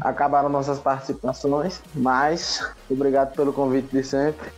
Acabaram 0.00 0.48
nossas 0.48 0.78
participações, 0.78 1.80
mas 1.94 2.62
obrigado 2.90 3.34
pelo 3.34 3.52
convite 3.52 3.88
de 3.90 4.04
sempre. 4.04 4.50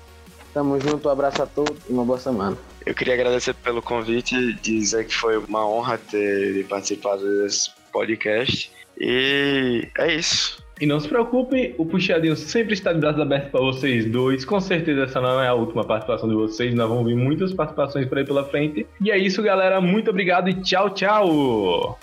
Tamo 0.52 0.80
junto, 0.80 1.08
um 1.08 1.12
abraço 1.12 1.42
a 1.42 1.46
todos 1.46 1.78
e 1.88 1.92
uma 1.92 2.04
boa 2.04 2.18
semana. 2.18 2.56
Eu 2.86 2.94
queria 2.94 3.14
agradecer 3.14 3.54
pelo 3.54 3.82
convite 3.82 4.34
e 4.34 4.52
dizer 4.54 5.06
que 5.06 5.14
foi 5.14 5.36
uma 5.36 5.66
honra 5.68 5.98
ter 5.98 6.64
participado 6.66 7.22
desse 7.42 7.70
podcast. 7.92 8.70
E 9.00 9.88
é 9.98 10.14
isso. 10.14 10.62
E 10.80 10.86
não 10.86 11.00
se 11.00 11.08
preocupe, 11.08 11.74
o 11.76 11.84
Puxadinho 11.84 12.36
sempre 12.36 12.74
está 12.74 12.92
de 12.92 13.00
braços 13.00 13.20
abertos 13.20 13.50
para 13.50 13.60
vocês 13.60 14.06
dois. 14.06 14.44
Com 14.44 14.60
certeza 14.60 15.02
essa 15.02 15.20
não 15.20 15.42
é 15.42 15.48
a 15.48 15.54
última 15.54 15.84
participação 15.84 16.28
de 16.28 16.36
vocês, 16.36 16.72
nós 16.74 16.88
vamos 16.88 17.04
ver 17.04 17.16
muitas 17.16 17.52
participações 17.52 18.06
por 18.06 18.18
aí 18.18 18.24
pela 18.24 18.44
frente. 18.44 18.86
E 19.00 19.10
é 19.10 19.18
isso, 19.18 19.42
galera. 19.42 19.80
Muito 19.80 20.10
obrigado 20.10 20.48
e 20.48 20.54
tchau, 20.54 20.90
tchau! 20.90 21.98